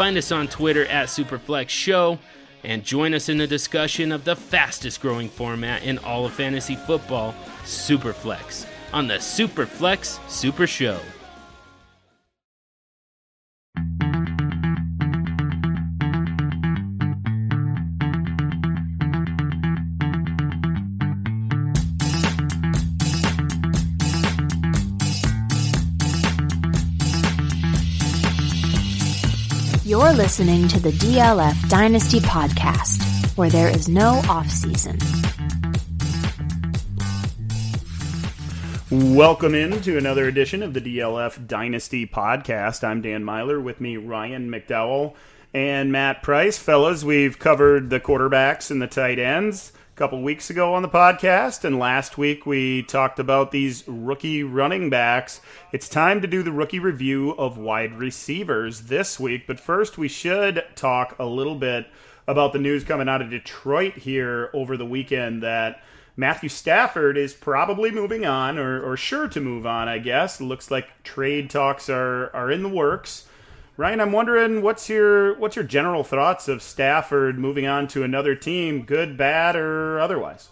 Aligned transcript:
find 0.00 0.16
us 0.16 0.32
on 0.32 0.48
Twitter 0.48 0.86
at 0.86 1.08
Superflex 1.08 1.68
Show 1.68 2.18
and 2.64 2.82
join 2.82 3.12
us 3.12 3.28
in 3.28 3.36
the 3.36 3.46
discussion 3.46 4.12
of 4.12 4.24
the 4.24 4.34
fastest 4.34 5.02
growing 5.02 5.28
format 5.28 5.82
in 5.82 5.98
all 5.98 6.24
of 6.24 6.32
fantasy 6.32 6.74
football, 6.74 7.34
Superflex, 7.64 8.64
on 8.94 9.08
the 9.08 9.16
Superflex 9.16 10.18
Super 10.26 10.66
Show. 10.66 10.98
You're 30.00 30.14
listening 30.14 30.66
to 30.68 30.80
the 30.80 30.92
DLF 30.92 31.68
Dynasty 31.68 32.20
Podcast, 32.20 33.36
where 33.36 33.50
there 33.50 33.68
is 33.68 33.86
no 33.86 34.22
off 34.30 34.48
season. 34.48 34.98
Welcome 38.90 39.54
in 39.54 39.82
to 39.82 39.98
another 39.98 40.26
edition 40.26 40.62
of 40.62 40.72
the 40.72 40.80
DLF 40.80 41.46
Dynasty 41.46 42.06
Podcast. 42.06 42.82
I'm 42.82 43.02
Dan 43.02 43.24
Meylor. 43.24 43.62
With 43.62 43.78
me, 43.82 43.98
Ryan 43.98 44.50
McDowell 44.50 45.16
and 45.52 45.92
Matt 45.92 46.22
Price. 46.22 46.56
Fellas, 46.56 47.04
we've 47.04 47.38
covered 47.38 47.90
the 47.90 48.00
quarterbacks 48.00 48.70
and 48.70 48.80
the 48.80 48.86
tight 48.86 49.18
ends 49.18 49.70
couple 50.00 50.22
weeks 50.22 50.48
ago 50.48 50.72
on 50.72 50.80
the 50.80 50.88
podcast, 50.88 51.62
and 51.62 51.78
last 51.78 52.16
week 52.16 52.46
we 52.46 52.82
talked 52.84 53.18
about 53.18 53.50
these 53.50 53.86
rookie 53.86 54.42
running 54.42 54.88
backs. 54.88 55.42
It's 55.72 55.90
time 55.90 56.22
to 56.22 56.26
do 56.26 56.42
the 56.42 56.50
rookie 56.50 56.78
review 56.78 57.32
of 57.32 57.58
wide 57.58 57.98
receivers 57.98 58.84
this 58.84 59.20
week, 59.20 59.46
but 59.46 59.60
first 59.60 59.98
we 59.98 60.08
should 60.08 60.64
talk 60.74 61.16
a 61.18 61.26
little 61.26 61.54
bit 61.54 61.86
about 62.26 62.54
the 62.54 62.58
news 62.58 62.82
coming 62.82 63.10
out 63.10 63.20
of 63.20 63.28
Detroit 63.28 63.92
here 63.92 64.48
over 64.54 64.78
the 64.78 64.86
weekend 64.86 65.42
that 65.42 65.82
Matthew 66.16 66.48
Stafford 66.48 67.18
is 67.18 67.34
probably 67.34 67.90
moving 67.90 68.24
on, 68.24 68.58
or, 68.58 68.82
or 68.82 68.96
sure 68.96 69.28
to 69.28 69.38
move 69.38 69.66
on, 69.66 69.86
I 69.86 69.98
guess. 69.98 70.40
looks 70.40 70.70
like 70.70 71.02
trade 71.02 71.50
talks 71.50 71.90
are, 71.90 72.34
are 72.34 72.50
in 72.50 72.62
the 72.62 72.70
works. 72.70 73.28
Ryan, 73.80 74.00
I'm 74.02 74.12
wondering 74.12 74.60
what's 74.60 74.90
your 74.90 75.38
what's 75.38 75.56
your 75.56 75.64
general 75.64 76.04
thoughts 76.04 76.48
of 76.48 76.62
Stafford 76.62 77.38
moving 77.38 77.66
on 77.66 77.88
to 77.88 78.02
another 78.02 78.34
team, 78.34 78.82
good, 78.82 79.16
bad, 79.16 79.56
or 79.56 79.98
otherwise? 79.98 80.50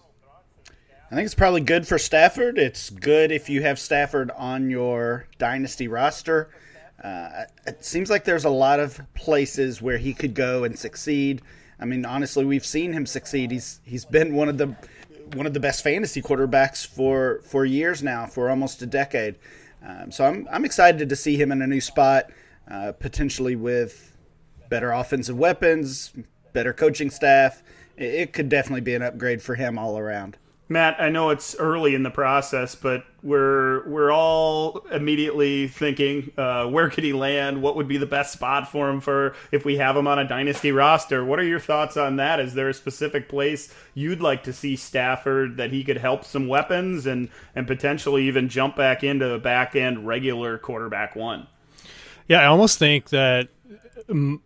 I 1.10 1.14
think 1.14 1.26
it's 1.26 1.34
probably 1.34 1.60
good 1.60 1.86
for 1.86 1.98
Stafford. 1.98 2.56
It's 2.56 2.88
good 2.88 3.30
if 3.30 3.50
you 3.50 3.60
have 3.60 3.78
Stafford 3.78 4.30
on 4.30 4.70
your 4.70 5.26
dynasty 5.36 5.88
roster. 5.88 6.48
Uh, 7.04 7.44
it 7.66 7.84
seems 7.84 8.08
like 8.08 8.24
there's 8.24 8.46
a 8.46 8.50
lot 8.50 8.80
of 8.80 8.98
places 9.12 9.82
where 9.82 9.98
he 9.98 10.14
could 10.14 10.32
go 10.32 10.64
and 10.64 10.78
succeed. 10.78 11.42
I 11.78 11.84
mean, 11.84 12.06
honestly, 12.06 12.46
we've 12.46 12.64
seen 12.64 12.94
him 12.94 13.04
succeed. 13.04 13.50
He's 13.50 13.80
he's 13.84 14.06
been 14.06 14.34
one 14.36 14.48
of 14.48 14.56
the 14.56 14.74
one 15.34 15.44
of 15.44 15.52
the 15.52 15.60
best 15.60 15.84
fantasy 15.84 16.22
quarterbacks 16.22 16.86
for 16.86 17.42
for 17.44 17.66
years 17.66 18.02
now, 18.02 18.24
for 18.24 18.48
almost 18.48 18.80
a 18.80 18.86
decade. 18.86 19.34
Um, 19.86 20.10
so 20.10 20.24
I'm 20.24 20.48
I'm 20.50 20.64
excited 20.64 21.10
to 21.10 21.16
see 21.16 21.36
him 21.36 21.52
in 21.52 21.60
a 21.60 21.66
new 21.66 21.82
spot, 21.82 22.30
uh, 22.70 22.92
potentially 22.92 23.56
with 23.56 24.16
better 24.68 24.92
offensive 24.92 25.38
weapons, 25.38 26.12
better 26.52 26.72
coaching 26.72 27.10
staff. 27.10 27.62
It, 27.96 28.32
could 28.32 28.48
definitely 28.48 28.82
be 28.82 28.94
an 28.94 29.02
upgrade 29.02 29.42
for 29.42 29.56
him 29.56 29.78
all 29.78 29.98
around. 29.98 30.36
Matt, 30.70 31.00
I 31.00 31.08
know 31.08 31.30
it's 31.30 31.56
early 31.56 31.94
in 31.94 32.02
the 32.02 32.10
process, 32.10 32.74
but 32.74 33.04
we're 33.22 33.88
we're 33.88 34.12
all 34.12 34.84
immediately 34.92 35.66
thinking, 35.66 36.30
uh, 36.36 36.66
where 36.66 36.90
could 36.90 37.04
he 37.04 37.14
land? 37.14 37.62
What 37.62 37.74
would 37.74 37.88
be 37.88 37.96
the 37.96 38.06
best 38.06 38.34
spot 38.34 38.70
for 38.70 38.90
him 38.90 39.00
for 39.00 39.34
if 39.50 39.64
we 39.64 39.78
have 39.78 39.96
him 39.96 40.06
on 40.06 40.18
a 40.18 40.28
dynasty 40.28 40.70
roster? 40.70 41.24
What 41.24 41.38
are 41.38 41.44
your 41.44 41.58
thoughts 41.58 41.96
on 41.96 42.16
that? 42.16 42.38
Is 42.38 42.52
there 42.52 42.68
a 42.68 42.74
specific 42.74 43.30
place 43.30 43.74
you'd 43.94 44.20
like 44.20 44.44
to 44.44 44.52
see 44.52 44.76
Stafford 44.76 45.56
that 45.56 45.72
he 45.72 45.82
could 45.82 45.96
help 45.96 46.22
some 46.22 46.46
weapons 46.46 47.06
and 47.06 47.30
and 47.56 47.66
potentially 47.66 48.28
even 48.28 48.50
jump 48.50 48.76
back 48.76 49.02
into 49.02 49.38
back 49.38 49.74
end 49.74 50.06
regular 50.06 50.58
quarterback 50.58 51.16
one? 51.16 51.46
Yeah, 52.28 52.40
I 52.40 52.46
almost 52.46 52.78
think 52.78 53.08
that 53.08 53.48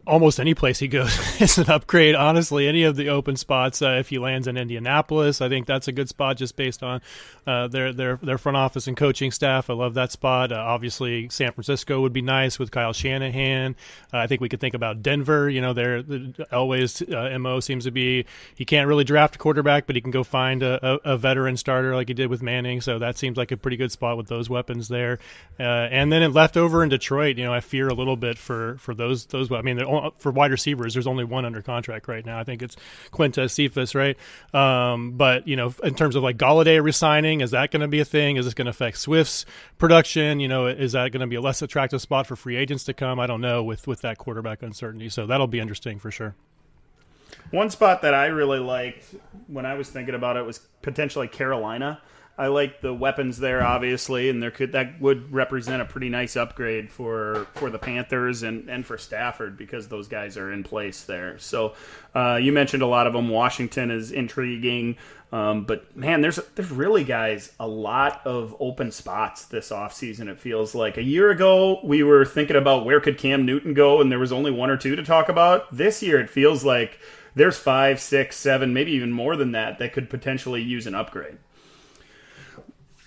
almost 0.07 0.41
any 0.41 0.55
place 0.55 0.79
he 0.79 0.89
goes 0.89 1.19
is 1.41 1.59
an 1.59 1.71
upgrade. 1.71 2.15
Honestly, 2.15 2.69
any 2.69 2.85
of 2.85 2.97
the 2.97 3.09
open 3.09 3.37
spots, 3.37 3.83
uh, 3.83 3.97
if 3.99 4.09
he 4.09 4.19
lands 4.19 4.49
in 4.49 4.57
Indianapolis, 4.57 5.41
I 5.41 5.49
think 5.49 5.67
that's 5.67 5.89
a 5.89 5.93
good 5.93 6.09
spot 6.09 6.37
just 6.37 6.57
based 6.57 6.83
on 6.83 7.01
uh, 7.47 7.69
their 7.69 7.93
their 7.93 8.17
their 8.23 8.39
front 8.39 8.57
office 8.57 8.87
and 8.87 8.97
coaching 8.97 9.31
staff. 9.31 9.71
I 9.71 9.75
love 9.75 9.95
that 9.95 10.13
spot. 10.13 10.53
Uh, 10.53 10.57
obviously, 10.57 11.29
San 11.29 11.53
Francisco 11.53 12.01
would 12.01 12.13
be 12.13 12.23
nice 12.23 12.59
with 12.59 12.71
Kyle 12.71 12.93
Shanahan. 12.93 13.77
Uh, 14.13 14.19
I 14.19 14.27
think 14.27 14.41
we 14.41 14.49
could 14.49 14.61
think 14.61 14.75
about 14.75 15.03
Denver. 15.03 15.49
You 15.49 15.61
know, 15.61 15.73
their 15.73 16.03
Elway's 16.03 17.03
uh, 17.03 17.37
mo 17.39 17.61
seems 17.61 17.85
to 17.85 17.91
be 17.91 18.27
he 18.55 18.65
can't 18.65 18.89
really 18.89 19.05
draft 19.05 19.37
a 19.37 19.39
quarterback, 19.39 19.87
but 19.87 19.97
he 19.97 20.03
can 20.03 20.11
go 20.11 20.25
find 20.25 20.63
a, 20.63 20.87
a, 20.87 21.13
a, 21.13 21.17
veteran 21.17 21.57
starter 21.57 21.95
like 21.95 22.09
he 22.09 22.15
did 22.15 22.29
with 22.29 22.43
Manning. 22.43 22.81
So 22.81 22.99
that 22.99 23.19
seems 23.19 23.37
like 23.37 23.53
a 23.53 23.57
pretty 23.57 23.77
good 23.77 23.93
spot 23.93 24.17
with 24.17 24.29
those 24.29 24.49
weapons 24.49 24.89
there. 24.89 25.19
Uh, 25.59 25.63
and 25.63 26.13
then 26.13 26.23
it 26.23 26.29
left 26.29 26.57
over 26.57 26.83
in 26.83 26.89
Detroit. 26.89 27.39
You 27.39 27.45
know, 27.45 27.55
I 27.55 27.61
fear 27.61 27.89
a 27.89 27.95
little 27.95 28.17
bit 28.17 28.39
for 28.39 28.77
for 28.79 28.95
those 28.95 29.27
those 29.27 29.42
I 29.51 29.63
mean, 29.63 29.81
for 30.19 30.31
wide 30.31 30.51
receivers, 30.51 30.95
there's 30.95 31.07
only 31.07 31.25
one 31.25 31.45
under 31.45 31.63
contract 31.63 32.09
right 32.09 32.25
now. 32.25 32.39
I 32.39 32.45
think 32.45 32.63
it's 32.63 32.77
Quintez 33.13 33.51
Cephus, 33.51 33.95
right? 33.95 34.17
Um, 34.55 35.13
but 35.13 35.49
you 35.49 35.57
know, 35.57 35.75
in 35.83 35.95
terms 35.95 36.17
of 36.17 36.23
like 36.23 36.37
Golladay 36.37 36.83
resigning, 36.83 37.41
is 37.41 37.53
that 37.53 37.71
going 37.71 37.83
to 37.83 37.89
be 37.89 38.01
a 38.01 38.05
thing? 38.05 38.37
Is 38.37 38.45
this 38.45 38.55
going 38.55 38.67
to 38.67 38.71
affect 38.71 38.99
Swift's 38.99 39.45
production? 39.79 40.41
You 40.41 40.49
know, 40.49 40.67
is 40.67 40.93
that 40.93 41.13
going 41.13 41.21
to 41.21 41.27
be 41.27 41.37
a 41.37 41.41
less 41.41 41.63
attractive 41.63 42.01
spot 42.01 42.27
for 42.27 42.37
free 42.37 42.57
agents 42.57 42.85
to 42.85 42.95
come? 42.95 43.19
I 43.19 43.27
don't 43.27 43.41
know 43.41 43.63
with 43.63 43.87
with 43.87 44.01
that 44.03 44.19
quarterback 44.19 44.63
uncertainty. 44.63 45.09
So 45.09 45.27
that'll 45.27 45.47
be 45.47 45.61
interesting 45.61 45.99
for 45.99 46.11
sure. 46.11 46.35
One 47.51 47.71
spot 47.71 48.03
that 48.03 48.15
I 48.15 48.27
really 48.27 48.59
liked 48.59 49.15
when 49.47 49.67
I 49.67 49.75
was 49.75 49.89
thinking 49.89 50.15
about 50.15 50.37
it 50.37 50.45
was 50.45 50.59
potentially 50.81 51.29
Carolina. 51.29 52.01
I 52.39 52.47
like 52.47 52.81
the 52.81 52.95
weapons 52.95 53.39
there, 53.39 53.63
obviously, 53.63 54.31
and 54.31 54.43
there 54.43 54.51
could 54.51 54.73
that 54.73 54.99
would 55.01 55.33
represent 55.33 55.83
a 55.83 55.85
pretty 55.85 56.09
nice 56.09 56.35
upgrade 56.35 56.91
for 56.91 57.47
for 57.55 57.69
the 57.69 57.79
Panthers 57.79 58.43
and 58.43 58.71
and 58.71 58.87
for 58.87 58.97
Stafford 58.97 59.59
because 59.59 59.89
those 59.89 60.09
guys 60.09 60.39
are 60.39 60.51
in 60.51 60.65
place 60.65 61.05
there. 61.05 61.39
So 61.39 61.75
uh, 62.15 62.39
you 62.41 62.53
mentioned 62.53 62.83
a 62.83 62.87
lot 62.87 63.07
of 63.07 63.13
them. 63.13 63.29
Washington 63.29 63.91
is 63.91 64.13
intriguing. 64.13 64.97
Um, 65.31 65.65
but 65.65 65.95
man, 65.97 66.23
there's 66.23 66.41
there's 66.55 66.71
really 66.71 67.05
guys 67.05 67.53
a 67.61 67.67
lot 67.67 68.23
of 68.27 68.57
open 68.61 68.93
spots 68.93 69.47
this 69.47 69.71
offseason, 69.71 70.29
It 70.29 70.39
feels 70.39 70.75
like 70.75 70.97
a 70.97 71.03
year 71.03 71.31
ago 71.31 71.81
we 71.85 72.03
were 72.03 72.25
thinking 72.25 72.57
about 72.57 72.87
where 72.87 73.01
could 73.01 73.19
Cam 73.19 73.45
Newton 73.45 73.75
go, 73.75 74.01
and 74.01 74.11
there 74.11 74.19
was 74.19 74.33
only 74.33 74.51
one 74.51 74.71
or 74.71 74.77
two 74.79 74.97
to 74.97 75.05
talk 75.05 75.29
about. 75.29 75.75
This 75.75 76.03
year 76.03 76.19
it 76.19 76.31
feels 76.31 76.65
like 76.65 76.99
there's 77.35 77.59
five, 77.59 78.01
six, 78.01 78.37
seven, 78.37 78.73
maybe 78.73 78.93
even 78.93 79.13
more 79.13 79.37
than 79.37 79.53
that 79.53 79.79
that 79.79 79.93
could 79.93 80.09
potentially 80.11 80.63
use 80.63 80.87
an 80.87 80.95
upgrade 80.95 81.39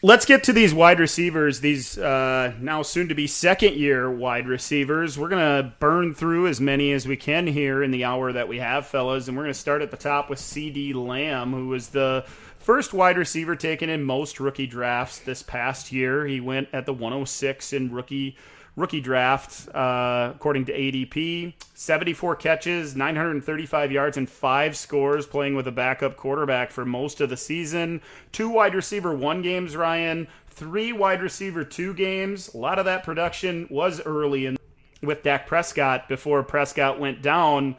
let's 0.06 0.24
get 0.24 0.44
to 0.44 0.54
these 0.54 0.72
wide 0.72 1.00
receivers, 1.00 1.62
these 1.62 1.98
uh, 1.98 2.54
now 2.62 2.84
soon 2.84 3.10
to 3.10 3.16
be 3.16 3.26
second 3.26 3.74
year 3.74 4.10
wide 4.10 4.48
receivers. 4.48 5.18
We're 5.18 5.30
going 5.30 5.64
to 5.64 5.74
burn 5.80 6.14
through 6.14 6.46
as 6.46 6.62
many 6.62 6.92
as 6.92 7.08
we 7.08 7.18
can 7.18 7.48
here 7.48 7.82
in 7.82 7.90
the 7.90 8.04
hour 8.04 8.32
that 8.32 8.48
we 8.48 8.60
have, 8.60 8.86
fellas. 8.86 9.28
And 9.28 9.36
we're 9.36 9.46
going 9.46 9.54
to 9.54 9.60
start 9.60 9.82
at 9.82 9.90
the 9.90 9.98
top 9.98 10.30
with 10.30 10.38
CeeDee 10.38 10.94
Lamb, 10.94 11.54
who 11.54 11.70
was 11.70 11.90
the 11.90 12.24
first 12.60 12.94
wide 12.94 13.18
receiver 13.18 13.56
taken 13.56 13.90
in 13.90 14.04
most 14.04 14.40
rookie 14.40 14.68
drafts 14.68 15.18
this 15.18 15.42
past 15.42 15.92
year. 15.92 16.28
He 16.28 16.40
went 16.40 16.68
at 16.72 16.86
the 16.86 16.94
106 16.94 17.74
in 17.74 17.92
rookie 17.92 18.38
rookie 18.76 19.02
draft, 19.02 19.74
uh, 19.74 20.34
according 20.36 20.66
to 20.66 20.74
ADP. 20.74 21.54
74 21.74 22.36
catches, 22.36 22.96
935 22.96 23.92
yards, 23.92 24.18
and 24.18 24.30
five 24.30 24.76
scores 24.76 25.26
playing 25.26 25.56
with 25.56 25.68
a 25.68 25.72
backup 25.72 26.18
quarterback 26.18 26.72
for 26.72 26.86
most 26.86 27.22
of 27.22 27.30
the 27.30 27.38
season. 27.38 28.02
Two 28.32 28.50
wide 28.50 28.76
receiver 28.76 29.14
one 29.14 29.42
games, 29.42 29.76
Ryan. 29.76 30.28
Three 30.48 30.94
wide 30.94 31.22
receiver 31.22 31.64
two 31.64 31.94
games. 31.94 32.54
A 32.54 32.58
lot 32.58 32.80
of 32.80 32.86
that 32.86 33.04
production 33.04 33.68
was 33.70 34.02
early 34.06 34.46
in 34.46 34.58
with 35.02 35.24
Dak 35.24 35.48
Prescott 35.48 36.08
before 36.08 36.42
Prescott 36.44 37.00
went 37.00 37.22
down. 37.22 37.76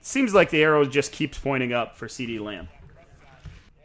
Seems 0.00 0.34
like 0.34 0.50
the 0.50 0.62
arrow 0.62 0.84
just 0.84 1.12
keeps 1.12 1.38
pointing 1.38 1.72
up 1.72 1.96
for 1.96 2.06
CeeDee 2.06 2.40
Lamb. 2.40 2.68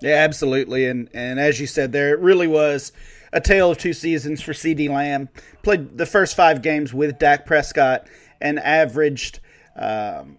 Yeah, 0.02 0.16
absolutely. 0.16 0.88
And 0.88 1.10
and 1.14 1.40
as 1.40 1.60
you 1.60 1.68
said 1.68 1.92
there, 1.92 2.14
it 2.14 2.20
really 2.20 2.48
was 2.48 2.92
a 3.34 3.42
tale 3.42 3.72
of 3.72 3.78
two 3.78 3.94
seasons 3.94 4.42
for 4.42 4.54
CeeDee 4.54 4.90
Lamb. 4.90 5.30
Played 5.64 5.98
the 5.98 6.06
first 6.06 6.36
five 6.36 6.62
games 6.62 6.94
with 6.94 7.18
Dak 7.20 7.46
Prescott 7.46 8.08
and 8.40 8.60
averaged 8.60 9.40
um, 9.76 10.38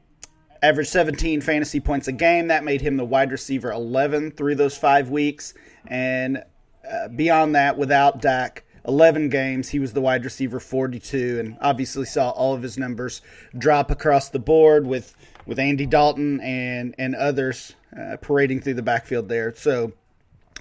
averaged 0.62 0.91
17 0.91 1.41
fantasy 1.41 1.81
points 1.81 2.09
a 2.09 2.12
game. 2.12 2.49
That 2.49 2.65
made 2.65 2.81
him 2.81 2.97
the 2.97 3.05
wide 3.05 3.33
receiver 3.33 3.73
11 3.73 4.33
through 4.33 4.55
those 4.56 4.77
five 4.77 5.11
weeks. 5.11 5.55
And 5.87 6.44
uh, 6.91 7.09
beyond 7.09 7.55
that, 7.55 7.77
without 7.79 8.21
Dak, 8.21 8.65
11 8.87 9.29
games, 9.29 9.69
he 9.69 9.79
was 9.79 9.93
the 9.93 10.00
wide 10.00 10.25
receiver 10.25 10.61
42, 10.61 11.39
and 11.39 11.56
obviously 11.61 12.05
saw 12.05 12.31
all 12.31 12.55
of 12.55 12.62
his 12.62 12.77
numbers 12.77 13.23
drop 13.56 13.91
across 13.91 14.29
the 14.29 14.39
board 14.39 14.87
with 14.87 15.15
with 15.47 15.59
Andy 15.59 15.87
Dalton 15.87 16.41
and 16.41 16.94
and 16.99 17.15
others 17.15 17.75
uh, 17.99 18.17
parading 18.21 18.61
through 18.61 18.75
the 18.75 18.83
backfield 18.83 19.29
there. 19.29 19.55
So, 19.55 19.93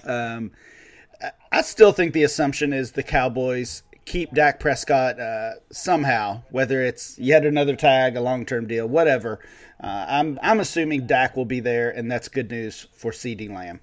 um, 0.04 0.52
I 1.50 1.62
still 1.62 1.92
think 1.92 2.12
the 2.12 2.24
assumption 2.24 2.72
is 2.72 2.92
the 2.92 3.02
Cowboys 3.02 3.82
keep 4.04 4.32
Dak 4.32 4.60
Prescott 4.60 5.18
uh, 5.20 5.52
somehow, 5.70 6.42
whether 6.50 6.82
it's 6.82 7.18
yet 7.18 7.46
another 7.46 7.76
tag, 7.76 8.16
a 8.16 8.20
long 8.20 8.44
term 8.44 8.66
deal, 8.66 8.86
whatever. 8.86 9.38
Uh, 9.82 10.06
I'm 10.08 10.38
I'm 10.42 10.60
assuming 10.60 11.06
Dak 11.06 11.36
will 11.36 11.44
be 11.44 11.60
there, 11.60 11.90
and 11.90 12.10
that's 12.10 12.28
good 12.28 12.50
news 12.50 12.86
for 12.92 13.12
CeeDee 13.12 13.50
Lamb. 13.50 13.80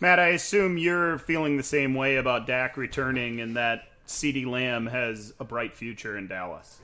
Matt, 0.00 0.18
I 0.18 0.28
assume 0.28 0.76
you're 0.76 1.18
feeling 1.18 1.56
the 1.56 1.62
same 1.62 1.94
way 1.94 2.16
about 2.16 2.46
Dak 2.46 2.76
returning, 2.76 3.40
and 3.40 3.56
that 3.56 3.88
CeeDee 4.06 4.46
Lamb 4.46 4.86
has 4.86 5.32
a 5.40 5.44
bright 5.44 5.76
future 5.76 6.16
in 6.16 6.26
Dallas. 6.26 6.80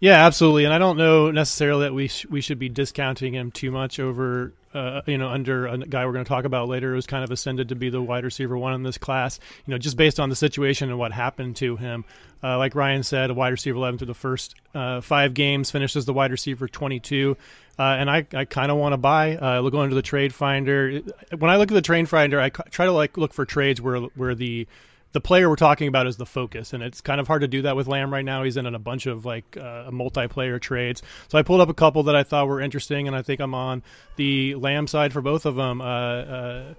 Yeah, 0.00 0.24
absolutely. 0.24 0.64
And 0.64 0.74
I 0.74 0.78
don't 0.78 0.96
know 0.96 1.30
necessarily 1.30 1.84
that 1.84 1.94
we 1.94 2.08
sh- 2.08 2.26
we 2.26 2.40
should 2.40 2.58
be 2.58 2.68
discounting 2.68 3.34
him 3.34 3.50
too 3.50 3.70
much 3.70 4.00
over 4.00 4.52
uh, 4.74 5.02
you 5.06 5.18
know 5.18 5.28
under 5.28 5.66
a 5.66 5.78
guy 5.78 6.06
we're 6.06 6.12
going 6.12 6.24
to 6.24 6.28
talk 6.28 6.44
about 6.44 6.68
later 6.68 6.94
who's 6.94 7.06
kind 7.06 7.24
of 7.24 7.30
ascended 7.30 7.68
to 7.68 7.74
be 7.74 7.90
the 7.90 8.00
wide 8.00 8.24
receiver 8.24 8.56
one 8.56 8.74
in 8.74 8.82
this 8.82 8.98
class. 8.98 9.38
You 9.66 9.72
know, 9.72 9.78
just 9.78 9.96
based 9.96 10.18
on 10.18 10.28
the 10.28 10.36
situation 10.36 10.88
and 10.88 10.98
what 10.98 11.12
happened 11.12 11.56
to 11.56 11.76
him. 11.76 12.04
Uh, 12.44 12.58
like 12.58 12.74
Ryan 12.74 13.04
said, 13.04 13.30
a 13.30 13.34
wide 13.34 13.50
receiver 13.50 13.76
11 13.76 13.98
through 13.98 14.08
the 14.08 14.14
first 14.14 14.56
uh, 14.74 15.00
five 15.00 15.32
games, 15.32 15.70
finishes 15.70 16.06
the 16.06 16.12
wide 16.12 16.32
receiver 16.32 16.66
22. 16.66 17.36
Uh, 17.78 17.82
and 17.82 18.10
I, 18.10 18.26
I 18.34 18.44
kind 18.44 18.72
of 18.72 18.78
want 18.78 18.94
to 18.94 18.96
buy. 18.96 19.36
Uh, 19.36 19.60
look 19.60 19.74
into 19.74 19.94
the 19.94 20.02
trade 20.02 20.34
finder. 20.34 21.00
When 21.38 21.50
I 21.50 21.56
look 21.56 21.70
at 21.70 21.74
the 21.74 21.82
trade 21.82 22.08
finder, 22.08 22.40
I 22.40 22.48
try 22.48 22.86
to 22.86 22.92
like 22.92 23.16
look 23.16 23.32
for 23.32 23.44
trades 23.44 23.80
where 23.80 23.98
where 23.98 24.34
the 24.34 24.66
the 25.12 25.20
player 25.20 25.48
we're 25.48 25.56
talking 25.56 25.88
about 25.88 26.06
is 26.06 26.16
the 26.16 26.26
focus, 26.26 26.72
and 26.72 26.82
it's 26.82 27.00
kind 27.00 27.20
of 27.20 27.26
hard 27.26 27.42
to 27.42 27.48
do 27.48 27.62
that 27.62 27.76
with 27.76 27.86
Lamb 27.86 28.12
right 28.12 28.24
now. 28.24 28.42
He's 28.42 28.56
in 28.56 28.66
a 28.66 28.78
bunch 28.78 29.06
of 29.06 29.24
like 29.24 29.56
uh, 29.56 29.90
multiplayer 29.90 30.60
trades. 30.60 31.02
So 31.28 31.38
I 31.38 31.42
pulled 31.42 31.60
up 31.60 31.68
a 31.68 31.74
couple 31.74 32.04
that 32.04 32.16
I 32.16 32.22
thought 32.22 32.48
were 32.48 32.60
interesting, 32.60 33.06
and 33.06 33.16
I 33.16 33.22
think 33.22 33.40
I'm 33.40 33.54
on 33.54 33.82
the 34.16 34.54
Lamb 34.54 34.86
side 34.86 35.12
for 35.12 35.20
both 35.20 35.46
of 35.46 35.56
them. 35.56 35.80
Uh, 35.80 35.84
uh, 35.84 36.74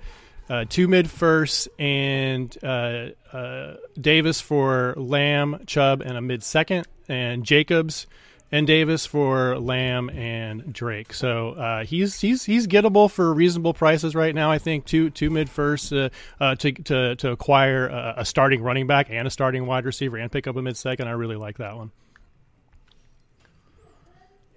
uh 0.50 0.66
two 0.68 0.90
mid 0.90 1.10
first 1.10 1.70
and 1.80 2.56
uh, 2.64 3.10
uh, 3.32 3.76
Davis 4.00 4.42
for 4.42 4.94
Lamb, 4.98 5.64
Chubb, 5.68 6.02
and 6.02 6.18
a 6.18 6.22
mid 6.22 6.44
second, 6.44 6.88
and 7.08 7.44
Jacobs 7.44 8.08
and 8.54 8.68
Davis 8.68 9.08
for 9.08 9.58
Lamb 9.58 10.12
and 10.12 10.72
Drake. 10.72 11.12
So 11.12 11.54
uh, 11.54 11.86
he's 11.86 12.22
he's 12.22 12.44
he's 12.46 12.68
gettable 12.68 13.10
for 13.10 13.34
reasonable 13.34 13.74
prices 13.74 14.14
right 14.14 14.34
now. 14.34 14.52
I 14.52 14.60
think 14.60 14.86
two 14.86 15.10
two 15.10 15.32
mid 15.32 15.50
first 15.50 15.92
uh, 15.92 16.10
uh, 16.40 16.54
to, 16.56 16.72
to 16.72 17.16
to 17.16 17.32
acquire 17.32 17.88
a, 17.88 18.14
a, 18.18 18.26
starting 18.26 18.62
running 18.62 18.86
back 18.86 19.08
and 19.10 19.28
a 19.28 19.32
starting 19.32 19.66
wide 19.66 19.86
receiver 19.86 20.18
and 20.18 20.32
pick 20.32 20.46
up 20.46 20.56
a 20.56 20.62
mid 20.62 20.78
second. 20.78 21.08
I 21.08 21.12
really 21.12 21.36
like 21.36 21.58
that 21.58 21.76
one. 21.76 21.92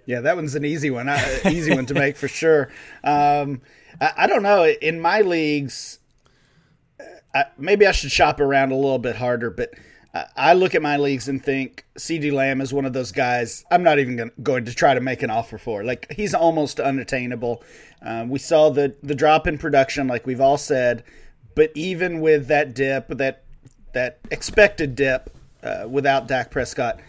Yeah, 0.05 0.21
that 0.21 0.35
one's 0.35 0.53
an 0.53 0.63
easy 0.63 0.91
one, 0.91 1.09
easy 1.45 1.73
one 1.73 1.87
to 1.87 1.95
make 1.95 2.17
for 2.17 2.27
sure. 2.27 2.69
Um, 3.03 3.61
I, 3.99 4.13
I, 4.15 4.27
don't 4.27 4.43
know 4.43 4.63
in 4.63 5.01
my 5.01 5.21
leagues. 5.21 5.99
I, 7.33 7.45
maybe 7.57 7.87
I 7.87 7.91
should 7.91 8.11
shop 8.11 8.39
around 8.39 8.71
a 8.71 8.75
little 8.75 8.99
bit 8.99 9.15
harder, 9.15 9.49
but 9.49 9.71
I 10.13 10.53
look 10.53 10.73
at 10.73 10.81
my 10.81 10.97
leagues 10.97 11.27
and 11.27 11.43
think 11.43 11.85
CeeDee 11.97 12.31
Lamb 12.31 12.61
is 12.61 12.73
one 12.73 12.85
of 12.85 12.93
those 12.93 13.11
guys 13.11 13.65
I'm 13.69 13.83
not 13.83 13.99
even 13.99 14.31
going 14.41 14.65
to 14.65 14.73
try 14.73 14.93
to 14.93 15.01
make 15.01 15.21
an 15.21 15.29
offer 15.29 15.57
for. 15.57 15.83
Like 15.83 16.11
he's 16.11 16.33
almost 16.33 16.79
unattainable. 16.79 17.63
Um, 18.01 18.29
we 18.29 18.39
saw 18.39 18.69
the 18.69 18.95
the 19.03 19.15
drop 19.15 19.47
in 19.47 19.57
production, 19.57 20.07
like 20.07 20.25
we've 20.25 20.41
all 20.41 20.57
said, 20.57 21.03
but 21.55 21.71
even 21.75 22.21
with 22.21 22.47
that 22.47 22.73
dip, 22.73 23.09
that 23.09 23.43
that 23.93 24.19
expected 24.31 24.95
dip, 24.95 25.29
uh, 25.63 25.87
without 25.89 26.27
Dak 26.27 26.51
Prescott, 26.51 26.99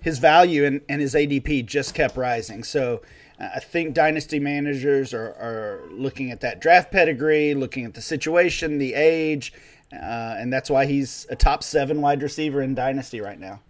his 0.00 0.18
value 0.18 0.64
and, 0.64 0.80
and 0.88 1.00
his 1.00 1.14
ADP 1.14 1.66
just 1.66 1.94
kept 1.94 2.16
rising. 2.16 2.62
So 2.62 3.02
uh, 3.38 3.48
I 3.56 3.60
think 3.60 3.94
dynasty 3.94 4.38
managers 4.38 5.12
are, 5.12 5.34
are 5.34 5.88
looking 5.90 6.30
at 6.30 6.40
that 6.40 6.60
draft 6.60 6.92
pedigree, 6.92 7.54
looking 7.54 7.84
at 7.84 7.94
the 7.94 8.00
situation, 8.00 8.78
the 8.78 8.94
age 8.94 9.52
uh, 9.92 10.36
and 10.38 10.52
that's 10.52 10.68
why 10.68 10.86
he's 10.86 11.26
a 11.30 11.36
top 11.36 11.62
seven 11.62 12.00
wide 12.00 12.22
receiver 12.22 12.62
in 12.62 12.74
Dynasty 12.74 13.20
right 13.20 13.38
now. 13.38 13.60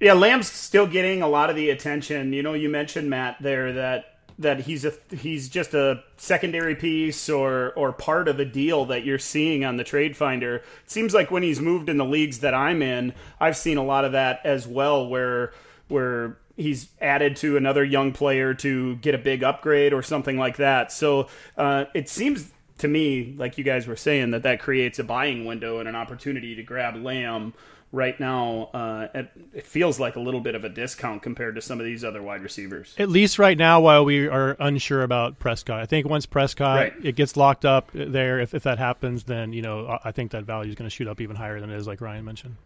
Yeah, 0.00 0.14
Lamb's 0.14 0.50
still 0.50 0.86
getting 0.86 1.22
a 1.22 1.28
lot 1.28 1.50
of 1.50 1.56
the 1.56 1.70
attention. 1.70 2.32
You 2.32 2.42
know, 2.42 2.54
you 2.54 2.68
mentioned 2.68 3.08
Matt 3.08 3.36
there 3.40 3.72
that 3.74 4.06
that 4.38 4.60
he's 4.60 4.84
a 4.84 4.92
he's 5.16 5.48
just 5.48 5.74
a 5.74 6.02
secondary 6.16 6.74
piece 6.74 7.28
or 7.28 7.72
or 7.76 7.92
part 7.92 8.26
of 8.26 8.40
a 8.40 8.44
deal 8.44 8.84
that 8.86 9.04
you're 9.04 9.18
seeing 9.18 9.64
on 9.64 9.76
the 9.76 9.84
trade 9.84 10.16
finder. 10.16 10.56
It 10.56 10.90
seems 10.90 11.14
like 11.14 11.30
when 11.30 11.42
he's 11.42 11.60
moved 11.60 11.88
in 11.88 11.96
the 11.96 12.04
leagues 12.04 12.40
that 12.40 12.54
I'm 12.54 12.82
in, 12.82 13.14
I've 13.40 13.56
seen 13.56 13.76
a 13.76 13.84
lot 13.84 14.04
of 14.04 14.12
that 14.12 14.40
as 14.44 14.66
well 14.66 15.08
where 15.08 15.52
where 15.88 16.38
he's 16.56 16.88
added 17.00 17.36
to 17.36 17.56
another 17.56 17.84
young 17.84 18.12
player 18.12 18.54
to 18.54 18.96
get 18.96 19.14
a 19.14 19.18
big 19.18 19.42
upgrade 19.42 19.92
or 19.92 20.02
something 20.02 20.38
like 20.38 20.56
that. 20.56 20.92
So 20.92 21.28
uh, 21.56 21.86
it 21.94 22.08
seems 22.08 22.52
to 22.78 22.88
me, 22.88 23.34
like 23.36 23.58
you 23.58 23.64
guys 23.64 23.86
were 23.86 23.96
saying, 23.96 24.30
that 24.30 24.42
that 24.42 24.60
creates 24.60 24.98
a 24.98 25.04
buying 25.04 25.44
window 25.44 25.78
and 25.78 25.88
an 25.88 25.96
opportunity 25.96 26.54
to 26.56 26.62
grab 26.62 26.96
Lamb 26.96 27.54
right 27.94 28.18
now. 28.18 28.70
Uh, 28.74 29.08
it, 29.14 29.30
it, 29.54 29.66
feels 29.66 30.00
like 30.00 30.16
a 30.16 30.20
little 30.20 30.40
bit 30.40 30.54
of 30.54 30.64
a 30.64 30.68
discount 30.68 31.22
compared 31.22 31.54
to 31.54 31.62
some 31.62 31.78
of 31.78 31.86
these 31.86 32.04
other 32.04 32.20
wide 32.20 32.42
receivers. 32.42 32.94
At 32.98 33.08
least 33.08 33.38
right 33.38 33.56
now, 33.56 33.80
while 33.80 34.04
we 34.04 34.26
are 34.26 34.56
unsure 34.58 35.02
about 35.02 35.38
Prescott, 35.38 35.80
I 35.80 35.86
think 35.86 36.08
once 36.08 36.26
Prescott 36.26 36.76
right. 36.76 36.94
it 37.02 37.16
gets 37.16 37.36
locked 37.36 37.64
up 37.64 37.90
there, 37.94 38.40
if, 38.40 38.54
if 38.54 38.64
that 38.64 38.78
happens, 38.78 39.24
then 39.24 39.52
you 39.52 39.62
know 39.62 39.98
I 40.04 40.10
think 40.10 40.32
that 40.32 40.44
value 40.44 40.70
is 40.70 40.74
going 40.74 40.90
to 40.90 40.94
shoot 40.94 41.08
up 41.08 41.20
even 41.20 41.36
higher 41.36 41.60
than 41.60 41.70
it 41.70 41.76
is, 41.76 41.86
like 41.86 42.00
Ryan 42.00 42.24
mentioned. 42.24 42.56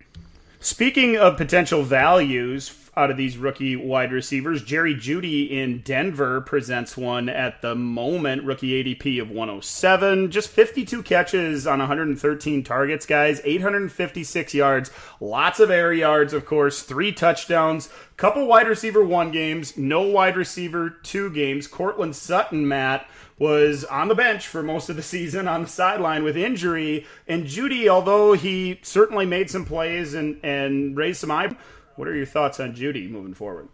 Speaking 0.61 1.17
of 1.17 1.37
potential 1.37 1.85
values 1.85 2.75
out 2.97 3.13
of 3.13 3.17
these 3.17 3.39
rookie 3.39 3.77
wide 3.77 4.11
receivers, 4.11 4.65
Jerry 4.65 4.93
Jeudy 4.93 5.53
in 5.53 5.83
Denver 5.83 6.41
presents 6.41 6.97
one 6.97 7.29
at 7.29 7.63
the 7.63 7.77
moment, 7.77 8.43
rookie 8.43 8.83
ADP 8.83 9.23
of 9.23 9.31
107. 9.31 10.33
Just 10.33 10.49
52 10.49 11.05
catches 11.05 11.65
on 11.65 11.79
113 11.79 12.65
targets, 12.65 13.07
guys, 13.07 13.41
856 13.45 14.53
yards, 14.53 14.91
lots 15.21 15.61
of 15.61 15.71
air 15.71 15.93
yards, 15.93 16.33
of 16.33 16.45
course, 16.45 16.83
three 16.83 17.13
touchdowns, 17.13 17.89
couple 18.17 18.45
wide 18.49 18.67
receiver 18.67 19.05
one 19.05 19.31
games, 19.31 19.77
no 19.77 20.03
wide 20.03 20.37
receiver 20.37 20.91
two 20.91 21.31
games. 21.31 21.69
Courtland 21.69 22.17
Sutton, 22.17 22.67
Matt 22.67 23.09
was 23.39 23.85
on 23.85 24.09
the 24.09 24.15
bench 24.15 24.47
for 24.47 24.63
most 24.63 24.89
of 24.89 24.97
the 24.97 25.03
season 25.03 25.47
on 25.47 25.63
the 25.63 25.69
sideline 25.69 26.25
with 26.25 26.37
injury. 26.37 27.07
And 27.27 27.45
Jeudy, 27.45 27.89
although 27.89 28.33
he 28.33 28.81
certainly 28.83 29.27
made 29.27 29.51
some 29.51 29.65
plays 29.65 30.15
and, 30.15 30.41
and 30.43 30.97
raised 30.97 31.21
some 31.21 31.31
eye, 31.31 31.57
what 31.97 32.09
are 32.09 32.15
your 32.15 32.27
thoughts 32.27 32.61
on 32.61 32.75
Jeudy 32.75 33.09
moving 33.09 33.35
forward? 33.35 33.69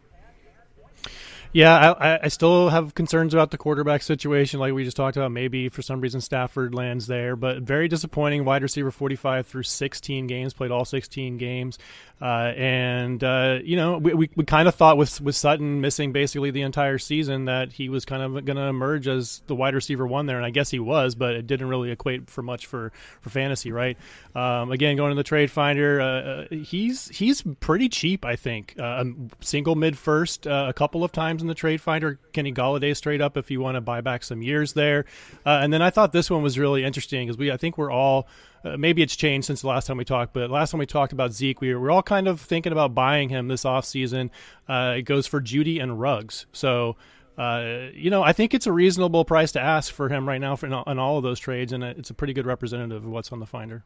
Yeah, 1.55 1.93
I, 1.93 2.19
I, 2.25 2.29
still 2.29 2.69
have 2.69 2.97
concerns 2.97 3.33
about 3.33 3.53
the 3.53 3.59
quarterback 3.59 4.03
situation, 4.03 4.59
like 4.59 4.75
we 4.75 4.83
just 4.83 4.97
talked 4.97 5.17
about. 5.17 5.31
Maybe 5.31 5.69
for 5.69 5.83
some 5.83 6.01
reason 6.01 6.21
Stafford 6.21 6.75
lands 6.75 7.07
there, 7.07 7.37
but 7.37 7.63
very 7.63 7.87
disappointing. 7.87 8.45
Wide 8.45 8.63
receiver 8.63 8.91
45 8.91 9.47
through 9.47 9.63
16 9.63 10.27
games, 10.27 10.53
played 10.53 10.73
all 10.73 10.85
16 10.85 11.39
games. 11.39 11.79
Uh, 12.21 12.53
and 12.57 13.23
uh, 13.23 13.59
you 13.63 13.77
know, 13.77 13.99
we, 13.99 14.15
we, 14.15 14.31
we 14.35 14.45
kind 14.45 14.67
of 14.67 14.75
thought 14.75 14.97
with 14.97 15.21
with 15.21 15.37
Sutton 15.37 15.81
missing 15.81 16.13
basically 16.13 16.51
the 16.51 16.63
entire 16.63 16.99
season 16.99 17.45
that 17.45 17.73
he 17.73 17.89
was 17.89 18.05
kind 18.05 18.23
of 18.23 18.45
going 18.45 18.57
to 18.57 18.63
emerge 18.63 19.07
as 19.07 19.43
the 19.47 19.55
wide 19.55 19.75
receiver 19.75 20.07
one 20.07 20.27
there, 20.27 20.37
and 20.37 20.47
I 20.47 20.51
guess 20.51 20.71
he 20.71 20.81
was, 20.81 21.15
but 21.15 21.35
it 21.35 21.47
didn't 21.47 21.69
really 21.69 21.93
equate 21.93 22.31
for 22.31 22.43
much 22.43 22.67
for 22.67 22.91
for 23.21 23.31
fantasy, 23.31 23.71
right? 23.71 23.97
Um, 24.35 24.73
again, 24.73 24.97
going 24.97 25.11
to 25.11 25.17
the 25.17 25.23
trade 25.23 25.53
finder, 25.53 26.01
uh, 26.01 26.07
uh 26.07 26.47
he's 26.51 27.09
he's 27.09 27.43
pretty 27.61 27.89
cheap, 27.89 28.25
I 28.25 28.35
think. 28.35 28.75
Uh, 28.77 29.05
single 29.41 29.77
mid 29.77 29.97
first 29.97 30.49
uh, 30.49 30.67
a 30.69 30.73
couple 30.73 31.05
of 31.05 31.13
times 31.13 31.44
in 31.45 31.49
the 31.49 31.55
trade 31.55 31.81
finder. 31.81 32.19
Kenny 32.33 32.53
Golladay 32.53 32.97
straight 32.97 33.21
up 33.21 33.37
if 33.37 33.51
you 33.51 33.61
want 33.61 33.77
to 33.77 33.81
buy 33.81 34.01
back 34.01 34.25
some 34.25 34.43
years 34.43 34.73
there, 34.73 35.05
and 35.45 35.73
then 35.73 35.83
I 35.83 35.91
thought 35.91 36.13
this 36.13 36.31
one 36.31 36.43
was 36.43 36.59
really 36.59 36.85
interesting 36.85 37.27
because 37.27 37.39
we 37.39 37.53
I 37.53 37.57
think 37.57 37.79
we're 37.79 37.93
all 37.93 38.27
uh, 38.65 38.77
maybe 38.79 39.03
it's 39.03 39.15
changed 39.15 39.47
since 39.47 39.61
the 39.61 39.69
last 39.69 39.87
time 39.87 39.99
we 39.99 40.05
talked, 40.05 40.33
but 40.33 40.51
last 40.51 40.71
time 40.71 40.79
we 40.79 40.87
talked 40.87 41.13
about 41.13 41.33
Zeke, 41.33 41.61
we 41.61 41.75
were 41.75 41.91
all 41.91 42.03
kind 42.03 42.27
of 42.27 42.41
thinking 42.41 42.73
about 42.73 42.95
buying 42.95 43.29
him 43.29 43.49
this 43.49 43.65
offseason. 43.65 44.31
Uh, 44.69 44.95
it 44.99 45.03
goes 45.03 45.27
for 45.27 45.41
Jeudy 45.41 45.83
and 45.83 46.01
Ruggs. 46.01 46.47
So, 46.53 46.97
uh, 47.37 47.89
you 47.93 48.11
know, 48.11 48.23
I 48.23 48.33
think 48.33 48.55
it's 48.55 48.67
a 48.67 48.73
reasonable 48.73 49.25
price 49.25 49.53
to 49.53 49.61
ask 49.61 49.93
for 49.93 50.09
him 50.09 50.27
right 50.27 50.41
now 50.41 50.57
for, 50.57 50.67
in 50.67 50.99
all 50.99 51.19
of 51.19 51.23
those 51.23 51.39
trades, 51.39 51.73
and 51.73 51.85
it's 51.85 52.11
a 52.11 52.15
pretty 52.15 52.33
good 52.33 52.47
representative 52.47 53.05
of 53.05 53.11
what's 53.11 53.33
on 53.33 53.41
the 53.41 53.47
finder. 53.47 53.85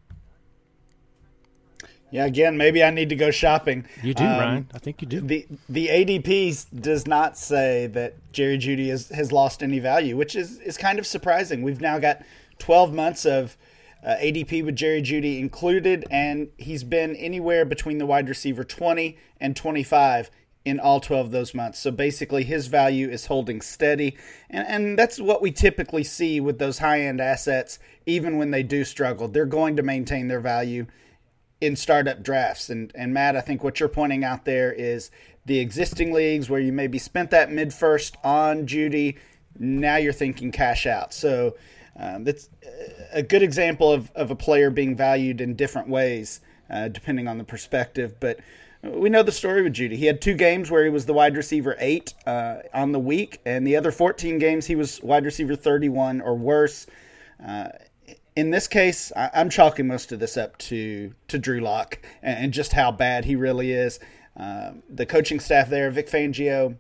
Yeah, 2.11 2.25
again, 2.25 2.57
maybe 2.57 2.83
I 2.83 2.91
need 2.91 3.11
to 3.11 3.17
go 3.17 3.31
shopping. 3.31 3.87
You 4.03 4.15
do, 4.15 4.25
um, 4.25 4.39
Ryan. 4.39 4.71
I 4.75 4.79
think 4.79 5.03
you 5.03 5.09
do. 5.09 5.21
The 5.21 5.47
the 5.69 5.89
ADP 5.89 6.81
does 6.81 7.07
not 7.07 7.37
say 7.37 7.87
that 7.89 8.15
Jerry 8.33 8.59
Jeudy 8.59 8.89
has, 8.89 9.09
has 9.11 9.31
lost 9.31 9.63
any 9.63 9.79
value, 9.79 10.17
which 10.17 10.35
is, 10.35 10.59
is 10.61 10.77
kind 10.77 10.99
of 10.99 11.07
surprising. 11.07 11.63
We've 11.63 11.81
now 11.81 11.99
got 11.99 12.23
12 12.59 12.95
months 12.95 13.27
of 13.27 13.57
uh, 14.03 14.17
ADP 14.17 14.65
with 14.65 14.77
Jerry 14.77 15.03
Jeudy 15.03 15.39
included, 15.39 16.07
and 16.11 16.49
he's 16.57 16.85
been 16.85 17.15
anywhere 17.17 17.65
between 17.65 17.99
the 17.99 18.07
wide 18.07 18.29
receiver 18.29 18.65
20 18.65 19.19
and 19.41 19.55
25 19.55 20.31
in 20.65 20.79
all 20.81 21.01
12 21.01 21.27
of 21.27 21.33
those 21.33 21.55
months. 21.55 21.79
So 21.79 21.91
basically, 21.91 22.45
his 22.45 22.67
value 22.69 23.09
is 23.09 23.27
holding 23.27 23.61
steady. 23.61 24.17
And, 24.51 24.67
and 24.67 24.99
that's 24.99 25.21
what 25.21 25.43
we 25.43 25.51
typically 25.51 26.05
see 26.05 26.41
with 26.41 26.59
those 26.59 26.79
high 26.79 27.03
end 27.03 27.21
assets, 27.21 27.79
even 28.07 28.39
when 28.39 28.51
they 28.51 28.63
do 28.63 28.85
struggle. 28.85 29.29
They're 29.29 29.47
going 29.47 29.77
to 29.77 29.83
maintain 29.83 30.29
their 30.29 30.41
value 30.41 30.87
in 31.61 31.77
startup 31.77 32.23
drafts. 32.23 32.71
And, 32.71 32.93
and 32.95 33.13
Matt, 33.13 33.37
I 33.37 33.41
think 33.41 33.65
what 33.65 33.81
you're 33.81 33.89
pointing 33.89 34.25
out 34.25 34.45
there 34.45 34.73
is 34.73 35.11
the 35.45 35.59
existing 35.59 36.13
leagues 36.13 36.49
where 36.49 36.61
you 36.61 36.73
maybe 36.73 36.99
spent 36.99 37.31
that 37.31 37.51
mid 37.51 37.73
first 37.73 38.17
on 38.23 38.67
Jeudy. 38.67 39.17
Now 39.59 39.97
you're 39.97 40.13
thinking 40.13 40.53
cash 40.53 40.87
out. 40.87 41.13
So 41.13 41.57
um, 41.97 42.25
that's 42.25 42.49
a 43.13 43.23
good 43.23 43.43
example 43.43 43.93
of, 43.93 44.11
of 44.15 44.31
a 44.31 44.37
player 44.37 44.71
being 44.71 44.95
valued 44.95 45.41
in 45.41 45.57
different 45.57 45.89
ways, 45.89 46.41
uh, 46.71 46.89
depending 46.89 47.27
on 47.27 47.39
the 47.39 47.45
perspective. 47.45 48.15
But 48.21 48.39
we 48.83 49.09
know 49.09 49.25
the 49.25 49.33
story 49.33 49.63
with 49.63 49.73
Jeudy. 49.73 49.97
He 49.97 50.07
had 50.07 50.21
two 50.21 50.35
games 50.35 50.71
where 50.71 50.85
he 50.85 50.91
was 50.91 51.07
the 51.07 51.13
wide 51.13 51.37
receiver 51.37 51.77
eight 51.81 52.15
uh, 52.27 52.59
on 52.73 52.93
the 52.93 53.01
week, 53.01 53.41
and 53.45 53.67
the 53.67 53.75
other 53.77 53.91
14 53.91 54.39
games 54.39 54.67
he 54.67 54.77
was 54.77 55.03
wide 55.03 55.25
receiver 55.25 55.57
31 55.57 56.21
or 56.21 56.37
worse. 56.37 56.87
Uh, 57.45 57.69
in 58.39 58.51
this 58.51 58.69
case, 58.69 59.11
I, 59.17 59.31
am 59.35 59.51
chalking 59.51 59.89
most 59.89 60.13
of 60.13 60.21
this 60.21 60.37
up 60.37 60.57
to 60.59 61.13
to 61.27 61.39
Drew 61.41 61.59
Lock 61.59 61.99
and, 62.23 62.45
and 62.45 62.53
just 62.53 62.73
how 62.73 62.93
bad 62.93 63.25
he 63.25 63.35
really 63.35 63.73
is. 63.73 63.99
Uh, 64.39 64.75
the 64.89 65.07
coaching 65.07 65.41
staff 65.41 65.69
there, 65.69 65.91
Vic 65.91 66.09
Fangio, 66.09 66.77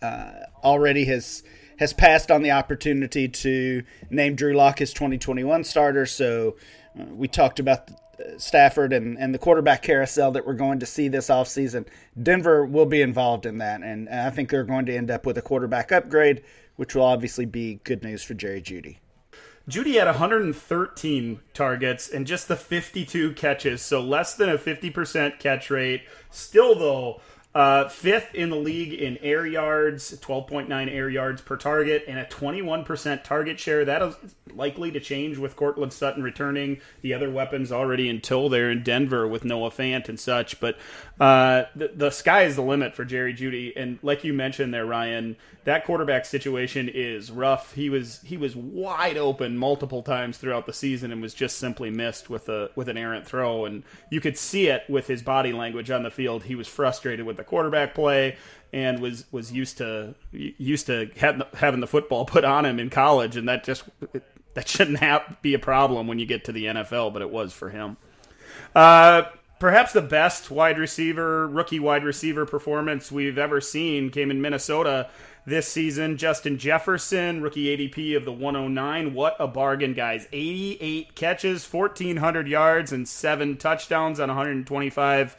uh, 0.00 0.30
already 0.62 1.04
has 1.06 1.42
has 1.80 1.92
passed 1.92 2.30
on 2.30 2.42
the 2.42 2.52
opportunity 2.52 3.26
to 3.26 3.82
name 4.08 4.36
Drew 4.36 4.54
Lock 4.54 4.78
his 4.78 4.92
2021 4.92 5.64
starter. 5.64 6.06
So 6.06 6.54
uh, 6.96 7.06
we 7.06 7.26
talked 7.26 7.58
about 7.58 7.90
Stafford 8.36 8.92
and, 8.92 9.18
and 9.18 9.34
the 9.34 9.38
quarterback 9.38 9.82
carousel 9.82 10.30
that 10.30 10.46
we're 10.46 10.54
going 10.54 10.78
to 10.78 10.86
see 10.86 11.08
this 11.08 11.28
offseason, 11.28 11.86
Denver 12.20 12.64
will 12.64 12.86
be 12.86 13.02
involved 13.02 13.46
in 13.46 13.58
that. 13.58 13.82
And 13.82 14.08
I 14.08 14.30
think 14.30 14.48
they're 14.48 14.62
going 14.62 14.86
to 14.86 14.96
end 14.96 15.10
up 15.10 15.26
with 15.26 15.38
a 15.38 15.42
quarterback 15.42 15.90
upgrade, 15.90 16.44
which 16.76 16.94
will 16.94 17.04
obviously 17.04 17.46
be 17.46 17.80
good 17.82 18.04
news 18.04 18.22
for 18.22 18.34
Jerry 18.34 18.62
Jeudy. 18.62 18.98
Jeudy 19.68 19.94
had 19.94 20.06
113 20.06 21.40
targets 21.52 22.08
and 22.08 22.26
just 22.26 22.48
the 22.48 22.56
52 22.56 23.34
catches, 23.34 23.82
so 23.82 24.00
less 24.00 24.34
than 24.34 24.48
a 24.48 24.56
50% 24.56 25.38
catch 25.38 25.68
rate. 25.68 26.02
Still, 26.30 26.74
though, 26.74 27.20
uh, 27.54 27.88
fifth 27.88 28.34
in 28.34 28.50
the 28.50 28.56
league 28.56 28.92
in 28.92 29.16
air 29.18 29.46
yards, 29.46 30.16
12.9 30.20 30.90
air 30.90 31.10
yards 31.10 31.40
per 31.40 31.56
target, 31.56 32.04
and 32.06 32.18
a 32.18 32.24
21% 32.26 33.24
target 33.24 33.58
share. 33.58 33.84
That 33.84 34.00
is 34.00 34.14
likely 34.54 34.90
to 34.92 35.00
change 35.00 35.38
with 35.38 35.56
Courtland 35.56 35.92
Sutton 35.92 36.22
returning. 36.22 36.80
The 37.02 37.14
other 37.14 37.30
weapons 37.30 37.72
already 37.72 38.08
until 38.08 38.48
they're 38.48 38.70
in 38.70 38.82
Denver 38.82 39.26
with 39.26 39.44
Noah 39.44 39.70
Fant 39.70 40.08
and 40.08 40.20
such. 40.20 40.60
But 40.60 40.78
uh, 41.20 41.64
the, 41.74 41.90
the 41.94 42.10
sky 42.10 42.42
is 42.44 42.56
the 42.56 42.62
limit 42.62 42.94
for 42.94 43.04
Jerry 43.04 43.34
Jeudy, 43.34 43.72
And 43.76 43.98
like 44.02 44.22
you 44.22 44.32
mentioned 44.32 44.72
there, 44.72 44.86
Ryan, 44.86 45.36
that 45.64 45.84
quarterback 45.84 46.24
situation 46.24 46.88
is 46.88 47.30
rough. 47.30 47.74
He 47.74 47.90
was 47.90 48.20
he 48.22 48.36
was 48.36 48.54
wide 48.54 49.16
open 49.16 49.58
multiple 49.58 50.02
times 50.02 50.38
throughout 50.38 50.66
the 50.66 50.72
season 50.72 51.10
and 51.10 51.20
was 51.20 51.34
just 51.34 51.58
simply 51.58 51.90
missed 51.90 52.30
with 52.30 52.48
a 52.48 52.70
with 52.76 52.88
an 52.88 52.96
errant 52.96 53.26
throw. 53.26 53.64
And 53.64 53.82
you 54.10 54.20
could 54.20 54.38
see 54.38 54.68
it 54.68 54.84
with 54.88 55.08
his 55.08 55.22
body 55.22 55.52
language 55.52 55.90
on 55.90 56.04
the 56.04 56.10
field. 56.10 56.44
He 56.44 56.54
was 56.54 56.68
frustrated 56.68 57.26
with 57.26 57.36
the 57.36 57.44
quarterback 57.44 57.94
play 57.94 58.36
and 58.72 59.00
was 59.00 59.24
was 59.32 59.50
used 59.52 59.78
to 59.78 60.14
used 60.30 60.86
to 60.86 61.10
having 61.54 61.80
the 61.80 61.86
football 61.86 62.24
put 62.26 62.44
on 62.44 62.64
him 62.64 62.78
in 62.78 62.90
college, 62.90 63.36
and 63.36 63.48
that 63.48 63.64
just 63.64 63.84
that 64.54 64.68
shouldn't 64.68 64.98
have, 64.98 65.36
be 65.40 65.54
a 65.54 65.58
problem 65.58 66.06
when 66.06 66.18
you 66.18 66.26
get 66.26 66.44
to 66.44 66.52
the 66.52 66.64
NFL, 66.64 67.12
but 67.12 67.22
it 67.22 67.30
was 67.30 67.52
for 67.52 67.70
him. 67.70 67.96
Uh, 68.74 69.22
perhaps 69.58 69.92
the 69.92 70.02
best 70.02 70.50
wide 70.50 70.78
receiver, 70.78 71.46
rookie 71.46 71.80
wide 71.80 72.04
receiver 72.04 72.46
performance 72.46 73.10
we've 73.10 73.38
ever 73.38 73.60
seen 73.60 74.10
came 74.10 74.30
in 74.30 74.40
Minnesota 74.40 75.08
this 75.44 75.68
season. 75.68 76.16
Justin 76.16 76.58
Jefferson, 76.58 77.40
rookie 77.40 77.76
ADP 77.76 78.16
of 78.16 78.24
the 78.24 78.32
109. 78.32 79.14
What 79.14 79.36
a 79.38 79.46
bargain, 79.46 79.94
guys. 79.94 80.28
88 80.32 81.14
catches, 81.14 81.72
1,400 81.72 82.46
yards, 82.46 82.92
and 82.92 83.08
seven 83.08 83.56
touchdowns 83.56 84.20
on 84.20 84.28
125 84.28 85.36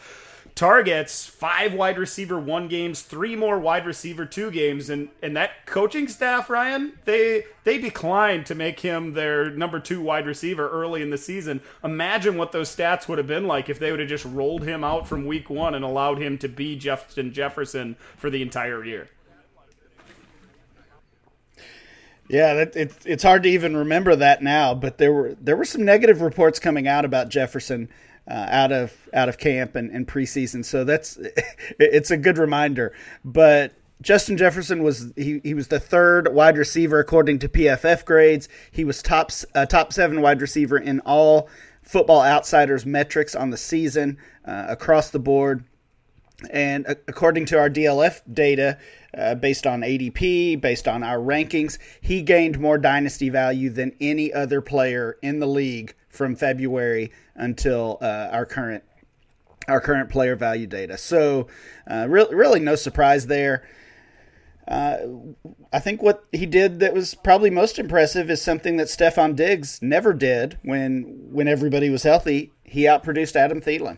targets, 0.59 1.25
five 1.25 1.73
wide 1.73 1.97
receiver 1.97 2.37
one 2.37 2.67
games, 2.67 3.01
three 3.01 3.33
more 3.33 3.57
wide 3.57 3.85
receiver 3.85 4.25
two 4.25 4.51
games, 4.51 4.89
and 4.89 5.07
and 5.23 5.37
that 5.37 5.65
coaching 5.65 6.05
staff, 6.05 6.49
Ryan, 6.49 6.99
they 7.05 7.45
they 7.63 7.77
declined 7.77 8.45
to 8.47 8.55
make 8.55 8.81
him 8.81 9.13
their 9.13 9.49
number 9.51 9.79
two 9.79 10.01
wide 10.01 10.25
receiver 10.25 10.67
early 10.69 11.01
in 11.01 11.11
the 11.11 11.17
season. 11.17 11.61
Imagine 11.81 12.35
what 12.35 12.51
those 12.51 12.75
stats 12.75 13.07
would 13.07 13.17
have 13.17 13.27
been 13.27 13.47
like 13.47 13.69
if 13.69 13.79
they 13.79 13.89
would 13.89 14.01
have 14.01 14.09
just 14.09 14.25
rolled 14.25 14.63
him 14.63 14.83
out 14.83 15.07
from 15.07 15.25
week 15.25 15.49
one 15.49 15.75
and 15.75 15.85
allowed 15.85 16.21
him 16.21 16.37
to 16.39 16.49
be 16.49 16.75
Justin 16.75 17.31
Jefferson 17.31 17.95
for 18.17 18.29
the 18.29 18.41
entire 18.41 18.83
year. 18.83 19.07
Yeah, 22.27 22.53
that, 22.55 22.75
it, 22.75 22.93
it's 23.05 23.23
hard 23.23 23.43
to 23.43 23.49
even 23.49 23.77
remember 23.77 24.13
that 24.13 24.43
now, 24.43 24.73
but 24.73 24.97
there 24.97 25.13
were 25.13 25.37
there 25.39 25.55
were 25.55 25.63
some 25.63 25.85
negative 25.85 26.19
reports 26.19 26.59
coming 26.59 26.85
out 26.85 27.05
about 27.05 27.29
Jefferson 27.29 27.87
uh, 28.29 28.47
out 28.49 28.71
of 28.71 29.09
out 29.13 29.27
of 29.27 29.37
camp 29.37 29.75
and, 29.75 29.91
and 29.91 30.07
preseason, 30.07 30.63
so 30.63 30.83
that's 30.83 31.17
it's 31.79 32.11
a 32.11 32.17
good 32.17 32.37
reminder. 32.37 32.93
But 33.25 33.73
Justin 34.01 34.37
Jefferson 34.37 34.83
was 34.83 35.11
he, 35.15 35.41
he 35.43 35.53
was 35.53 35.67
the 35.67 35.79
third 35.79 36.33
wide 36.33 36.57
receiver 36.57 36.99
according 36.99 37.39
to 37.39 37.49
PFF 37.49 38.05
grades. 38.05 38.47
He 38.71 38.83
was 38.83 39.01
top 39.01 39.31
uh, 39.55 39.65
top 39.65 39.91
seven 39.91 40.21
wide 40.21 40.41
receiver 40.41 40.77
in 40.77 40.99
all 41.01 41.49
Football 41.83 42.21
Outsiders 42.21 42.85
metrics 42.85 43.35
on 43.35 43.49
the 43.49 43.57
season 43.57 44.17
uh, 44.45 44.65
across 44.69 45.09
the 45.09 45.19
board. 45.19 45.65
And 46.51 46.85
according 47.07 47.47
to 47.47 47.59
our 47.59 47.69
DLF 47.69 48.21
data, 48.31 48.77
uh, 49.17 49.35
based 49.35 49.67
on 49.67 49.81
ADP, 49.81 50.61
based 50.61 50.87
on 50.87 51.03
our 51.03 51.17
rankings, 51.17 51.77
he 51.99 52.21
gained 52.21 52.59
more 52.59 52.77
dynasty 52.77 53.29
value 53.29 53.69
than 53.69 53.93
any 53.99 54.31
other 54.31 54.61
player 54.61 55.17
in 55.21 55.39
the 55.39 55.47
league 55.47 55.95
from 56.09 56.35
February 56.35 57.11
until 57.35 57.97
uh, 58.01 58.29
our 58.31 58.45
current 58.45 58.83
our 59.67 59.79
current 59.79 60.09
player 60.09 60.35
value 60.35 60.67
data. 60.67 60.97
So, 60.97 61.47
uh, 61.89 62.07
re- 62.09 62.27
really, 62.31 62.59
no 62.59 62.75
surprise 62.75 63.27
there. 63.27 63.67
Uh, 64.67 64.97
I 65.73 65.79
think 65.79 66.01
what 66.01 66.25
he 66.31 66.45
did 66.45 66.79
that 66.79 66.93
was 66.93 67.15
probably 67.15 67.49
most 67.49 67.79
impressive 67.79 68.29
is 68.29 68.41
something 68.41 68.77
that 68.77 68.87
Stefon 68.87 69.35
Diggs 69.35 69.81
never 69.81 70.13
did 70.13 70.59
when 70.63 71.29
when 71.31 71.47
everybody 71.47 71.89
was 71.89 72.03
healthy. 72.03 72.51
He 72.63 72.83
outproduced 72.83 73.35
Adam 73.35 73.61
Thielen. 73.61 73.97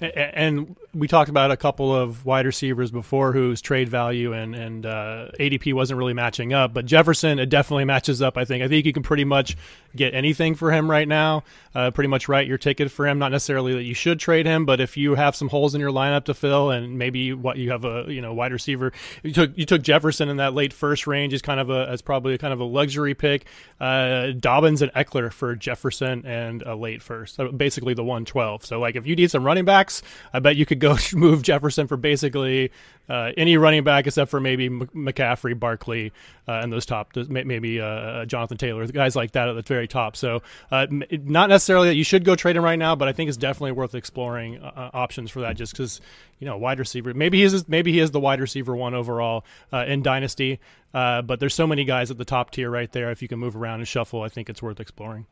And 0.00 0.76
we 0.98 1.06
talked 1.06 1.30
about 1.30 1.50
a 1.50 1.56
couple 1.56 1.94
of 1.94 2.26
wide 2.26 2.44
receivers 2.44 2.90
before 2.90 3.32
whose 3.32 3.60
trade 3.60 3.88
value 3.88 4.32
and 4.32 4.54
and 4.54 4.84
uh, 4.84 5.28
ADP 5.38 5.72
wasn't 5.72 5.98
really 5.98 6.14
matching 6.14 6.52
up, 6.52 6.74
but 6.74 6.86
Jefferson 6.86 7.38
it 7.38 7.48
definitely 7.48 7.84
matches 7.84 8.20
up. 8.20 8.36
I 8.36 8.44
think. 8.44 8.62
I 8.62 8.68
think 8.68 8.84
you 8.84 8.92
can 8.92 9.02
pretty 9.02 9.24
much 9.24 9.56
get 9.94 10.14
anything 10.14 10.54
for 10.54 10.72
him 10.72 10.90
right 10.90 11.06
now. 11.06 11.44
Uh, 11.74 11.90
pretty 11.90 12.08
much 12.08 12.28
write 12.28 12.46
your 12.46 12.58
ticket 12.58 12.90
for 12.90 13.06
him. 13.06 13.18
Not 13.18 13.30
necessarily 13.30 13.74
that 13.74 13.84
you 13.84 13.94
should 13.94 14.18
trade 14.18 14.46
him, 14.46 14.66
but 14.66 14.80
if 14.80 14.96
you 14.96 15.14
have 15.14 15.36
some 15.36 15.48
holes 15.48 15.74
in 15.74 15.80
your 15.80 15.92
lineup 15.92 16.24
to 16.24 16.34
fill, 16.34 16.70
and 16.70 16.98
maybe 16.98 17.32
what 17.32 17.56
you 17.56 17.70
have 17.70 17.84
a 17.84 18.04
you 18.08 18.20
know 18.20 18.34
wide 18.34 18.52
receiver, 18.52 18.92
you 19.22 19.32
took 19.32 19.56
you 19.56 19.64
took 19.64 19.82
Jefferson 19.82 20.28
in 20.28 20.38
that 20.38 20.54
late 20.54 20.72
first 20.72 21.06
range 21.06 21.32
is 21.32 21.42
kind 21.42 21.60
of 21.60 21.70
a 21.70 21.88
as 21.88 22.02
probably 22.02 22.36
kind 22.38 22.52
of 22.52 22.60
a 22.60 22.64
luxury 22.64 23.14
pick. 23.14 23.46
Uh, 23.80 24.32
Dobbins 24.38 24.82
and 24.82 24.92
Ekeler 24.92 25.32
for 25.32 25.54
Jefferson 25.54 26.26
and 26.26 26.62
a 26.62 26.74
late 26.74 27.02
first, 27.02 27.36
so 27.36 27.52
basically 27.52 27.94
the 27.94 28.04
one 28.04 28.24
twelve. 28.24 28.64
So 28.64 28.80
like 28.80 28.96
if 28.96 29.06
you 29.06 29.14
need 29.14 29.30
some 29.30 29.44
running 29.44 29.64
backs. 29.64 30.02
I 30.32 30.40
bet 30.40 30.56
you 30.56 30.66
could 30.66 30.80
go 30.80 30.87
move 31.14 31.42
Jefferson 31.42 31.86
for 31.86 31.96
basically 31.96 32.70
uh, 33.08 33.32
any 33.36 33.56
running 33.56 33.84
back 33.84 34.06
except 34.06 34.30
for 34.30 34.40
maybe 34.40 34.68
McCaffrey, 34.68 35.58
Barkley, 35.58 36.12
uh, 36.46 36.52
and 36.62 36.72
those 36.72 36.86
top, 36.86 37.14
maybe 37.16 37.80
uh, 37.80 37.86
uh, 37.86 38.24
Jonathan 38.26 38.58
Taylor, 38.58 38.86
guys 38.86 39.16
like 39.16 39.32
that 39.32 39.48
at 39.48 39.54
the 39.54 39.62
very 39.62 39.88
top. 39.88 40.16
So 40.16 40.42
uh, 40.70 40.86
not 40.90 41.48
necessarily 41.48 41.88
that 41.88 41.96
you 41.96 42.04
should 42.04 42.24
go 42.24 42.34
trade 42.34 42.56
him 42.56 42.64
right 42.64 42.78
now, 42.78 42.94
but 42.96 43.08
I 43.08 43.12
think 43.12 43.28
it's 43.28 43.36
definitely 43.38 43.72
worth 43.72 43.94
exploring 43.94 44.58
uh, 44.58 44.90
options 44.92 45.30
for 45.30 45.40
that 45.40 45.56
just 45.56 45.72
because 45.72 46.00
you 46.38 46.46
know 46.46 46.56
wide 46.56 46.78
receiver. 46.78 47.14
Maybe 47.14 47.38
he 47.38 47.44
is 47.44 47.68
maybe 47.68 47.92
he 47.92 48.00
is 48.00 48.10
the 48.10 48.20
wide 48.20 48.40
receiver 48.40 48.76
one 48.76 48.94
overall 48.94 49.44
in 49.72 50.02
dynasty, 50.02 50.60
but 50.92 51.40
there's 51.40 51.54
so 51.54 51.66
many 51.66 51.84
guys 51.84 52.10
at 52.10 52.18
the 52.18 52.24
top 52.24 52.50
tier 52.50 52.70
right 52.70 52.90
there. 52.92 53.10
If 53.10 53.22
you 53.22 53.28
can 53.28 53.38
move 53.38 53.56
around 53.56 53.80
and 53.80 53.88
shuffle, 53.88 54.22
I 54.22 54.28
think 54.28 54.50
it's 54.50 54.62
worth 54.62 54.80
exploring. 54.80 55.26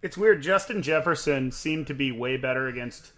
It's 0.00 0.16
weird. 0.16 0.42
Justin 0.42 0.82
Jefferson 0.82 1.50
seemed 1.50 1.88
to 1.88 1.94
be 1.94 2.12
way 2.12 2.36
better 2.36 2.68
against 2.68 3.12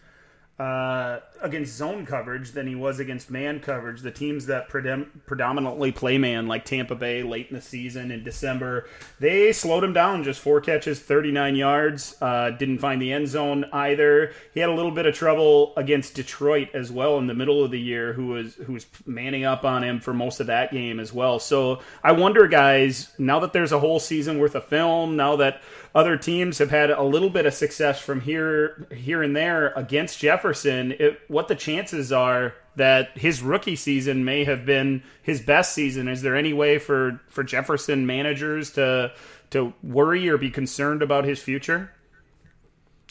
uh, 0.60 1.20
against 1.40 1.74
zone 1.74 2.04
coverage 2.04 2.50
than 2.50 2.66
he 2.66 2.74
was 2.74 3.00
against 3.00 3.30
man 3.30 3.60
coverage. 3.60 4.02
The 4.02 4.10
teams 4.10 4.44
that 4.44 4.68
predom- 4.68 5.08
predominantly 5.24 5.90
play 5.90 6.18
man, 6.18 6.48
like 6.48 6.66
Tampa 6.66 6.94
Bay 6.94 7.22
late 7.22 7.48
in 7.48 7.56
the 7.56 7.62
season 7.62 8.10
in 8.10 8.22
December, 8.22 8.86
they 9.20 9.52
slowed 9.52 9.82
him 9.82 9.94
down. 9.94 10.22
Just 10.22 10.38
four 10.38 10.60
catches, 10.60 11.00
39 11.00 11.56
yards. 11.56 12.14
Uh, 12.20 12.50
didn't 12.50 12.76
find 12.76 13.00
the 13.00 13.10
end 13.10 13.26
zone 13.26 13.64
either. 13.72 14.34
He 14.52 14.60
had 14.60 14.68
a 14.68 14.74
little 14.74 14.90
bit 14.90 15.06
of 15.06 15.14
trouble 15.14 15.72
against 15.78 16.12
Detroit 16.14 16.68
as 16.74 16.92
well 16.92 17.16
in 17.16 17.26
the 17.26 17.34
middle 17.34 17.64
of 17.64 17.70
the 17.70 17.80
year, 17.80 18.12
who 18.12 18.26
was 18.26 18.56
who 18.56 18.74
was 18.74 18.84
manning 19.06 19.46
up 19.46 19.64
on 19.64 19.82
him 19.82 19.98
for 19.98 20.12
most 20.12 20.40
of 20.40 20.48
that 20.48 20.72
game 20.72 21.00
as 21.00 21.10
well. 21.10 21.38
So 21.38 21.80
I 22.04 22.12
wonder, 22.12 22.46
guys, 22.46 23.08
now 23.18 23.40
that 23.40 23.54
there's 23.54 23.72
a 23.72 23.80
whole 23.80 23.98
season 23.98 24.38
worth 24.38 24.54
of 24.54 24.66
film, 24.66 25.16
now 25.16 25.36
that 25.36 25.62
other 25.94 26.18
teams 26.18 26.58
have 26.58 26.70
had 26.70 26.90
a 26.90 27.02
little 27.02 27.30
bit 27.30 27.46
of 27.46 27.54
success 27.54 27.98
from 27.98 28.20
here 28.20 28.86
here 28.94 29.22
and 29.22 29.34
there 29.34 29.72
against 29.74 30.18
Jefferson 30.18 30.49
Jefferson, 30.50 30.92
it, 30.98 31.20
what 31.28 31.46
the 31.46 31.54
chances 31.54 32.10
are 32.10 32.54
that 32.74 33.16
his 33.16 33.40
rookie 33.40 33.76
season 33.76 34.24
may 34.24 34.42
have 34.42 34.66
been 34.66 35.00
his 35.22 35.40
best 35.40 35.72
season. 35.74 36.08
Is 36.08 36.22
there 36.22 36.34
any 36.34 36.52
way 36.52 36.78
for, 36.78 37.20
for 37.28 37.44
Jefferson 37.44 38.04
managers 38.04 38.72
to 38.72 39.12
to 39.50 39.72
worry 39.82 40.28
or 40.28 40.38
be 40.38 40.50
concerned 40.50 41.02
about 41.02 41.24
his 41.24 41.40
future? 41.40 41.92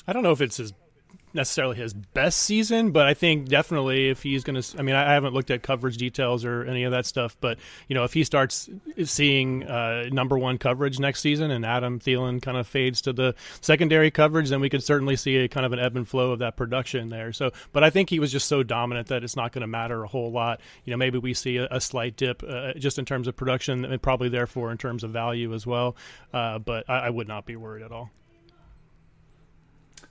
I 0.05 0.11
don't 0.11 0.23
know 0.23 0.31
if 0.31 0.41
it's 0.41 0.57
his 0.57 0.73
necessarily 1.33 1.77
his 1.77 1.93
best 1.93 2.39
season, 2.39 2.91
but 2.91 3.05
I 3.05 3.13
think 3.13 3.47
definitely 3.47 4.09
if 4.09 4.23
he's 4.23 4.43
going 4.43 4.61
to, 4.61 4.79
I 4.79 4.81
mean, 4.81 4.95
I 4.95 5.13
haven't 5.13 5.33
looked 5.33 5.51
at 5.51 5.61
coverage 5.61 5.97
details 5.97 6.45
or 6.45 6.63
any 6.65 6.83
of 6.83 6.91
that 6.91 7.05
stuff, 7.05 7.37
but 7.39 7.59
you 7.87 7.95
know, 7.95 8.03
if 8.03 8.13
he 8.13 8.23
starts 8.23 8.69
seeing 9.05 9.63
uh, 9.63 10.09
number 10.11 10.37
one 10.37 10.57
coverage 10.57 10.99
next 10.99 11.21
season 11.21 11.51
and 11.51 11.65
Adam 11.65 11.99
Thielen 11.99 12.41
kind 12.41 12.57
of 12.57 12.67
fades 12.67 13.01
to 13.01 13.13
the 13.13 13.35
secondary 13.61 14.11
coverage, 14.11 14.49
then 14.49 14.59
we 14.59 14.69
could 14.69 14.83
certainly 14.83 15.15
see 15.15 15.37
a 15.37 15.47
kind 15.47 15.65
of 15.65 15.73
an 15.73 15.79
ebb 15.79 15.95
and 15.95 16.07
flow 16.07 16.31
of 16.31 16.39
that 16.39 16.57
production 16.57 17.09
there. 17.09 17.31
So, 17.31 17.51
but 17.73 17.83
I 17.83 17.89
think 17.89 18.09
he 18.09 18.19
was 18.19 18.31
just 18.31 18.47
so 18.47 18.63
dominant 18.63 19.07
that 19.07 19.23
it's 19.23 19.35
not 19.35 19.51
going 19.51 19.61
to 19.61 19.67
matter 19.67 20.03
a 20.03 20.07
whole 20.07 20.31
lot. 20.31 20.61
You 20.85 20.91
know, 20.91 20.97
maybe 20.97 21.17
we 21.19 21.33
see 21.33 21.57
a, 21.57 21.67
a 21.69 21.81
slight 21.81 22.15
dip 22.15 22.43
uh, 22.47 22.73
just 22.73 22.99
in 22.99 23.05
terms 23.05 23.27
of 23.27 23.35
production 23.35 23.85
and 23.85 24.01
probably 24.01 24.29
therefore 24.29 24.71
in 24.71 24.77
terms 24.77 25.03
of 25.03 25.11
value 25.11 25.53
as 25.53 25.65
well. 25.67 25.95
Uh, 26.33 26.59
but 26.59 26.89
I, 26.89 26.99
I 26.99 27.09
would 27.09 27.27
not 27.27 27.45
be 27.45 27.55
worried 27.55 27.83
at 27.83 27.91
all. 27.91 28.09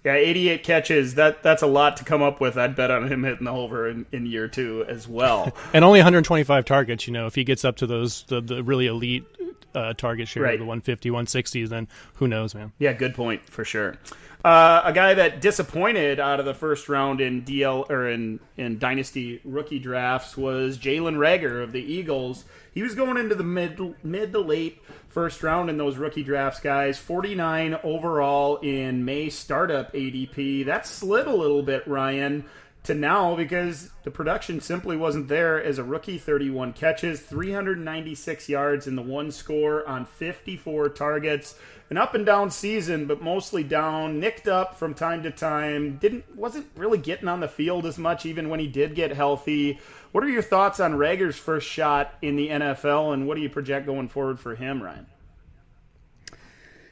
Yeah, 0.08 0.14
88 0.14 0.62
catches. 0.62 1.14
That 1.16 1.42
that's 1.42 1.60
a 1.60 1.66
lot 1.66 1.98
to 1.98 2.04
come 2.04 2.22
up 2.22 2.40
with. 2.40 2.56
I'd 2.56 2.74
bet 2.74 2.90
on 2.90 3.12
him 3.12 3.24
hitting 3.24 3.44
the 3.44 3.50
over 3.50 3.86
in, 3.86 4.06
in 4.10 4.24
year 4.24 4.48
two 4.48 4.86
as 4.88 5.06
well. 5.06 5.52
and 5.74 5.84
only 5.84 5.98
125 5.98 6.64
targets. 6.64 7.06
You 7.06 7.12
know, 7.12 7.26
if 7.26 7.34
he 7.34 7.44
gets 7.44 7.62
up 7.62 7.76
to 7.76 7.86
those 7.86 8.22
the, 8.22 8.40
the 8.40 8.62
really 8.62 8.86
elite 8.86 9.26
uh, 9.74 9.92
target 9.92 10.26
share, 10.26 10.44
right. 10.44 10.58
the 10.58 10.64
150, 10.64 11.10
160s, 11.10 11.68
then 11.68 11.88
who 12.14 12.26
knows, 12.26 12.54
man? 12.54 12.72
Yeah, 12.78 12.94
good 12.94 13.14
point 13.14 13.42
for 13.50 13.66
sure. 13.66 13.98
Uh, 14.42 14.80
a 14.82 14.94
guy 14.94 15.12
that 15.12 15.42
disappointed 15.42 16.18
out 16.18 16.40
of 16.40 16.46
the 16.46 16.54
first 16.54 16.88
round 16.88 17.20
in 17.20 17.42
DL 17.42 17.90
or 17.90 18.08
in 18.08 18.40
in 18.56 18.78
dynasty 18.78 19.42
rookie 19.44 19.78
drafts 19.78 20.38
was 20.38 20.78
Jalen 20.78 21.16
Reagor 21.16 21.62
of 21.62 21.72
the 21.72 21.82
Eagles. 21.82 22.46
He 22.72 22.82
was 22.82 22.94
going 22.94 23.18
into 23.18 23.34
the 23.34 23.44
mid 23.44 23.78
mid 24.02 24.32
to 24.32 24.38
late 24.38 24.80
first 25.08 25.42
round 25.42 25.70
in 25.70 25.76
those 25.76 25.96
rookie 25.96 26.22
drafts, 26.22 26.60
guys. 26.60 26.98
49 26.98 27.78
overall 27.82 28.56
in 28.58 29.04
May 29.04 29.30
startup 29.30 29.92
ADP. 29.92 30.66
That 30.66 30.86
slid 30.86 31.26
a 31.26 31.34
little 31.34 31.62
bit, 31.62 31.86
Ryan, 31.86 32.44
to 32.84 32.94
now 32.94 33.36
because 33.36 33.90
the 34.04 34.10
production 34.10 34.60
simply 34.60 34.96
wasn't 34.96 35.28
there 35.28 35.62
as 35.62 35.78
a 35.78 35.84
rookie. 35.84 36.18
31 36.18 36.72
catches, 36.72 37.20
396 37.20 38.48
yards 38.48 38.86
in 38.86 38.96
the 38.96 39.02
one 39.02 39.30
score 39.30 39.86
on 39.86 40.06
54 40.06 40.88
targets 40.90 41.54
an 41.90 41.96
up 41.96 42.14
and 42.14 42.26
down 42.26 42.50
season, 42.50 43.06
but 43.06 43.22
mostly 43.22 43.64
down, 43.64 44.20
nicked 44.20 44.46
up 44.46 44.78
from 44.78 44.94
time 44.94 45.22
to 45.22 45.30
time. 45.30 45.96
Didn't 45.96 46.36
wasn't 46.36 46.66
really 46.76 46.98
getting 46.98 47.28
on 47.28 47.40
the 47.40 47.48
field 47.48 47.86
as 47.86 47.98
much, 47.98 48.26
even 48.26 48.48
when 48.48 48.60
he 48.60 48.66
did 48.66 48.94
get 48.94 49.12
healthy. 49.12 49.78
What 50.12 50.24
are 50.24 50.28
your 50.28 50.42
thoughts 50.42 50.80
on 50.80 50.94
Reagor's 50.94 51.38
first 51.38 51.66
shot 51.66 52.14
in 52.20 52.36
the 52.36 52.48
NFL, 52.48 53.14
and 53.14 53.26
what 53.26 53.36
do 53.36 53.40
you 53.40 53.48
project 53.48 53.86
going 53.86 54.08
forward 54.08 54.38
for 54.38 54.54
him, 54.54 54.82
Ryan? 54.82 55.06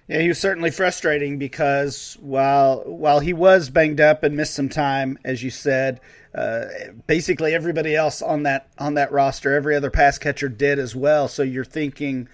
Yeah, 0.08 0.20
he 0.20 0.28
was 0.28 0.38
certainly 0.38 0.70
frustrating 0.70 1.36
because 1.36 2.16
while 2.20 2.82
while 2.84 3.18
he 3.20 3.32
was 3.32 3.70
banged 3.70 4.00
up 4.00 4.22
and 4.22 4.36
missed 4.36 4.54
some 4.54 4.68
time, 4.68 5.18
as 5.24 5.42
you 5.42 5.50
said, 5.50 6.00
uh, 6.32 6.66
basically 7.08 7.54
everybody 7.54 7.96
else 7.96 8.22
on 8.22 8.44
that 8.44 8.68
on 8.78 8.94
that 8.94 9.10
roster, 9.10 9.54
every 9.54 9.74
other 9.74 9.90
pass 9.90 10.16
catcher 10.16 10.48
did 10.48 10.78
as 10.78 10.94
well. 10.94 11.26
So 11.26 11.42
you're 11.42 11.64
thinking 11.64 12.28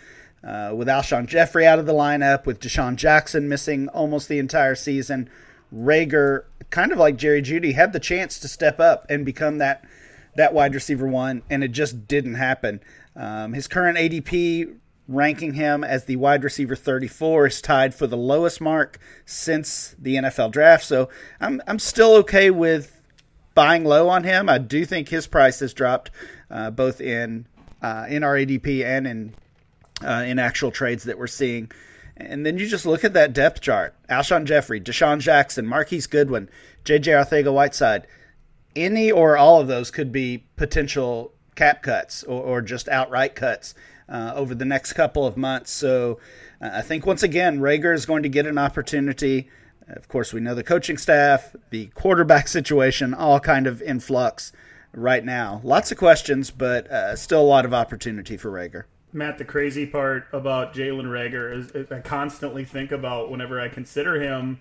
uh, 0.45 0.73
with 0.75 0.87
Alshon 0.89 1.27
Jeffery 1.27 1.67
out 1.67 1.79
of 1.79 1.87
the 1.87 1.95
lineup, 1.95 2.45
with 2.45 2.61
DeSean 2.61 2.97
Jackson 2.97 3.49
missing 3.49 3.89
almost 3.89 4.29
the 4.29 4.39
entire 4.39 4.75
season, 4.75 5.31
Reagor, 5.75 6.45
kind 6.69 6.93
of 6.93 6.99
like 6.99 7.17
Jerry 7.17 7.41
Jeudy, 7.41 7.73
had 7.75 7.95
the 7.95 8.01
chance 8.01 8.39
to 8.41 8.49
step 8.49 8.81
up 8.81 9.07
and 9.09 9.25
become 9.25 9.59
that 9.59 9.83
that 10.37 10.53
wide 10.53 10.75
receiver 10.75 11.07
one, 11.07 11.43
and 11.49 11.65
it 11.65 11.73
just 11.73 12.07
didn't 12.07 12.35
happen. 12.35 12.81
Um, 13.17 13.55
his 13.55 13.67
current 13.67 13.97
ADP 13.97 14.77
ranking 15.09 15.55
him 15.55 15.83
as 15.83 16.05
the 16.05 16.17
wide 16.17 16.45
receiver 16.45 16.77
34 16.77 17.47
is 17.47 17.61
tied 17.61 17.95
for 17.95 18.07
the 18.07 18.17
lowest 18.17 18.61
mark 18.61 18.99
since 19.25 19.95
the 19.99 20.17
NFL 20.17 20.53
draft. 20.53 20.85
So 20.85 21.09
I'm 21.41 21.61
I'm 21.67 21.79
still 21.79 22.15
okay 22.17 22.51
with 22.51 23.01
buying 23.55 23.85
low 23.85 24.09
on 24.09 24.25
him. 24.25 24.49
I 24.49 24.59
do 24.59 24.85
think 24.85 25.09
his 25.09 25.27
price 25.27 25.61
has 25.61 25.75
dropped 25.75 26.11
uh, 26.51 26.71
both 26.71 27.01
in 27.01 27.47
uh, 27.83 28.07
in 28.09 28.23
our 28.23 28.35
ADP 28.35 28.85
and 28.85 29.07
in 29.07 29.35
uh, 30.05 30.25
in 30.27 30.39
actual 30.39 30.71
trades 30.71 31.05
that 31.05 31.19
we're 31.19 31.27
seeing. 31.27 31.71
And 32.17 32.45
then 32.45 32.59
you 32.59 32.67
just 32.67 32.87
look 32.87 33.05
at 33.05 33.15
that 33.15 33.33
depth 33.33 33.61
chart: 33.61 33.95
Alshon 34.09 34.45
Jeffery, 34.45 34.81
DeSean 34.81 35.21
Jackson, 35.21 35.67
Marquise 35.67 36.07
Goodwin, 36.07 36.49
J.J. 36.85 37.13
Arcega-Whiteside. 37.13 38.07
Any 38.75 39.11
or 39.11 39.37
all 39.37 39.61
of 39.61 39.69
those 39.69 39.91
could 39.91 40.13
be 40.13 40.45
potential 40.57 41.35
cap 41.55 41.83
cuts 41.83 42.25
or, 42.25 42.43
or 42.43 42.63
just 42.63 42.89
outright 42.89 43.35
cuts 43.35 43.75
uh, 44.13 44.33
over 44.37 44.55
the 44.55 44.67
next 44.67 44.93
couple 44.93 45.27
of 45.27 45.37
months. 45.37 45.73
So 45.73 46.21
uh, 46.61 46.71
I 46.75 46.83
think 46.83 47.07
once 47.07 47.23
again, 47.23 47.59
Reagor 47.59 47.95
is 47.95 48.07
going 48.07 48.23
to 48.23 48.29
get 48.29 48.47
an 48.47 48.59
opportunity. 48.59 49.49
Of 49.89 50.07
course, 50.07 50.33
we 50.33 50.41
know 50.41 50.55
the 50.55 50.63
coaching 50.63 50.99
staff, 50.99 51.57
the 51.71 51.87
quarterback 51.89 52.47
situation, 52.59 53.15
all 53.15 53.41
kind 53.41 53.67
of 53.67 53.81
in 53.81 53.99
flux 53.99 54.53
right 54.93 55.25
now. 55.25 55.63
Lots 55.65 55.91
of 55.91 55.99
questions, 55.99 56.51
but 56.51 56.89
uh, 56.91 57.17
still 57.17 57.41
a 57.41 57.43
lot 57.43 57.65
of 57.65 57.73
opportunity 57.73 58.37
for 58.37 58.51
Reagor. 58.51 58.85
Matt, 59.15 59.39
the 59.39 59.45
crazy 59.45 59.87
part 59.87 60.27
about 60.33 60.75
Jalen 60.75 61.05
Reagor 61.05 61.75
is, 61.75 61.91
I 61.91 62.01
constantly 62.01 62.65
think 62.65 62.93
about 62.93 63.31
whenever 63.31 63.61
I 63.61 63.69
consider 63.69 64.21
him. 64.21 64.61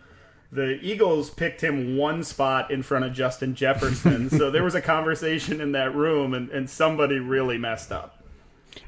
The 0.52 0.78
Eagles 0.82 1.30
picked 1.30 1.62
him 1.62 1.96
one 1.96 2.24
spot 2.24 2.72
in 2.72 2.84
front 2.84 3.06
of 3.06 3.14
Justin 3.14 3.56
Jefferson, 3.56 4.30
so 4.38 4.52
there 4.52 4.64
was 4.64 4.76
a 4.76 4.82
conversation 4.82 5.62
in 5.62 5.72
that 5.72 5.96
room, 5.96 6.34
and, 6.34 6.50
and 6.50 6.70
somebody 6.70 7.20
really 7.20 7.58
messed 7.58 7.92
up. 7.94 8.22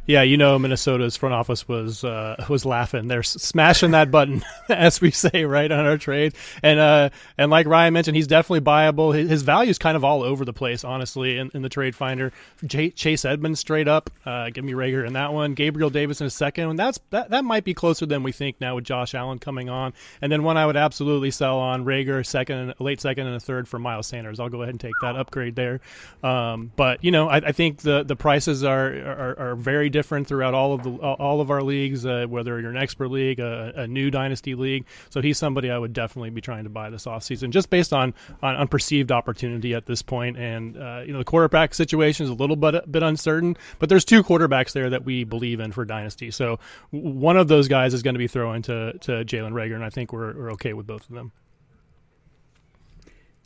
Yeah, 0.06 0.24
you 0.24 0.36
know, 0.36 0.60
Minnesota's 0.60 1.16
front 1.16 1.34
office 1.34 1.66
was 1.66 2.04
uh, 2.04 2.44
was 2.50 2.66
laughing. 2.66 3.08
They're 3.08 3.24
smashing 3.24 3.92
that 3.92 4.12
button, 4.12 4.44
as 4.70 5.00
we 5.00 5.12
say, 5.12 5.46
right 5.46 5.72
on 5.72 5.86
our 5.86 5.98
trade. 5.98 6.34
And 6.62 6.78
uh, 6.78 7.10
and 7.38 7.50
like 7.50 7.68
Ryan 7.68 7.94
mentioned, 7.94 8.18
he's 8.18 8.28
definitely 8.28 8.60
buyable. 8.60 9.16
His, 9.16 9.30
his 9.30 9.42
value 9.44 9.70
is 9.70 9.78
kind 9.78 9.96
of 9.96 10.04
all 10.04 10.22
over 10.22 10.44
the 10.44 10.52
place, 10.52 10.84
honestly, 10.84 11.38
in, 11.38 11.52
in 11.54 11.62
the 11.62 11.70
trade 11.70 11.96
finder. 11.96 12.34
J- 12.66 12.90
Chase 12.90 13.24
Edmonds 13.24 13.62
straight 13.62 13.88
up, 13.88 14.10
uh, 14.26 14.50
give 14.50 14.66
me 14.66 14.74
Reagor 14.74 15.08
in 15.08 15.14
that 15.14 15.32
one. 15.32 15.54
Gabriel 15.54 15.90
Davis 15.90 16.20
in 16.20 16.28
a 16.28 16.30
second, 16.30 16.72
and 16.72 16.78
that's 16.78 17.00
that 17.12 17.30
that 17.30 17.46
might 17.46 17.64
be 17.64 17.74
closer 17.74 18.06
than 18.06 18.24
we 18.24 18.34
think 18.34 18.60
now 18.60 18.76
with 18.76 18.84
Josh 18.84 19.16
Allen 19.16 19.40
coming 19.40 19.70
on. 19.70 19.94
And 20.22 20.30
then 20.30 20.44
one 20.44 20.58
I 20.58 20.66
would 20.66 20.76
absolutely 20.78 21.32
sell 21.32 21.60
on 21.60 21.86
Reagor 21.86 22.26
second, 22.26 22.74
late 22.80 23.00
second, 23.00 23.28
and 23.28 23.38
a 23.38 23.40
third 23.40 23.70
for 23.70 23.80
Miles 23.80 24.08
Sanders. 24.08 24.42
I'll 24.42 24.50
go 24.50 24.64
ahead 24.64 24.74
and 24.74 24.82
take 24.82 24.96
that 25.02 25.16
upgrade 25.16 25.56
there. 25.56 25.80
Um, 26.24 26.74
but 26.76 27.02
you 27.06 27.12
know, 27.12 27.30
I, 27.30 27.38
I 27.38 27.52
think 27.54 27.78
the 27.78 28.04
the 28.04 28.18
prices 28.18 28.66
are 28.66 28.88
are, 28.88 29.40
are 29.40 29.56
very 29.56 29.93
different 29.94 30.28
throughout 30.28 30.54
all 30.54 30.74
of 30.74 30.84
the 30.84 30.90
all 30.90 31.40
of 31.40 31.50
our 31.50 31.62
leagues, 31.62 32.06
uh, 32.06 32.26
whether 32.28 32.60
you're 32.60 32.72
an 32.72 32.76
expert 32.76 33.08
league, 33.08 33.40
a, 33.40 33.72
a, 33.78 33.88
new 33.88 34.12
dynasty 34.12 34.56
league. 34.56 34.86
So 35.10 35.22
he's 35.22 35.38
somebody 35.38 35.72
I 35.72 35.78
would 35.78 35.94
definitely 35.94 36.32
be 36.32 36.42
trying 36.42 36.66
to 36.66 36.70
buy 36.70 36.90
this 36.90 37.06
offseason, 37.06 37.52
just 37.52 37.70
based 37.70 37.94
on, 37.94 38.14
on, 38.42 38.56
on 38.56 38.68
perceived 38.68 39.12
opportunity 39.12 39.74
at 39.74 39.86
this 39.86 40.02
point. 40.02 40.38
And 40.38 40.76
uh, 40.76 41.04
you 41.06 41.14
know 41.14 41.20
the 41.20 41.26
quarterback 41.26 41.74
situation 41.74 42.26
is 42.26 42.30
a 42.30 42.34
little 42.34 42.58
bit 42.58 42.92
bit 42.92 43.04
uncertain, 43.04 43.56
but 43.80 43.88
there's 43.88 44.04
two 44.04 44.24
quarterbacks 44.24 44.74
there 44.74 44.90
that 44.90 45.06
we 45.06 45.24
believe 45.24 45.62
in 45.62 45.72
for 45.72 45.86
dynasty. 45.86 46.32
So 46.32 46.60
one 46.92 47.38
of 47.38 47.48
those 47.48 47.70
guys 47.70 47.94
is 47.94 48.04
going 48.04 48.16
to 48.16 48.20
be 48.20 48.28
thrown 48.28 48.64
to 48.64 48.98
to 49.00 49.12
Jalen 49.24 49.54
Reagor, 49.54 49.76
and 49.76 49.86
I 49.86 49.90
think 49.90 50.12
we're, 50.12 50.34
we're 50.34 50.52
okay 50.54 50.74
with 50.74 50.88
both 50.88 51.08
of 51.08 51.16
them. 51.16 51.32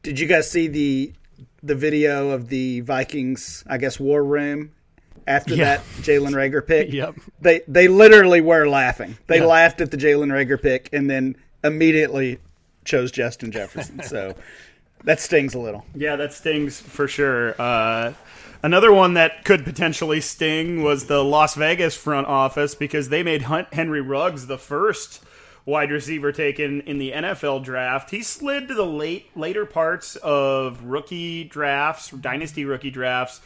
Did 0.01 0.19
you 0.19 0.27
guys 0.27 0.49
see 0.49 0.67
the 0.67 1.13
the 1.61 1.75
video 1.75 2.29
of 2.29 2.47
the 2.47 2.79
Vikings, 2.81 3.63
I 3.67 3.77
guess, 3.77 3.99
war 3.99 4.23
room 4.23 4.71
after 5.27 5.53
yeah. 5.53 5.77
that 5.77 5.85
Jalen 5.97 6.33
Reagor 6.33 6.65
pick. 6.65 6.91
Yep. 6.97 7.15
They 7.41 7.61
they 7.67 7.87
literally 7.87 8.41
were 8.41 8.67
laughing. 8.67 9.17
They 9.27 9.41
laughed 9.41 9.81
at 9.81 9.91
the 9.91 9.97
Jalen 9.97 10.31
Reagor 10.31 10.59
pick 10.59 10.89
and 10.93 11.09
then 11.09 11.35
immediately 11.63 12.39
chose 12.85 13.11
Justin 13.11 13.51
Jefferson. 13.51 14.01
so 14.01 14.33
that 15.03 15.19
stings 15.19 15.53
a 15.53 15.59
little. 15.59 15.85
Yeah, 15.93 16.15
that 16.15 16.33
stings 16.33 16.79
for 16.79 17.07
sure. 17.07 17.59
Uh, 17.59 18.13
another 18.63 18.91
one 18.91 19.13
that 19.15 19.43
could 19.43 19.63
potentially 19.63 20.21
sting 20.21 20.81
was 20.81 21.05
the 21.05 21.23
Las 21.23 21.55
Vegas 21.55 21.95
front 21.95 22.27
office 22.27 22.73
because 22.73 23.09
they 23.09 23.21
made 23.21 23.43
Hunt 23.43 23.73
Henry 23.73 24.01
Ruggs 24.01 24.47
the 24.47 24.57
first 24.57 25.23
wide 25.65 25.91
receiver 25.91 26.31
taken 26.31 26.81
in 26.81 26.97
the 26.97 27.11
NFL 27.11 27.63
draft. 27.63 28.09
He 28.09 28.23
slid 28.23 28.69
to 28.69 28.73
the 28.73 28.85
late 28.85 29.35
later 29.35 29.65
parts 29.65 30.15
of 30.15 30.81
rookie 30.83 31.43
drafts, 31.43 32.09
dynasty 32.09 32.65
rookie 32.65 32.89
drafts 32.89 33.41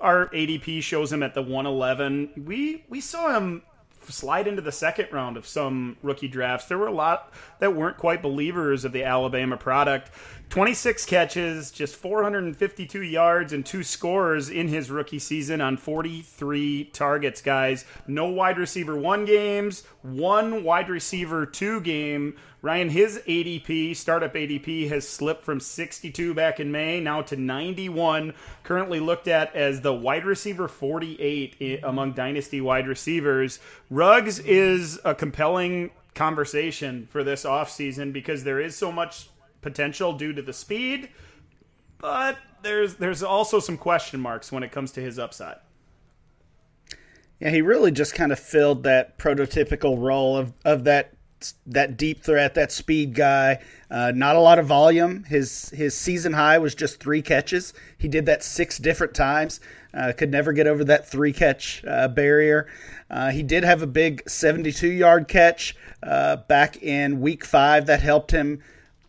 our 0.00 0.28
ADP 0.28 0.82
shows 0.82 1.12
him 1.12 1.22
at 1.22 1.34
the 1.34 1.42
111. 1.42 2.44
We 2.46 2.84
we 2.88 3.00
saw 3.00 3.36
him 3.36 3.62
slide 4.08 4.46
into 4.46 4.62
the 4.62 4.72
second 4.72 5.08
round 5.12 5.36
of 5.36 5.46
some 5.46 5.96
rookie 6.02 6.28
drafts. 6.28 6.66
There 6.66 6.78
were 6.78 6.86
a 6.86 6.92
lot 6.92 7.32
that 7.58 7.74
weren't 7.74 7.96
quite 7.96 8.22
believers 8.22 8.84
of 8.84 8.92
the 8.92 9.04
Alabama 9.04 9.56
product. 9.56 10.10
26 10.50 11.06
catches, 11.06 11.70
just 11.70 11.94
452 11.94 13.02
yards, 13.02 13.52
and 13.52 13.64
two 13.64 13.84
scores 13.84 14.48
in 14.48 14.66
his 14.66 14.90
rookie 14.90 15.20
season 15.20 15.60
on 15.60 15.76
43 15.76 16.90
targets, 16.92 17.40
guys. 17.40 17.84
No 18.08 18.26
wide 18.26 18.58
receiver 18.58 18.96
one 18.96 19.24
games, 19.24 19.84
one 20.02 20.64
wide 20.64 20.88
receiver 20.88 21.46
two 21.46 21.80
game. 21.80 22.34
Ryan, 22.62 22.90
his 22.90 23.22
ADP, 23.28 23.94
startup 23.94 24.34
ADP, 24.34 24.88
has 24.88 25.08
slipped 25.08 25.44
from 25.44 25.60
62 25.60 26.34
back 26.34 26.58
in 26.58 26.72
May 26.72 26.98
now 26.98 27.22
to 27.22 27.36
91. 27.36 28.34
Currently 28.64 28.98
looked 28.98 29.28
at 29.28 29.54
as 29.54 29.82
the 29.82 29.94
wide 29.94 30.24
receiver 30.24 30.66
48 30.66 31.80
among 31.84 32.14
dynasty 32.14 32.60
wide 32.60 32.88
receivers. 32.88 33.60
Ruggs 33.88 34.40
is 34.40 34.98
a 35.04 35.14
compelling 35.14 35.92
conversation 36.14 37.06
for 37.08 37.22
this 37.22 37.44
offseason 37.44 38.12
because 38.12 38.42
there 38.42 38.60
is 38.60 38.76
so 38.76 38.90
much 38.90 39.29
potential 39.60 40.12
due 40.12 40.32
to 40.32 40.42
the 40.42 40.52
speed, 40.52 41.08
but 41.98 42.38
there's 42.62 42.96
there's 42.96 43.22
also 43.22 43.60
some 43.60 43.76
question 43.76 44.20
marks 44.20 44.50
when 44.52 44.62
it 44.62 44.72
comes 44.72 44.92
to 44.92 45.00
his 45.00 45.18
upside. 45.18 45.56
Yeah, 47.38 47.50
he 47.50 47.62
really 47.62 47.90
just 47.90 48.14
kind 48.14 48.32
of 48.32 48.38
filled 48.38 48.82
that 48.82 49.18
prototypical 49.18 49.98
role 49.98 50.36
of, 50.36 50.52
of 50.64 50.84
that 50.84 51.14
that 51.66 51.96
deep 51.96 52.22
threat, 52.22 52.54
that 52.54 52.70
speed 52.70 53.14
guy. 53.14 53.58
Uh, 53.90 54.12
not 54.14 54.36
a 54.36 54.40
lot 54.40 54.58
of 54.58 54.66
volume. 54.66 55.24
His 55.24 55.70
his 55.70 55.94
season 55.94 56.34
high 56.34 56.58
was 56.58 56.74
just 56.74 57.00
three 57.00 57.22
catches. 57.22 57.72
He 57.96 58.08
did 58.08 58.26
that 58.26 58.42
six 58.42 58.78
different 58.78 59.14
times. 59.14 59.60
Uh, 59.92 60.12
could 60.16 60.30
never 60.30 60.52
get 60.52 60.66
over 60.66 60.84
that 60.84 61.08
three 61.08 61.32
catch 61.32 61.82
uh, 61.86 62.08
barrier. 62.08 62.68
Uh, 63.10 63.30
he 63.30 63.42
did 63.42 63.64
have 63.64 63.82
a 63.82 63.86
big 63.86 64.28
72 64.28 64.86
yard 64.86 65.26
catch 65.26 65.74
uh, 66.02 66.36
back 66.36 66.80
in 66.82 67.20
week 67.20 67.44
five 67.44 67.86
that 67.86 68.00
helped 68.00 68.30
him 68.30 68.62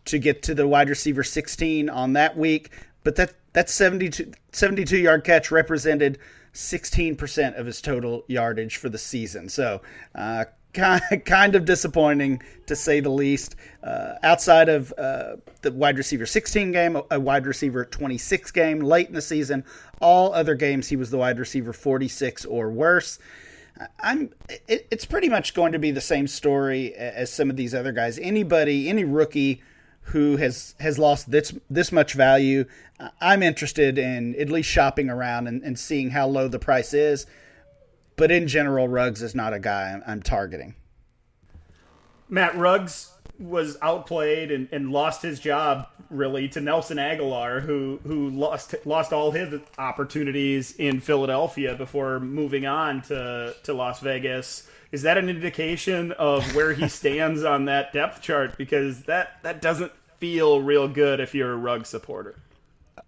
to 0.06 0.18
get 0.18 0.42
to 0.44 0.54
the 0.54 0.66
wide 0.66 0.88
receiver 0.88 1.22
16 1.22 1.88
on 1.88 2.12
that 2.14 2.36
week. 2.36 2.70
But 3.04 3.16
that 3.16 3.34
that 3.52 3.68
72, 3.68 4.32
72 4.52 4.98
yard 4.98 5.24
catch 5.24 5.50
represented 5.50 6.18
16% 6.54 7.58
of 7.58 7.66
his 7.66 7.80
total 7.80 8.24
yardage 8.26 8.76
for 8.76 8.88
the 8.88 8.98
season. 8.98 9.48
So, 9.48 9.82
uh, 10.14 10.44
kind 10.72 11.54
of 11.54 11.66
disappointing 11.66 12.42
to 12.66 12.74
say 12.74 13.00
the 13.00 13.10
least. 13.10 13.56
Uh, 13.82 14.14
outside 14.22 14.70
of 14.70 14.92
uh, 14.96 15.36
the 15.60 15.70
wide 15.70 15.98
receiver 15.98 16.24
16 16.24 16.72
game, 16.72 16.98
a 17.10 17.20
wide 17.20 17.46
receiver 17.46 17.84
26 17.84 18.50
game 18.52 18.80
late 18.80 19.08
in 19.08 19.14
the 19.14 19.20
season, 19.20 19.64
all 20.00 20.32
other 20.32 20.54
games 20.54 20.88
he 20.88 20.96
was 20.96 21.10
the 21.10 21.18
wide 21.18 21.38
receiver 21.38 21.74
46 21.74 22.46
or 22.46 22.70
worse. 22.70 23.18
I'm. 24.00 24.32
It, 24.68 24.86
it's 24.90 25.04
pretty 25.04 25.28
much 25.28 25.54
going 25.54 25.72
to 25.72 25.78
be 25.78 25.90
the 25.90 26.00
same 26.00 26.26
story 26.26 26.94
as 26.94 27.32
some 27.32 27.50
of 27.50 27.56
these 27.56 27.74
other 27.74 27.92
guys. 27.92 28.18
Anybody, 28.18 28.88
any 28.88 29.04
rookie 29.04 29.62
who 30.06 30.36
has 30.36 30.74
has 30.80 30.98
lost 30.98 31.30
this 31.30 31.54
this 31.70 31.92
much 31.92 32.14
value, 32.14 32.64
I'm 33.20 33.42
interested 33.42 33.98
in 33.98 34.34
at 34.36 34.48
least 34.48 34.68
shopping 34.68 35.08
around 35.08 35.46
and, 35.46 35.62
and 35.62 35.78
seeing 35.78 36.10
how 36.10 36.26
low 36.26 36.48
the 36.48 36.58
price 36.58 36.92
is. 36.92 37.26
But 38.16 38.30
in 38.30 38.46
general, 38.46 38.88
Ruggs 38.88 39.22
is 39.22 39.34
not 39.34 39.54
a 39.54 39.58
guy 39.58 39.90
I'm, 39.92 40.02
I'm 40.06 40.22
targeting. 40.22 40.74
Matt 42.28 42.56
Ruggs 42.56 43.10
was 43.38 43.76
outplayed 43.82 44.50
and, 44.50 44.68
and 44.70 44.92
lost 44.92 45.22
his 45.22 45.40
job 45.40 45.88
really 46.10 46.48
to 46.48 46.60
Nelson 46.60 46.98
Agholor, 46.98 47.62
who 47.62 48.00
who 48.04 48.30
lost 48.30 48.74
lost 48.84 49.12
all 49.12 49.30
his 49.30 49.60
opportunities 49.78 50.72
in 50.76 51.00
Philadelphia 51.00 51.74
before 51.74 52.20
moving 52.20 52.66
on 52.66 53.02
to 53.02 53.54
to 53.62 53.72
Las 53.72 54.00
Vegas 54.00 54.68
is 54.92 55.02
that 55.02 55.18
an 55.18 55.28
indication 55.28 56.12
of 56.12 56.54
where 56.54 56.74
he 56.74 56.88
stands 57.00 57.42
on 57.42 57.64
that 57.64 57.92
depth 57.92 58.20
chart? 58.20 58.56
Because 58.56 59.04
that 59.04 59.42
that 59.42 59.60
doesn't 59.60 59.92
feel 60.18 60.60
real 60.60 60.86
good 60.86 61.18
if 61.18 61.34
you're 61.34 61.52
a 61.52 61.56
rug 61.56 61.86
supporter. 61.86 62.36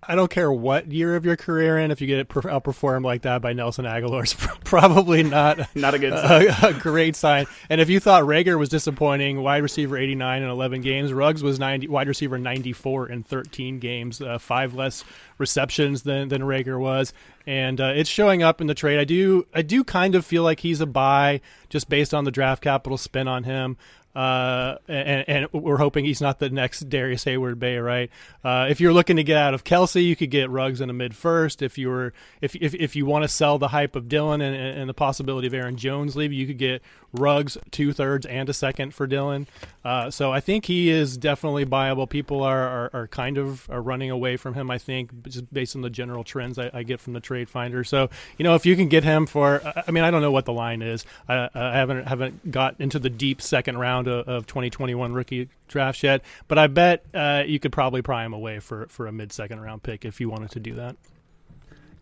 I 0.09 0.15
don't 0.15 0.31
care 0.31 0.53
what 0.53 0.91
year 0.91 1.17
of 1.17 1.25
your 1.25 1.37
career 1.37 1.79
in, 1.79 1.91
if 1.91 2.01
you 2.01 2.07
get 2.07 2.29
outperformed 2.29 3.05
like 3.05 3.23
that 3.23 3.43
by 3.43 3.53
Nelson 3.53 3.87
it's 3.87 4.35
probably 4.65 5.23
not 5.23 5.59
not 5.77 5.95
a 5.95 5.99
good 5.99 6.13
a, 6.13 6.67
a, 6.69 6.75
great 6.75 7.17
sign. 7.17 7.47
And 7.69 7.81
if 7.81 7.89
you 7.89 8.01
thought 8.01 8.25
Reagor 8.25 8.59
was 8.59 8.69
disappointing, 8.69 9.43
wide 9.43 9.63
receiver 9.63 9.97
89 9.97 10.43
in 10.43 10.49
11 10.49 10.81
games, 10.81 11.13
Ruggs 11.13 11.43
was 11.43 11.59
90, 11.59 11.89
wide 11.89 12.09
receiver 12.09 12.39
94 12.39 13.09
in 13.09 13.23
13 13.23 13.79
games, 13.79 14.21
uh, 14.21 14.39
five 14.39 14.75
less 14.75 15.05
receptions 15.39 16.03
than 16.03 16.29
than 16.29 16.43
Reagor 16.43 16.79
was, 16.79 17.13
and 17.47 17.81
uh, 17.81 17.93
it's 17.95 18.11
showing 18.11 18.43
up 18.43 18.61
in 18.61 18.67
the 18.67 18.75
trade. 18.75 18.99
I 18.99 19.05
do 19.05 19.47
I 19.55 19.63
do 19.63 19.85
kind 19.85 20.15
of 20.15 20.25
feel 20.25 20.43
like 20.43 20.61
he's 20.61 20.81
a 20.81 20.87
buy 20.87 21.41
just 21.69 21.89
based 21.89 22.15
on 22.15 22.25
the 22.25 22.31
draft 22.31 22.63
capital 22.63 22.99
spin 22.99 23.29
on 23.29 23.45
him. 23.45 23.77
Uh, 24.15 24.77
and, 24.87 25.29
and, 25.29 25.53
we're 25.53 25.77
hoping 25.77 26.05
he's 26.05 26.21
not 26.21 26.39
the 26.39 26.49
next 26.49 26.89
Darrius 26.89 27.25
Heyward-Bey, 27.25 27.79
right? 27.79 28.11
Uh, 28.45 28.67
if 28.71 28.81
you're 28.81 28.93
looking 28.93 29.17
to 29.17 29.25
get 29.25 29.37
out 29.37 29.55
of 29.55 29.65
Kelce, 29.65 30.05
you 30.05 30.15
could 30.15 30.31
get 30.31 30.51
Ruggs 30.51 30.81
in 30.81 30.87
the 30.89 30.95
mid 30.95 31.17
first. 31.17 31.63
If 31.63 31.79
you 31.79 31.89
were, 31.89 32.13
if 32.41 32.55
if, 32.57 32.75
if 32.75 32.95
you 32.95 33.07
want 33.07 33.25
to 33.25 33.29
sell 33.29 33.59
the 33.59 33.69
hype 33.69 33.97
of 33.97 34.09
Dillon 34.09 34.41
and, 34.41 34.55
and 34.55 34.89
the 34.89 34.95
possibility 34.95 35.49
of 35.49 35.55
Aaron 35.55 35.77
Jones 35.77 36.15
leaving, 36.15 36.39
you 36.39 36.47
could 36.47 36.59
get 36.59 36.83
Ruggs 37.13 37.57
two 37.71 37.93
thirds 37.93 38.27
and 38.27 38.49
a 38.49 38.53
second 38.53 38.95
for 38.95 39.07
Dillon. 39.07 39.47
Uh, 39.85 40.11
so 40.11 40.33
I 40.33 40.41
think 40.41 40.65
he 40.65 40.91
is 40.91 41.17
definitely 41.17 41.65
viable. 41.65 42.07
People 42.07 42.43
are, 42.43 42.63
are, 42.63 42.91
are, 42.93 43.07
kind 43.07 43.39
of 43.39 43.69
are 43.71 43.83
running 43.83 44.11
away 44.11 44.37
from 44.37 44.55
him. 44.55 44.71
I 44.71 44.79
think 44.79 45.29
just 45.29 45.53
based 45.53 45.77
on 45.77 45.83
the 45.83 45.91
general 45.91 46.25
trends 46.25 46.59
I, 46.59 46.71
I, 46.73 46.83
get 46.83 47.01
from 47.01 47.13
the 47.13 47.21
trade 47.21 47.49
finder. 47.49 47.85
So 47.85 48.09
you 48.39 48.45
know 48.45 48.55
if 48.55 48.65
you 48.67 48.77
can 48.77 48.89
get 48.89 49.05
him 49.05 49.27
for, 49.27 49.61
I 49.87 49.91
mean 49.91 50.05
I 50.05 50.11
don't 50.11 50.23
know 50.23 50.33
what 50.33 50.45
the 50.45 50.53
line 50.53 50.83
is. 50.83 51.05
I, 51.29 51.49
I 51.55 51.77
haven't 51.77 52.07
haven't 52.07 52.51
got 52.51 52.77
into 52.81 52.99
the 52.99 53.11
deep 53.11 53.43
second 53.43 53.79
round 53.79 54.04
of, 54.07 54.29
of 54.29 54.47
2021 54.47 55.13
rookie 55.13 55.49
drafts 55.69 56.03
yet, 56.03 56.23
but 56.49 56.59
I 56.59 56.67
bet 56.67 57.05
uh, 57.15 57.45
you 57.47 57.59
could 57.59 57.73
probably 57.73 58.03
pry 58.03 58.25
him 58.25 58.33
away 58.33 58.61
for 58.61 58.87
for 58.89 59.07
a 59.07 59.13
mid 59.13 59.33
second 59.33 59.61
round 59.61 59.83
pick 59.83 60.05
if 60.05 60.21
you 60.21 60.29
wanted 60.29 60.51
to 60.53 60.61
do 60.61 60.75
that. 60.75 60.97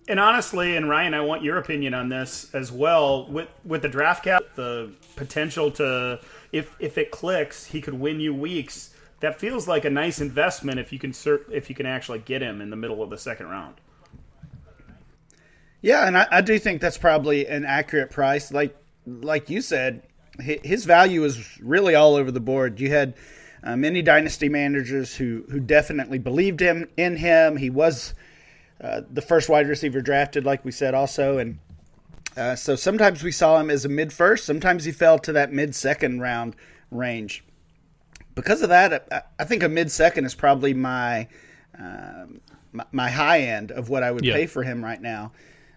And 0.09 0.19
honestly, 0.19 0.77
and 0.77 0.89
Ryan, 0.89 1.15
I 1.15 1.21
want 1.21 1.43
your 1.43 1.59
opinion 1.59 1.95
on 1.95 2.09
this 2.09 2.53
as 2.55 2.73
well. 2.73 3.27
With 3.29 3.49
with 3.65 3.83
the 3.83 3.89
draft 3.89 4.25
cap, 4.25 4.43
the 4.57 4.93
potential 5.17 5.71
to 5.73 6.21
if 6.51 6.75
if 6.81 6.99
it 6.99 7.11
clicks, 7.11 7.67
he 7.67 7.81
could 7.81 7.95
win 7.95 8.21
you 8.21 8.35
weeks. 8.35 8.91
That 9.21 9.39
feels 9.39 9.69
like 9.69 9.85
a 9.85 9.91
nice 9.91 10.21
investment 10.21 10.81
if 10.81 10.93
you 10.93 10.99
can 10.99 11.13
cert, 11.13 11.45
if 11.53 11.69
you 11.69 11.77
can 11.77 11.87
actually 11.87 12.19
get 12.19 12.43
him 12.43 12.61
in 12.61 12.71
the 12.71 12.77
middle 12.77 13.05
of 13.05 13.11
the 13.11 13.19
second 13.19 13.47
round. 13.47 13.77
Yeah, 15.81 16.07
and 16.09 16.19
I, 16.19 16.27
I 16.31 16.41
do 16.41 16.59
think 16.59 16.81
that's 16.81 16.99
probably 16.99 17.47
an 17.47 17.65
accurate 17.65 18.11
price. 18.11 18.53
Like 18.53 18.77
like 19.07 19.51
you 19.51 19.61
said, 19.61 20.03
his 20.43 20.85
value 20.85 21.25
is 21.25 21.59
really 21.61 21.95
all 21.95 22.15
over 22.17 22.31
the 22.31 22.41
board. 22.41 22.81
You 22.81 22.91
had 22.91 23.15
uh, 23.65 23.77
many 23.77 24.03
dynasty 24.03 24.49
managers 24.49 25.17
who 25.17 25.45
who 25.51 25.61
definitely 25.61 26.19
believed 26.19 26.61
him 26.61 26.89
in 26.97 27.17
him. 27.17 27.57
He 27.57 27.71
was 27.71 28.15
uh, 28.83 29.03
the 29.11 29.23
first 29.23 29.49
wide 29.49 29.69
receiver 29.69 30.01
drafted, 30.01 30.45
like 30.45 30.65
we 30.65 30.73
said, 30.73 30.93
also, 30.95 31.39
and 31.39 31.59
uh, 32.37 32.57
so 32.57 32.75
sometimes 32.75 33.23
we 33.23 33.31
saw 33.31 33.61
him 33.61 33.71
as 33.71 33.85
a 33.85 33.89
mid 33.89 34.13
first, 34.13 34.45
sometimes 34.45 34.85
he 34.85 34.93
fell 34.93 35.19
to 35.19 35.33
that 35.33 35.53
mid 35.53 35.75
second 35.75 36.21
round 36.21 36.57
range. 36.91 37.45
Because 38.35 38.63
of 38.63 38.71
that, 38.71 39.29
I, 39.39 39.45
think 39.45 39.63
a 39.63 39.69
mid 39.69 39.91
second 39.91 40.25
is 40.25 40.35
probably 40.35 40.73
my, 40.73 41.29
uh, 41.79 42.25
my, 42.73 42.85
my 42.91 43.11
high 43.11 43.41
end 43.41 43.71
of 43.71 43.91
what 43.91 44.03
I 44.03 44.11
would 44.11 44.25
yeah. 44.25 44.35
pay 44.35 44.47
for 44.47 44.63
him 44.63 44.83
right 44.83 45.01
now. 45.01 45.33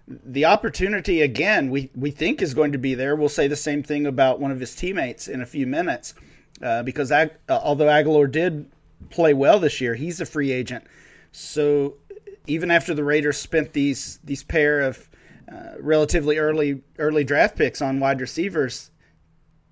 The 0.08 0.46
opportunity 0.46 1.22
again, 1.22 1.72
we 1.72 1.89
we 1.96 2.12
think 2.12 2.41
is 2.41 2.54
going 2.54 2.72
to 2.74 2.78
be 2.78 2.94
there. 2.94 3.15
We'll 3.15 3.30
say 3.30 3.48
the 3.48 3.56
same 3.56 3.82
thing 3.82 4.06
about 4.06 4.39
one 4.39 4.52
of 4.52 4.60
his 4.60 4.76
teammates 4.76 5.28
in 5.28 5.41
a 5.41 5.46
few 5.46 5.65
minutes, 5.65 6.13
uh, 6.62 6.84
because 6.84 7.12
Ag- 7.12 7.34
uh, 7.50 7.60
although 7.63 7.88
Agholor 7.88 8.32
did 8.32 8.70
play 9.10 9.34
well 9.34 9.60
this 9.60 9.82
year, 9.82 9.96
he's 9.96 10.22
a 10.22 10.26
free 10.26 10.52
agent. 10.52 10.86
So 11.32 11.96
even 12.48 12.72
after 12.72 12.94
the 12.94 13.04
Raiders 13.04 13.38
spent 13.38 13.74
these 13.74 14.20
these 14.24 14.44
pair 14.44 14.82
of 14.82 15.10
uh, 15.52 15.74
relatively 15.80 16.38
early 16.38 16.82
early 17.00 17.24
draft 17.24 17.56
picks 17.56 17.82
on 17.82 18.00
wide 18.00 18.22
receivers, 18.22 18.91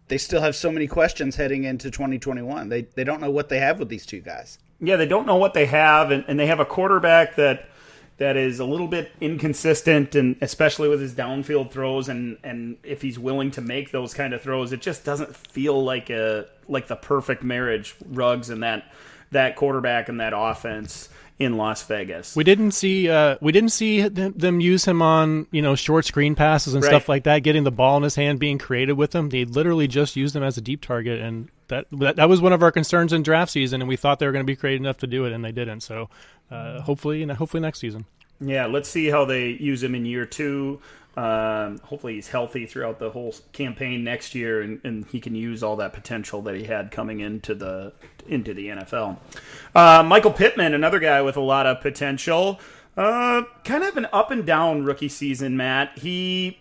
they 0.07 0.17
still 0.17 0.41
have 0.41 0.55
so 0.55 0.71
many 0.71 0.87
questions 0.87 1.35
heading 1.35 1.63
into 1.63 1.91
2021. 1.91 2.69
They 2.69 2.81
they 2.81 3.03
don't 3.03 3.21
know 3.21 3.31
what 3.31 3.49
they 3.49 3.59
have 3.59 3.79
with 3.79 3.89
these 3.89 4.05
two 4.05 4.19
guys. 4.19 4.57
Yeah, 4.79 4.97
they 4.97 5.05
don't 5.05 5.25
know 5.25 5.37
what 5.37 5.53
they 5.53 5.67
have, 5.67 6.11
and, 6.11 6.25
and 6.27 6.39
they 6.39 6.47
have 6.47 6.59
a 6.59 6.65
quarterback 6.65 7.35
that 7.35 7.69
that 8.17 8.37
is 8.37 8.59
a 8.59 8.65
little 8.65 8.87
bit 8.87 9.11
inconsistent, 9.19 10.15
and 10.15 10.35
especially 10.41 10.87
with 10.87 11.01
his 11.01 11.13
downfield 11.13 11.71
throws, 11.71 12.09
and 12.09 12.37
and 12.43 12.77
if 12.83 13.01
he's 13.01 13.17
willing 13.17 13.51
to 13.51 13.61
make 13.61 13.91
those 13.91 14.13
kind 14.13 14.33
of 14.33 14.41
throws, 14.41 14.71
it 14.71 14.81
just 14.81 15.03
doesn't 15.03 15.35
feel 15.35 15.83
like 15.83 16.09
a 16.09 16.47
like 16.67 16.87
the 16.87 16.95
perfect 16.95 17.43
marriage. 17.43 17.95
Ruggs 18.05 18.49
and 18.49 18.63
that 18.63 18.91
that 19.31 19.55
quarterback 19.55 20.09
and 20.09 20.19
that 20.19 20.33
offense 20.35 21.09
in 21.39 21.57
Las 21.57 21.83
Vegas. 21.83 22.35
We 22.35 22.43
didn't 22.43 22.71
see 22.71 23.09
uh, 23.09 23.37
we 23.41 23.51
didn't 23.51 23.71
see 23.71 24.07
them 24.07 24.59
use 24.59 24.85
him 24.85 25.01
on 25.01 25.47
you 25.51 25.61
know 25.61 25.75
short 25.75 26.05
screen 26.05 26.35
passes 26.35 26.73
and 26.73 26.83
right. 26.83 26.89
stuff 26.89 27.09
like 27.09 27.23
that, 27.23 27.39
getting 27.39 27.63
the 27.63 27.71
ball 27.71 27.97
in 27.97 28.03
his 28.03 28.15
hand, 28.15 28.39
being 28.39 28.57
creative 28.57 28.97
with 28.97 29.13
him. 29.13 29.29
They 29.29 29.45
literally 29.45 29.87
just 29.87 30.15
used 30.15 30.35
him 30.35 30.43
as 30.43 30.57
a 30.57 30.61
deep 30.61 30.81
target, 30.81 31.19
and 31.19 31.49
that 31.67 31.87
that, 31.91 32.15
that 32.17 32.29
was 32.29 32.41
one 32.41 32.53
of 32.53 32.63
our 32.63 32.71
concerns 32.71 33.11
in 33.13 33.23
draft 33.23 33.51
season, 33.51 33.81
and 33.81 33.89
we 33.89 33.95
thought 33.95 34.19
they 34.19 34.25
were 34.25 34.31
going 34.31 34.45
to 34.45 34.51
be 34.51 34.55
creative 34.55 34.81
enough 34.81 34.97
to 34.99 35.07
do 35.07 35.25
it, 35.25 35.33
and 35.33 35.43
they 35.43 35.51
didn't. 35.51 35.81
So 35.81 36.09
uh, 36.53 36.81
hopefully, 36.81 37.25
hopefully 37.25 37.61
next 37.61 37.79
season. 37.79 38.05
Yeah, 38.39 38.65
let's 38.65 38.89
see 38.89 39.07
how 39.07 39.25
they 39.25 39.49
use 39.49 39.81
him 39.83 39.95
in 39.95 40.05
year 40.05 40.25
two. 40.25 40.79
Um, 41.15 41.77
hopefully, 41.79 42.15
he's 42.15 42.27
healthy 42.27 42.65
throughout 42.65 42.97
the 42.97 43.11
whole 43.11 43.35
campaign 43.51 44.03
next 44.03 44.33
year, 44.33 44.61
and, 44.61 44.81
and, 44.83 45.05
he 45.05 45.19
can 45.19 45.35
use 45.35 45.61
all 45.61 45.75
that 45.75 45.93
potential 45.93 46.41
that 46.41 46.55
he 46.55 46.63
had 46.63 46.89
coming 46.89 47.19
into 47.19 47.53
the 47.53 47.93
into 48.27 48.53
the 48.55 48.69
NFL. 48.69 49.17
Uh, 49.75 50.01
Michael 50.03 50.31
Pittman, 50.31 50.73
another 50.73 50.99
guy 50.99 51.21
with 51.21 51.37
a 51.37 51.41
lot 51.41 51.67
of 51.67 51.81
potential. 51.81 52.59
Uh, 52.95 53.41
kind 53.63 53.83
of 53.83 53.97
an 53.97 54.07
up 54.13 54.29
and 54.29 54.45
down 54.45 54.83
rookie 54.83 55.09
season, 55.09 55.57
Matt. 55.57 55.97
He 55.97 56.59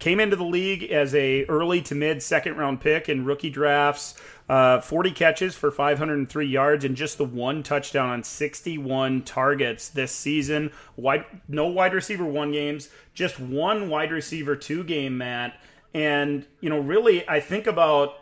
came 0.00 0.18
into 0.18 0.34
the 0.34 0.44
league 0.44 0.82
as 0.90 1.14
a 1.14 1.44
early 1.44 1.82
to 1.82 1.94
mid 1.94 2.20
second 2.22 2.56
round 2.56 2.80
pick 2.80 3.08
in 3.08 3.24
rookie 3.24 3.50
drafts. 3.50 4.14
Uh, 4.48 4.80
40 4.80 5.12
catches 5.12 5.54
for 5.54 5.70
503 5.70 6.46
yards 6.46 6.84
and 6.84 6.96
just 6.96 7.18
the 7.18 7.24
one 7.24 7.62
touchdown 7.62 8.08
on 8.08 8.24
61 8.24 9.22
targets 9.22 9.90
this 9.90 10.10
season. 10.10 10.72
Wide, 10.96 11.26
no 11.48 11.66
wide 11.66 11.92
receiver 11.92 12.24
one 12.24 12.50
games, 12.50 12.88
just 13.14 13.38
one 13.38 13.88
wide 13.88 14.10
receiver 14.10 14.56
two 14.56 14.82
game, 14.84 15.18
Matt. 15.18 15.60
And, 15.94 16.44
you 16.60 16.70
know, 16.70 16.78
really, 16.80 17.28
I 17.28 17.40
think 17.40 17.66
about 17.66 18.14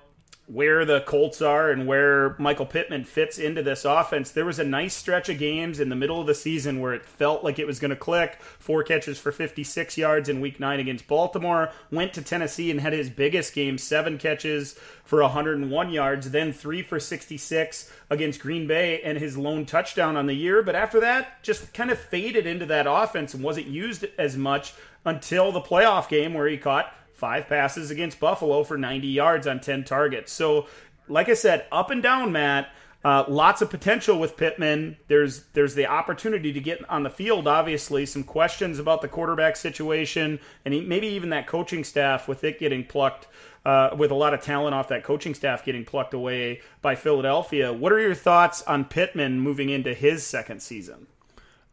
where 0.48 0.84
the 0.84 1.00
Colts 1.00 1.42
are 1.42 1.70
and 1.72 1.88
where 1.88 2.36
Michael 2.38 2.66
Pittman 2.66 3.02
fits 3.02 3.36
into 3.36 3.64
this 3.64 3.84
offense. 3.84 4.30
There 4.30 4.44
was 4.44 4.60
a 4.60 4.64
nice 4.64 4.94
stretch 4.94 5.28
of 5.28 5.38
games 5.38 5.80
in 5.80 5.88
the 5.88 5.96
middle 5.96 6.20
of 6.20 6.28
the 6.28 6.36
season 6.36 6.80
where 6.80 6.94
it 6.94 7.04
felt 7.04 7.42
like 7.42 7.58
it 7.58 7.66
was 7.66 7.80
going 7.80 7.90
to 7.90 7.96
click. 7.96 8.40
Four 8.60 8.84
catches 8.84 9.18
for 9.18 9.32
56 9.32 9.98
yards 9.98 10.28
in 10.28 10.40
week 10.40 10.60
nine 10.60 10.78
against 10.78 11.08
Baltimore. 11.08 11.72
Went 11.90 12.12
to 12.14 12.22
Tennessee 12.22 12.70
and 12.70 12.80
had 12.80 12.92
his 12.92 13.10
biggest 13.10 13.54
game, 13.54 13.76
seven 13.76 14.18
catches 14.18 14.78
for 15.02 15.20
101 15.20 15.90
yards, 15.90 16.30
then 16.30 16.52
three 16.52 16.82
for 16.82 17.00
66 17.00 17.92
against 18.08 18.40
Green 18.40 18.68
Bay 18.68 19.00
and 19.02 19.18
his 19.18 19.36
lone 19.36 19.66
touchdown 19.66 20.16
on 20.16 20.26
the 20.26 20.34
year. 20.34 20.62
But 20.62 20.76
after 20.76 21.00
that, 21.00 21.42
just 21.42 21.74
kind 21.74 21.90
of 21.90 21.98
faded 21.98 22.46
into 22.46 22.66
that 22.66 22.86
offense 22.88 23.34
and 23.34 23.42
wasn't 23.42 23.66
used 23.66 24.06
as 24.16 24.36
much 24.36 24.74
until 25.04 25.50
the 25.50 25.60
playoff 25.60 26.08
game 26.08 26.34
where 26.34 26.46
he 26.46 26.56
caught 26.56 26.92
five 27.16 27.48
passes 27.48 27.90
against 27.90 28.20
Buffalo 28.20 28.62
for 28.62 28.76
90 28.76 29.08
yards 29.08 29.46
on 29.46 29.58
10 29.58 29.84
targets. 29.84 30.32
So, 30.32 30.66
like 31.08 31.28
I 31.28 31.34
said, 31.34 31.66
up 31.72 31.90
and 31.90 32.02
down, 32.02 32.32
Matt. 32.32 32.68
Uh, 33.04 33.24
lots 33.28 33.62
of 33.62 33.70
potential 33.70 34.18
with 34.18 34.36
Pittman. 34.36 34.96
There's 35.06 35.44
there's 35.52 35.76
the 35.76 35.86
opportunity 35.86 36.52
to 36.52 36.60
get 36.60 36.84
on 36.90 37.04
the 37.04 37.10
field. 37.10 37.46
Obviously, 37.46 38.04
some 38.04 38.24
questions 38.24 38.80
about 38.80 39.00
the 39.00 39.06
quarterback 39.06 39.54
situation, 39.54 40.40
and 40.64 40.74
he, 40.74 40.80
maybe 40.80 41.06
even 41.06 41.30
that 41.30 41.46
coaching 41.46 41.84
staff 41.84 42.26
with 42.26 42.42
it 42.42 42.58
getting 42.58 42.84
plucked, 42.84 43.28
uh, 43.64 43.90
with 43.96 44.10
a 44.10 44.14
lot 44.14 44.34
of 44.34 44.40
talent 44.40 44.74
off 44.74 44.88
that 44.88 45.04
coaching 45.04 45.34
staff 45.34 45.64
getting 45.64 45.84
plucked 45.84 46.14
away 46.14 46.62
by 46.82 46.96
Philadelphia. 46.96 47.72
What 47.72 47.92
are 47.92 48.00
your 48.00 48.14
thoughts 48.14 48.62
on 48.62 48.84
Pittman 48.84 49.38
moving 49.38 49.68
into 49.68 49.94
his 49.94 50.26
second 50.26 50.60
season? 50.60 51.06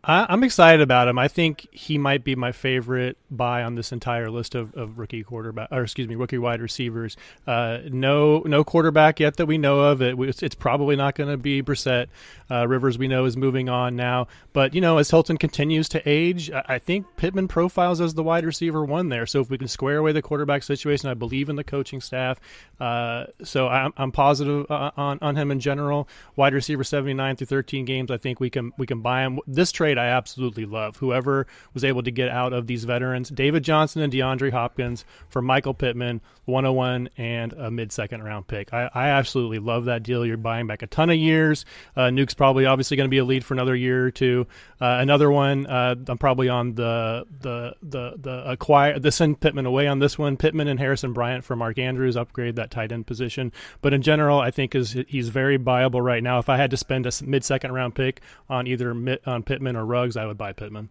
I'm 0.05 0.43
excited 0.43 0.81
about 0.81 1.07
him. 1.07 1.17
I 1.17 1.29
think 1.29 1.65
he 1.71 1.97
might 1.97 2.25
be 2.25 2.35
my 2.35 2.51
favorite 2.51 3.17
buy 3.31 3.63
on 3.63 3.75
this 3.75 3.93
entire 3.93 4.29
list 4.29 4.53
of, 4.53 4.73
of 4.75 4.99
rookie 4.99 5.23
quarterback, 5.23 5.69
or 5.71 5.83
excuse 5.83 6.09
me, 6.09 6.15
rookie 6.15 6.37
wide 6.37 6.61
receivers. 6.61 7.15
Uh, 7.47 7.79
no, 7.85 8.39
no 8.39 8.65
quarterback 8.65 9.21
yet 9.21 9.37
that 9.37 9.45
we 9.45 9.57
know 9.57 9.79
of. 9.79 10.01
It, 10.01 10.43
it's 10.43 10.55
probably 10.55 10.97
not 10.97 11.15
going 11.15 11.29
to 11.29 11.37
be 11.37 11.63
Brissett. 11.63 12.07
Uh, 12.51 12.67
Rivers, 12.67 12.97
we 12.97 13.07
know, 13.07 13.23
is 13.23 13.37
moving 13.37 13.69
on 13.69 13.95
now. 13.95 14.27
But 14.51 14.75
you 14.75 14.81
know, 14.81 14.97
as 14.97 15.09
Hilton 15.09 15.37
continues 15.37 15.87
to 15.89 16.01
age, 16.05 16.51
I, 16.51 16.63
I 16.67 16.79
think 16.79 17.05
Pittman 17.15 17.47
profiles 17.47 18.01
as 18.01 18.13
the 18.13 18.23
wide 18.23 18.43
receiver 18.43 18.83
one 18.83 19.07
there. 19.07 19.25
So 19.25 19.39
if 19.39 19.49
we 19.49 19.57
can 19.57 19.69
square 19.69 19.99
away 19.99 20.11
the 20.11 20.21
quarterback 20.21 20.63
situation, 20.63 21.09
I 21.09 21.13
believe 21.13 21.47
in 21.47 21.55
the 21.55 21.63
coaching 21.63 22.01
staff. 22.01 22.41
Uh, 22.77 23.27
so 23.43 23.69
I'm, 23.69 23.93
I'm 23.95 24.11
positive 24.11 24.69
uh, 24.69 24.91
on 24.97 25.17
on 25.21 25.37
him 25.37 25.49
in 25.49 25.61
general. 25.61 26.09
Wide 26.35 26.53
receiver 26.53 26.83
79 26.83 27.37
through 27.37 27.47
13 27.47 27.85
games. 27.85 28.11
I 28.11 28.17
think 28.17 28.41
we 28.41 28.49
can 28.49 28.73
we 28.77 28.85
can 28.85 28.99
buy 28.99 29.21
him. 29.21 29.39
This 29.47 29.71
trade 29.71 29.92
trade 29.93 30.03
I 30.03 30.07
absolutely 30.07 30.65
love. 30.65 30.97
Whoever 30.97 31.47
was 31.73 31.83
able 31.83 32.03
to 32.03 32.11
get 32.11 32.29
out 32.29 32.53
of 32.53 32.67
these 32.67 32.83
veterans, 32.83 33.29
David 33.29 33.63
Johnson 33.63 34.01
and 34.01 34.11
DeAndre 34.11 34.51
Hopkins 34.51 35.05
for 35.29 35.41
Michael 35.41 35.73
Pittman, 35.73 36.21
101 36.45 37.09
and 37.17 37.53
a 37.53 37.71
mid 37.71 37.91
second 37.91 38.23
round 38.23 38.47
pick. 38.47 38.73
I, 38.73 38.89
I, 38.93 39.07
absolutely 39.09 39.59
love 39.59 39.85
that 39.85 40.03
deal. 40.03 40.25
You're 40.25 40.37
buying 40.37 40.67
back 40.67 40.81
a 40.81 40.87
ton 40.87 41.09
of 41.09 41.15
years. 41.15 41.65
Uh, 41.95 42.09
Nuke's 42.09 42.33
probably 42.33 42.65
obviously 42.65 42.97
going 42.97 43.07
to 43.07 43.09
be 43.09 43.19
a 43.19 43.23
lead 43.23 43.45
for 43.45 43.53
another 43.53 43.75
year 43.75 44.05
or 44.05 44.11
two. 44.11 44.47
Uh, 44.81 44.97
another 44.99 45.31
one, 45.31 45.65
uh, 45.67 45.95
I'm 46.07 46.17
probably 46.17 46.49
on 46.49 46.75
the 46.75 47.25
the 47.39 47.75
the 47.81 48.15
the 48.17 48.51
acquire 48.51 48.99
the 48.99 49.11
send 49.11 49.39
Pittman 49.39 49.65
away 49.65 49.87
on 49.87 49.99
this 49.99 50.17
one. 50.17 50.35
Pittman 50.35 50.67
and 50.67 50.79
Harrison 50.79 51.13
Bryant 51.13 51.45
for 51.45 51.55
Mark 51.55 51.77
Andrews 51.79 52.17
upgrade 52.17 52.57
that 52.57 52.71
tight 52.71 52.91
end 52.91 53.07
position. 53.07 53.53
But 53.81 53.93
in 53.93 54.01
general, 54.01 54.39
I 54.39 54.51
think 54.51 54.75
is 54.75 54.97
he's 55.07 55.29
very 55.29 55.57
viable 55.57 56.01
right 56.01 56.21
now. 56.21 56.39
If 56.39 56.49
I 56.49 56.57
had 56.57 56.71
to 56.71 56.77
spend 56.77 57.05
a 57.05 57.11
mid 57.23 57.45
second 57.45 57.71
round 57.71 57.95
pick 57.95 58.21
on 58.49 58.67
either 58.67 58.91
on 59.25 59.43
Pittman 59.43 59.77
or 59.77 59.82
Ruggs, 59.85 60.17
I 60.17 60.25
would 60.25 60.37
buy 60.37 60.53
Pittman. 60.53 60.89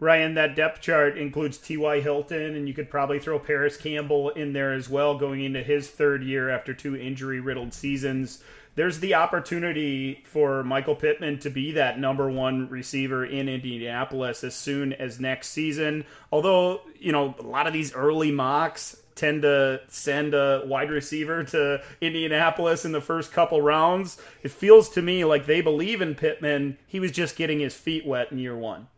Ryan, 0.00 0.34
that 0.34 0.56
depth 0.56 0.80
chart 0.80 1.18
includes 1.18 1.58
T.Y. 1.58 2.00
Hilton, 2.00 2.56
and 2.56 2.66
you 2.66 2.72
could 2.72 2.88
probably 2.88 3.20
throw 3.20 3.38
Parris 3.38 3.76
Campbell 3.76 4.30
in 4.30 4.54
there 4.54 4.72
as 4.72 4.88
well, 4.88 5.18
going 5.18 5.44
into 5.44 5.62
his 5.62 5.90
third 5.90 6.22
year 6.22 6.48
after 6.48 6.72
two 6.72 6.96
injury 6.96 7.38
riddled 7.38 7.74
seasons. 7.74 8.42
There's 8.76 9.00
the 9.00 9.14
opportunity 9.14 10.22
for 10.24 10.64
Michael 10.64 10.94
Pittman 10.94 11.40
to 11.40 11.50
be 11.50 11.72
that 11.72 11.98
number 11.98 12.30
one 12.30 12.68
receiver 12.70 13.26
in 13.26 13.48
Indianapolis 13.48 14.42
as 14.42 14.54
soon 14.54 14.94
as 14.94 15.20
next 15.20 15.48
season. 15.48 16.06
Although, 16.32 16.80
you 16.98 17.12
know, 17.12 17.34
a 17.38 17.42
lot 17.42 17.66
of 17.66 17.74
these 17.74 17.92
early 17.92 18.30
mocks 18.30 18.96
tend 19.20 19.42
to 19.42 19.80
send 19.88 20.34
a 20.34 20.62
wide 20.64 20.90
receiver 20.90 21.44
to 21.44 21.82
Indianapolis 22.00 22.84
in 22.84 22.92
the 22.92 23.00
first 23.00 23.32
couple 23.32 23.60
rounds. 23.60 24.18
It 24.42 24.50
feels 24.50 24.88
to 24.90 25.02
me 25.02 25.24
like 25.24 25.46
they 25.46 25.60
believe 25.60 26.00
in 26.00 26.14
Pittman. 26.14 26.78
He 26.86 26.98
was 26.98 27.12
just 27.12 27.36
getting 27.36 27.60
his 27.60 27.74
feet 27.74 28.06
wet 28.06 28.32
in 28.32 28.38
year 28.38 28.56
one. 28.56 28.88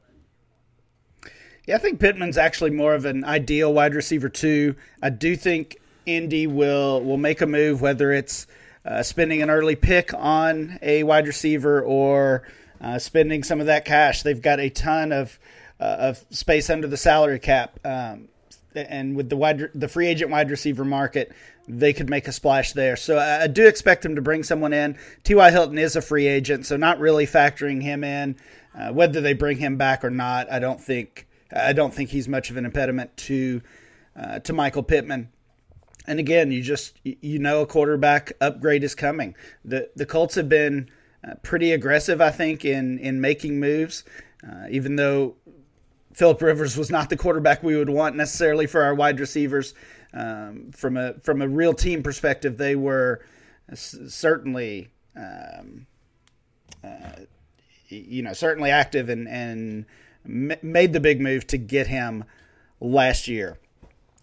Yeah, 1.66 1.76
I 1.76 1.78
think 1.78 2.00
Pittman's 2.00 2.38
actually 2.38 2.70
more 2.70 2.94
of 2.94 3.04
an 3.04 3.24
ideal 3.24 3.72
wide 3.72 3.94
receiver 3.94 4.28
too. 4.28 4.74
I 5.02 5.10
do 5.10 5.36
think 5.36 5.76
Indy 6.06 6.46
will 6.46 7.02
will 7.02 7.18
make 7.18 7.40
a 7.40 7.46
move, 7.46 7.80
whether 7.80 8.12
it's 8.12 8.46
uh, 8.84 9.02
spending 9.02 9.42
an 9.42 9.50
early 9.50 9.76
pick 9.76 10.12
on 10.14 10.78
a 10.82 11.04
wide 11.04 11.26
receiver 11.26 11.82
or 11.82 12.42
uh, 12.80 12.98
spending 12.98 13.44
some 13.44 13.60
of 13.60 13.66
that 13.66 13.84
cash. 13.84 14.22
They've 14.22 14.42
got 14.42 14.58
a 14.58 14.70
ton 14.70 15.12
of 15.12 15.38
uh, 15.78 15.96
of 15.98 16.24
space 16.30 16.70
under 16.70 16.86
the 16.86 16.96
salary 16.96 17.38
cap, 17.38 17.78
um, 17.84 18.28
and 18.74 19.16
with 19.16 19.28
the 19.28 19.36
wide 19.36 19.70
the 19.74 19.88
free 19.88 20.06
agent 20.06 20.30
wide 20.30 20.50
receiver 20.50 20.84
market, 20.84 21.32
they 21.68 21.92
could 21.92 22.10
make 22.10 22.28
a 22.28 22.32
splash 22.32 22.72
there. 22.72 22.96
So 22.96 23.18
I, 23.18 23.46
do 23.46 23.66
expect 23.66 24.02
them 24.02 24.16
to 24.16 24.22
bring 24.22 24.42
someone 24.42 24.72
in. 24.72 24.98
T.Y. 25.24 25.50
Hilton 25.50 25.78
is 25.78 25.96
a 25.96 26.02
free 26.02 26.26
agent, 26.26 26.66
so 26.66 26.76
not 26.76 26.98
really 26.98 27.26
factoring 27.26 27.82
him 27.82 28.02
in. 28.04 28.36
Uh, 28.76 28.92
whether 28.92 29.20
they 29.20 29.34
bring 29.34 29.58
him 29.58 29.76
back 29.76 30.04
or 30.04 30.10
not, 30.10 30.50
I 30.50 30.58
don't 30.58 30.80
think 30.80 31.26
I 31.54 31.72
don't 31.72 31.92
think 31.92 32.10
he's 32.10 32.28
much 32.28 32.50
of 32.50 32.56
an 32.56 32.64
impediment 32.64 33.16
to 33.18 33.62
uh, 34.16 34.38
to 34.40 34.52
Michael 34.52 34.82
Pittman. 34.82 35.28
And 36.06 36.18
again, 36.18 36.50
you 36.50 36.62
just 36.62 36.98
you 37.04 37.38
know 37.38 37.62
a 37.62 37.66
quarterback 37.66 38.32
upgrade 38.40 38.84
is 38.84 38.94
coming. 38.94 39.36
The 39.64 39.90
the 39.94 40.06
Colts 40.06 40.34
have 40.34 40.48
been 40.48 40.90
uh, 41.26 41.34
pretty 41.42 41.72
aggressive, 41.72 42.20
I 42.20 42.30
think, 42.30 42.64
in 42.64 42.98
in 42.98 43.20
making 43.20 43.60
moves, 43.60 44.04
uh, 44.46 44.66
even 44.70 44.96
though 44.96 45.36
Philip 46.12 46.42
Rivers 46.42 46.76
was 46.76 46.90
not 46.90 47.10
the 47.10 47.16
quarterback 47.16 47.62
we 47.62 47.76
would 47.76 47.88
want 47.88 48.16
necessarily 48.16 48.66
for 48.66 48.82
our 48.82 48.94
wide 48.94 49.18
receivers. 49.18 49.74
Um, 50.14 50.70
from 50.72 50.96
a 50.96 51.14
from 51.22 51.40
a 51.40 51.48
real 51.48 51.72
team 51.72 52.02
perspective, 52.02 52.58
they 52.58 52.76
were 52.76 53.24
certainly 53.74 54.90
um, 55.16 55.86
uh, 56.84 57.22
you 57.88 58.22
know 58.22 58.32
certainly 58.34 58.70
active 58.70 59.08
and 59.08 59.26
and 59.26 59.86
made 60.24 60.92
the 60.92 61.00
big 61.00 61.20
move 61.20 61.46
to 61.48 61.58
get 61.58 61.86
him 61.86 62.24
last 62.80 63.26
year. 63.26 63.58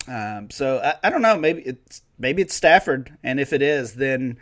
Um, 0.07 0.49
so 0.49 0.79
I, 0.79 1.07
I, 1.07 1.09
don't 1.09 1.21
know. 1.21 1.37
Maybe 1.37 1.61
it's 1.61 2.01
maybe 2.17 2.41
it's 2.41 2.55
Stafford, 2.55 3.17
and 3.23 3.39
if 3.39 3.51
it 3.51 3.61
is, 3.61 3.95
then 3.95 4.37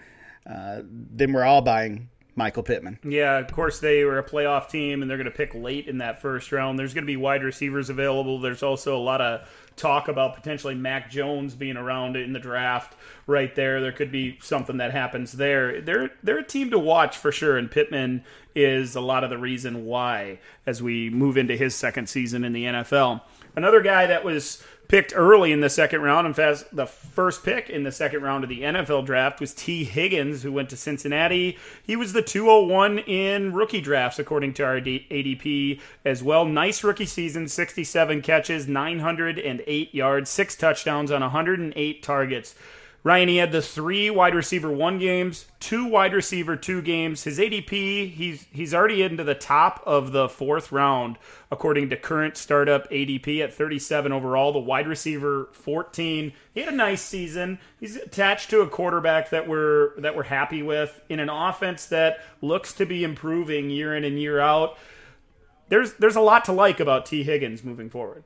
uh, 0.45 0.81
then 0.83 1.33
we're 1.33 1.43
all 1.43 1.61
buying 1.61 2.09
Michael 2.37 2.61
Pittman. 2.61 2.99
Yeah, 3.03 3.39
of 3.39 3.51
course 3.51 3.79
they 3.79 4.03
were 4.03 4.19
a 4.19 4.23
playoff 4.23 4.69
team, 4.69 5.01
and 5.01 5.09
they're 5.09 5.17
going 5.17 5.25
to 5.25 5.31
pick 5.31 5.55
late 5.55 5.87
in 5.87 5.97
that 5.97 6.21
first 6.21 6.51
round. 6.51 6.77
There's 6.77 6.93
going 6.93 7.03
to 7.03 7.07
be 7.07 7.17
wide 7.17 7.43
receivers 7.43 7.89
available. 7.89 8.39
There's 8.39 8.61
also 8.61 8.95
a 8.95 9.01
lot 9.01 9.21
of 9.21 9.49
talk 9.75 10.07
about 10.07 10.35
potentially 10.35 10.75
Mac 10.75 11.09
Jones 11.09 11.55
being 11.55 11.77
around 11.77 12.15
in 12.15 12.33
the 12.33 12.39
draft 12.39 12.95
right 13.25 13.53
there. 13.55 13.81
There 13.81 13.91
could 13.91 14.11
be 14.11 14.37
something 14.39 14.77
that 14.77 14.91
happens 14.91 15.31
there. 15.31 15.81
They're 15.81 16.11
they're 16.21 16.37
a 16.37 16.43
team 16.43 16.69
to 16.69 16.79
watch 16.79 17.17
for 17.17 17.31
sure, 17.31 17.57
and 17.57 17.71
Pittman 17.71 18.23
is 18.53 18.95
a 18.95 19.01
lot 19.01 19.23
of 19.23 19.31
the 19.31 19.37
reason 19.37 19.85
why 19.85 20.39
as 20.67 20.81
we 20.81 21.09
move 21.09 21.37
into 21.37 21.57
his 21.57 21.73
second 21.73 22.07
season 22.07 22.43
in 22.43 22.53
the 22.53 22.65
NFL. 22.65 23.21
Another 23.55 23.81
guy 23.81 24.05
that 24.05 24.23
was 24.23 24.63
picked 24.87 25.13
early 25.15 25.51
in 25.51 25.61
the 25.61 25.69
second 25.69 26.01
round. 26.01 26.25
In 26.27 26.33
fact, 26.33 26.65
the 26.71 26.85
first 26.85 27.43
pick 27.43 27.69
in 27.69 27.83
the 27.83 27.91
second 27.91 28.21
round 28.21 28.43
of 28.43 28.49
the 28.49 28.61
NFL 28.61 29.05
draft 29.05 29.39
was 29.39 29.53
Tee 29.53 29.83
Higgins, 29.83 30.43
who 30.43 30.51
went 30.51 30.69
to 30.69 30.77
Cincinnati. 30.77 31.57
He 31.83 31.95
was 31.95 32.13
the 32.13 32.21
201 32.21 32.99
in 32.99 33.53
rookie 33.53 33.81
drafts, 33.81 34.19
according 34.19 34.53
to 34.55 34.63
our 34.63 34.79
ADP 34.79 35.79
as 36.05 36.23
well. 36.23 36.45
Nice 36.45 36.83
rookie 36.83 37.05
season 37.05 37.47
67 37.47 38.21
catches, 38.21 38.67
908 38.67 39.93
yards, 39.93 40.29
six 40.29 40.55
touchdowns 40.55 41.11
on 41.11 41.21
108 41.21 42.03
targets. 42.03 42.55
Ryan, 43.03 43.29
he 43.29 43.37
had 43.37 43.51
the 43.53 43.61
three 43.61 44.09
wide 44.09 44.35
receiver 44.35 44.69
one 44.69 44.99
games, 44.99 45.45
two 45.59 45.85
wide 45.85 46.13
receiver 46.13 46.57
two 46.57 46.81
games. 46.81 47.23
His 47.23 47.39
ADP, 47.39 48.11
he's 48.11 48.45
he's 48.51 48.73
already 48.73 49.01
into 49.01 49.23
the 49.23 49.35
top 49.35 49.81
of 49.85 50.11
the 50.11 50.27
fourth 50.27 50.71
round 50.71 51.17
according 51.49 51.89
to 51.89 51.95
current 51.95 52.35
startup 52.35 52.89
ADP 52.89 53.41
at 53.41 53.53
37 53.53 54.11
overall. 54.11 54.51
The 54.51 54.59
wide 54.59 54.87
receiver 54.87 55.47
14. 55.53 56.33
He 56.53 56.59
had 56.59 56.73
a 56.73 56.75
nice 56.75 57.01
season. 57.01 57.59
He's 57.79 57.95
attached 57.95 58.49
to 58.49 58.61
a 58.61 58.67
quarterback 58.67 59.29
that 59.29 59.47
we're 59.47 59.97
that 60.01 60.15
we're 60.15 60.23
happy 60.23 60.61
with 60.61 60.99
in 61.07 61.19
an 61.19 61.29
offense 61.29 61.85
that 61.85 62.19
looks 62.41 62.73
to 62.73 62.85
be 62.85 63.03
improving 63.03 63.69
year 63.69 63.95
in 63.95 64.03
and 64.03 64.19
year 64.19 64.39
out. 64.39 64.77
There's 65.69 65.93
there's 65.93 66.15
a 66.15 66.21
lot 66.21 66.45
to 66.45 66.51
like 66.51 66.79
about 66.79 67.05
Tee 67.05 67.23
Higgins 67.23 67.63
moving 67.63 67.89
forward. 67.89 68.25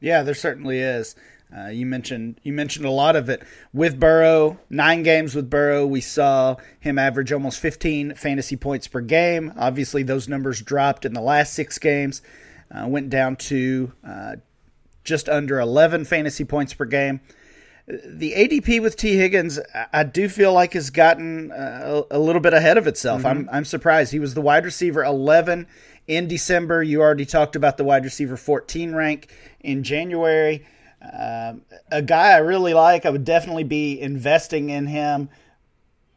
Yeah, 0.00 0.22
there 0.22 0.34
certainly 0.34 0.80
is. 0.80 1.16
Uh, 1.56 1.68
you 1.68 1.86
mentioned 1.86 2.40
you 2.42 2.52
mentioned 2.52 2.84
a 2.84 2.90
lot 2.90 3.14
of 3.14 3.28
it 3.28 3.42
with 3.72 4.00
Burrow. 4.00 4.58
Nine 4.70 5.02
games 5.02 5.34
with 5.34 5.48
Burrow, 5.48 5.86
we 5.86 6.00
saw 6.00 6.56
him 6.80 6.98
average 6.98 7.32
almost 7.32 7.60
15 7.60 8.14
fantasy 8.14 8.56
points 8.56 8.88
per 8.88 9.00
game. 9.00 9.52
Obviously, 9.56 10.02
those 10.02 10.28
numbers 10.28 10.60
dropped 10.60 11.04
in 11.04 11.12
the 11.12 11.20
last 11.20 11.52
six 11.52 11.78
games. 11.78 12.22
Uh, 12.74 12.88
went 12.88 13.08
down 13.08 13.36
to 13.36 13.92
uh, 14.06 14.36
just 15.04 15.28
under 15.28 15.60
11 15.60 16.06
fantasy 16.06 16.44
points 16.44 16.74
per 16.74 16.86
game. 16.86 17.20
The 17.86 18.32
ADP 18.32 18.80
with 18.80 18.96
Tee 18.96 19.16
Higgins, 19.16 19.60
I 19.92 20.04
do 20.04 20.28
feel 20.30 20.54
like 20.54 20.72
has 20.72 20.88
gotten 20.88 21.52
uh, 21.52 22.02
a, 22.10 22.16
a 22.16 22.18
little 22.18 22.40
bit 22.40 22.54
ahead 22.54 22.78
of 22.78 22.86
itself. 22.86 23.18
Mm-hmm. 23.20 23.28
I'm 23.28 23.48
I'm 23.52 23.64
surprised. 23.64 24.10
He 24.10 24.18
was 24.18 24.34
the 24.34 24.40
wide 24.40 24.64
receiver 24.64 25.04
11 25.04 25.68
in 26.08 26.26
December. 26.26 26.82
You 26.82 27.00
already 27.02 27.26
talked 27.26 27.54
about 27.54 27.76
the 27.76 27.84
wide 27.84 28.04
receiver 28.04 28.36
14 28.36 28.94
rank 28.94 29.30
in 29.60 29.84
January. 29.84 30.64
Um, 31.12 31.62
a 31.90 32.02
guy 32.02 32.32
I 32.32 32.38
really 32.38 32.74
like. 32.74 33.04
I 33.04 33.10
would 33.10 33.24
definitely 33.24 33.64
be 33.64 34.00
investing 34.00 34.70
in 34.70 34.86
him. 34.86 35.28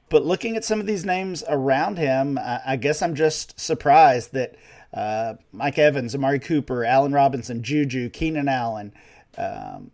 But 0.10 0.26
looking 0.26 0.56
at 0.56 0.64
some 0.64 0.80
of 0.80 0.86
these 0.86 1.04
names 1.04 1.44
around 1.50 1.98
him, 1.98 2.38
I, 2.38 2.62
I 2.66 2.76
guess 2.78 3.02
I'm 3.02 3.16
just 3.16 3.60
surprised 3.60 4.34
that 4.34 4.56
uh, 4.94 5.36
Mike 5.52 5.78
Evans, 5.78 6.16
Amari 6.16 6.40
Cooper, 6.40 6.86
Allen 6.86 7.12
Robinson, 7.12 7.62
Juju, 7.62 8.10
Keenan 8.10 8.48
Allen, 8.48 8.94
um, 9.38 9.92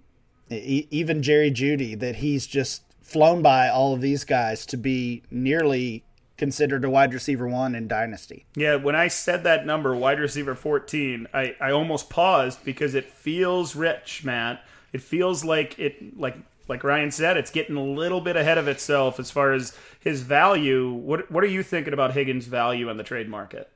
e- 0.52 0.88
even 0.92 1.24
Jerry 1.24 1.50
Jeudy, 1.52 2.00
that 2.00 2.18
he's 2.18 2.46
just 2.46 2.84
flown 3.02 3.42
by 3.42 3.70
all 3.70 3.94
of 3.94 4.02
these 4.02 4.24
guys 4.24 4.66
to 4.68 4.78
be 4.78 5.24
nearly 5.32 6.04
considered 6.38 6.84
a 6.84 6.90
wide 6.90 7.14
receiver 7.14 7.48
one 7.48 7.76
in 7.76 7.88
Dynasty. 7.88 8.46
Yeah, 8.56 8.76
when 8.76 8.96
I 8.96 9.08
said 9.08 9.44
that 9.44 9.66
number, 9.66 9.96
wide 9.96 10.20
receiver 10.20 10.56
14, 10.56 11.28
I, 11.34 11.56
I 11.60 11.72
almost 11.72 12.10
paused 12.10 12.64
because 12.64 12.96
it 12.96 13.10
feels 13.10 13.76
rich, 13.76 14.24
Matt. 14.24 14.64
It 14.94 15.02
feels 15.02 15.44
like 15.44 15.78
it 15.80 16.18
like 16.18 16.38
like 16.70 16.84
Ryan 16.84 17.12
said, 17.12 17.36
it's 17.36 17.52
getting 17.52 17.76
a 17.76 17.84
little 17.84 18.22
bit 18.22 18.36
ahead 18.38 18.58
of 18.58 18.68
itself 18.68 19.20
as 19.20 19.30
far 19.30 19.52
as 19.52 19.78
his 20.00 20.22
value. 20.22 20.92
What 20.92 21.30
what 21.30 21.44
are 21.44 21.48
you 21.48 21.64
thinking 21.64 21.94
about 21.94 22.14
Higgins' 22.14 22.46
value 22.46 22.90
on 22.90 22.98
the 22.98 23.04
trade 23.04 23.28
market? 23.28 23.70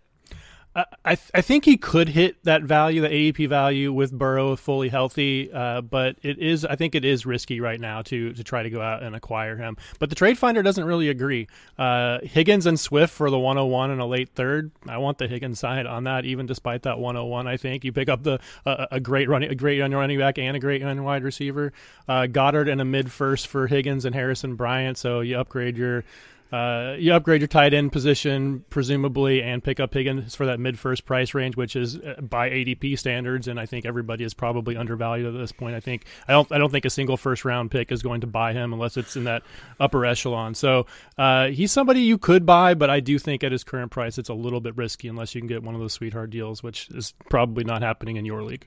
I 1.03 1.15
th- 1.15 1.31
I 1.33 1.41
think 1.41 1.65
he 1.65 1.75
could 1.75 2.09
hit 2.09 2.43
that 2.43 2.61
value, 2.61 3.01
the 3.01 3.09
ADP 3.09 3.49
value, 3.49 3.91
with 3.91 4.11
Burrow 4.11 4.55
fully 4.55 4.89
healthy. 4.89 5.51
Uh, 5.51 5.81
but 5.81 6.17
it 6.21 6.37
is, 6.37 6.65
I 6.65 6.75
think, 6.75 6.93
it 6.93 7.03
is 7.03 7.25
risky 7.25 7.59
right 7.59 7.79
now 7.79 8.03
to 8.03 8.33
to 8.33 8.43
try 8.43 8.61
to 8.61 8.69
go 8.69 8.81
out 8.81 9.01
and 9.01 9.15
acquire 9.15 9.55
him. 9.55 9.77
But 9.99 10.09
the 10.09 10.15
trade 10.15 10.37
finder 10.37 10.61
doesn't 10.61 10.83
really 10.83 11.09
agree. 11.09 11.47
Uh, 11.79 12.19
Higgins 12.21 12.67
and 12.67 12.79
Swift 12.79 13.11
for 13.11 13.29
the 13.31 13.39
101 13.39 13.89
and 13.91 13.99
a 13.99 14.05
late 14.05 14.29
third. 14.35 14.71
I 14.87 14.97
want 14.99 15.17
the 15.17 15.27
Higgins 15.27 15.59
side 15.59 15.87
on 15.87 16.03
that, 16.03 16.25
even 16.25 16.45
despite 16.45 16.83
that 16.83 16.99
101. 16.99 17.47
I 17.47 17.57
think 17.57 17.83
you 17.83 17.91
pick 17.91 18.09
up 18.09 18.21
the 18.23 18.39
uh, 18.65 18.85
a 18.91 18.99
great 18.99 19.29
running, 19.29 19.49
a 19.49 19.55
great 19.55 19.79
running 19.79 20.19
back 20.19 20.37
and 20.37 20.55
a 20.55 20.59
great 20.59 20.83
wide 20.83 21.23
receiver. 21.23 21.73
Uh, 22.07 22.27
Goedert 22.27 22.69
and 22.69 22.81
a 22.81 22.85
mid 22.85 23.11
first 23.11 23.47
for 23.47 23.65
Higgins 23.67 24.05
and 24.05 24.13
Harrison 24.13 24.55
Bryant. 24.55 24.97
So 24.97 25.21
you 25.21 25.39
upgrade 25.39 25.77
your 25.77 26.03
uh, 26.51 26.95
you 26.97 27.13
upgrade 27.13 27.41
your 27.41 27.47
tight 27.47 27.73
end 27.73 27.91
position 27.91 28.63
presumably 28.69 29.41
and 29.41 29.63
pick 29.63 29.79
up 29.79 29.93
Higgins 29.93 30.35
for 30.35 30.45
that 30.45 30.59
mid 30.59 30.79
first 30.79 31.05
price 31.05 31.33
range, 31.33 31.57
which 31.57 31.75
is 31.75 31.97
uh, 31.97 32.21
by 32.21 32.49
ADP 32.49 32.97
standards, 32.97 33.47
and 33.47 33.59
I 33.59 33.65
think 33.65 33.85
everybody 33.85 34.23
is 34.23 34.33
probably 34.33 34.77
undervalued 34.77 35.33
at 35.33 35.37
this 35.37 35.51
point. 35.51 35.75
I 35.75 35.79
think 35.79 36.05
I 36.27 36.31
don't 36.31 36.49
I 36.51 36.57
don't 36.57 36.71
think 36.71 36.85
a 36.85 36.89
single 36.89 37.17
first 37.17 37.43
round 37.43 37.71
pick 37.71 37.91
is 37.91 38.01
going 38.01 38.21
to 38.21 38.27
buy 38.27 38.53
him 38.53 38.73
unless 38.73 38.97
it's 38.97 39.15
in 39.15 39.25
that 39.25 39.43
upper 39.79 40.05
echelon. 40.05 40.55
So 40.55 40.85
uh, 41.17 41.47
he's 41.47 41.71
somebody 41.71 42.01
you 42.01 42.17
could 42.17 42.45
buy, 42.45 42.73
but 42.73 42.89
I 42.89 42.99
do 43.01 43.19
think 43.19 43.43
at 43.43 43.51
his 43.51 43.63
current 43.63 43.91
price 43.91 44.17
it's 44.17 44.29
a 44.29 44.33
little 44.33 44.61
bit 44.61 44.77
risky 44.77 45.07
unless 45.07 45.35
you 45.35 45.41
can 45.41 45.47
get 45.47 45.63
one 45.63 45.75
of 45.75 45.81
those 45.81 45.93
sweetheart 45.93 46.29
deals, 46.29 46.63
which 46.63 46.89
is 46.91 47.13
probably 47.29 47.63
not 47.63 47.81
happening 47.81 48.15
in 48.15 48.25
your 48.25 48.43
league. 48.43 48.65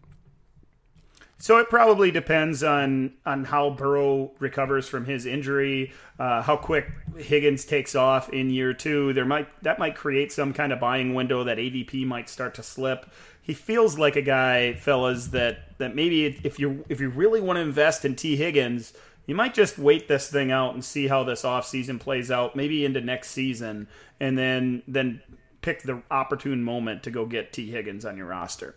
So 1.41 1.57
it 1.57 1.71
probably 1.71 2.11
depends 2.11 2.63
on 2.63 3.15
on 3.25 3.45
how 3.45 3.71
Burrow 3.71 4.33
recovers 4.41 4.87
from 4.91 5.07
his 5.07 5.25
injury, 5.25 5.91
uh, 6.19 6.43
how 6.43 6.59
quick 6.59 6.91
Higgins 7.17 7.65
takes 7.65 7.95
off 7.95 8.29
in 8.29 8.51
year 8.51 8.75
two. 8.75 9.15
There 9.15 9.25
might 9.25 9.49
that 9.63 9.79
might 9.79 9.97
create 9.97 10.33
some 10.33 10.53
kind 10.53 10.71
of 10.71 10.81
buying 10.81 11.15
window 11.15 11.43
that 11.45 11.57
ADP 11.57 12.07
might 12.07 12.29
start 12.29 12.55
to 12.57 12.63
slip. 12.63 13.07
He 13.41 13.55
feels 13.55 13.99
like 13.99 14.17
a 14.17 14.23
guy, 14.23 14.75
fellas, 14.75 15.29
that 15.29 15.79
that 15.79 15.95
maybe 15.95 16.27
if 16.45 16.59
you 16.59 16.85
if 16.91 17.01
you 17.01 17.09
really 17.09 17.41
want 17.41 17.57
to 17.57 17.63
invest 17.63 18.05
in 18.05 18.17
Tee 18.17 18.37
Higgins, 18.37 18.93
you 19.27 19.35
might 19.35 19.55
just 19.55 19.79
wait 19.79 20.09
this 20.09 20.31
thing 20.31 20.53
out 20.53 20.75
and 20.75 20.85
see 20.85 21.09
how 21.09 21.25
this 21.25 21.41
offseason 21.41 21.99
plays 21.99 22.31
out, 22.31 22.55
maybe 22.55 22.85
into 22.85 23.01
next 23.01 23.31
season, 23.31 23.89
and 24.21 24.37
then 24.37 24.83
then 24.87 25.23
pick 25.63 25.85
the 25.85 26.03
opportune 26.11 26.63
moment 26.63 27.03
to 27.05 27.11
go 27.11 27.25
get 27.25 27.51
Tee 27.51 27.71
Higgins 27.71 28.05
on 28.05 28.19
your 28.19 28.27
roster. 28.27 28.75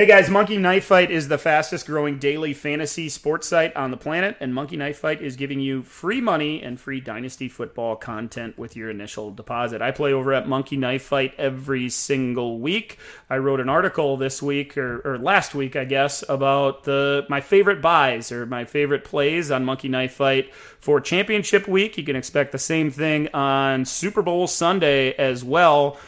Hey 0.00 0.06
guys, 0.06 0.30
Monkey 0.30 0.58
Knife 0.58 0.84
Fight 0.84 1.10
is 1.10 1.26
the 1.26 1.38
fastest 1.38 1.84
growing 1.84 2.20
daily 2.20 2.54
fantasy 2.54 3.08
sports 3.08 3.48
site 3.48 3.74
on 3.74 3.90
the 3.90 3.96
planet, 3.96 4.36
and 4.38 4.54
Monkey 4.54 4.76
Knife 4.76 4.98
Fight 4.98 5.20
is 5.20 5.34
giving 5.34 5.58
you 5.58 5.82
free 5.82 6.20
money 6.20 6.62
and 6.62 6.78
free 6.78 7.00
Dynasty 7.00 7.48
football 7.48 7.96
content 7.96 8.56
with 8.56 8.76
your 8.76 8.90
initial 8.90 9.32
deposit. 9.32 9.82
I 9.82 9.90
play 9.90 10.12
over 10.12 10.32
at 10.32 10.46
Monkey 10.46 10.76
Knife 10.76 11.02
Fight 11.02 11.34
every 11.36 11.88
single 11.88 12.60
week. 12.60 12.96
I 13.28 13.38
wrote 13.38 13.58
an 13.58 13.68
article 13.68 14.16
this 14.16 14.40
week, 14.40 14.78
or, 14.78 15.00
or 15.00 15.18
last 15.18 15.52
week, 15.52 15.74
I 15.74 15.84
guess, 15.84 16.22
about 16.28 16.84
the 16.84 17.26
my 17.28 17.40
favorite 17.40 17.82
buys 17.82 18.30
or 18.30 18.46
my 18.46 18.66
favorite 18.66 19.02
plays 19.02 19.50
on 19.50 19.64
Monkey 19.64 19.88
Knife 19.88 20.12
Fight 20.12 20.54
for 20.78 21.00
championship 21.00 21.66
week. 21.66 21.98
You 21.98 22.04
can 22.04 22.14
expect 22.14 22.52
the 22.52 22.58
same 22.58 22.92
thing 22.92 23.30
on 23.34 23.84
Super 23.84 24.22
Bowl 24.22 24.46
Sunday 24.46 25.14
as 25.14 25.42
well 25.42 25.98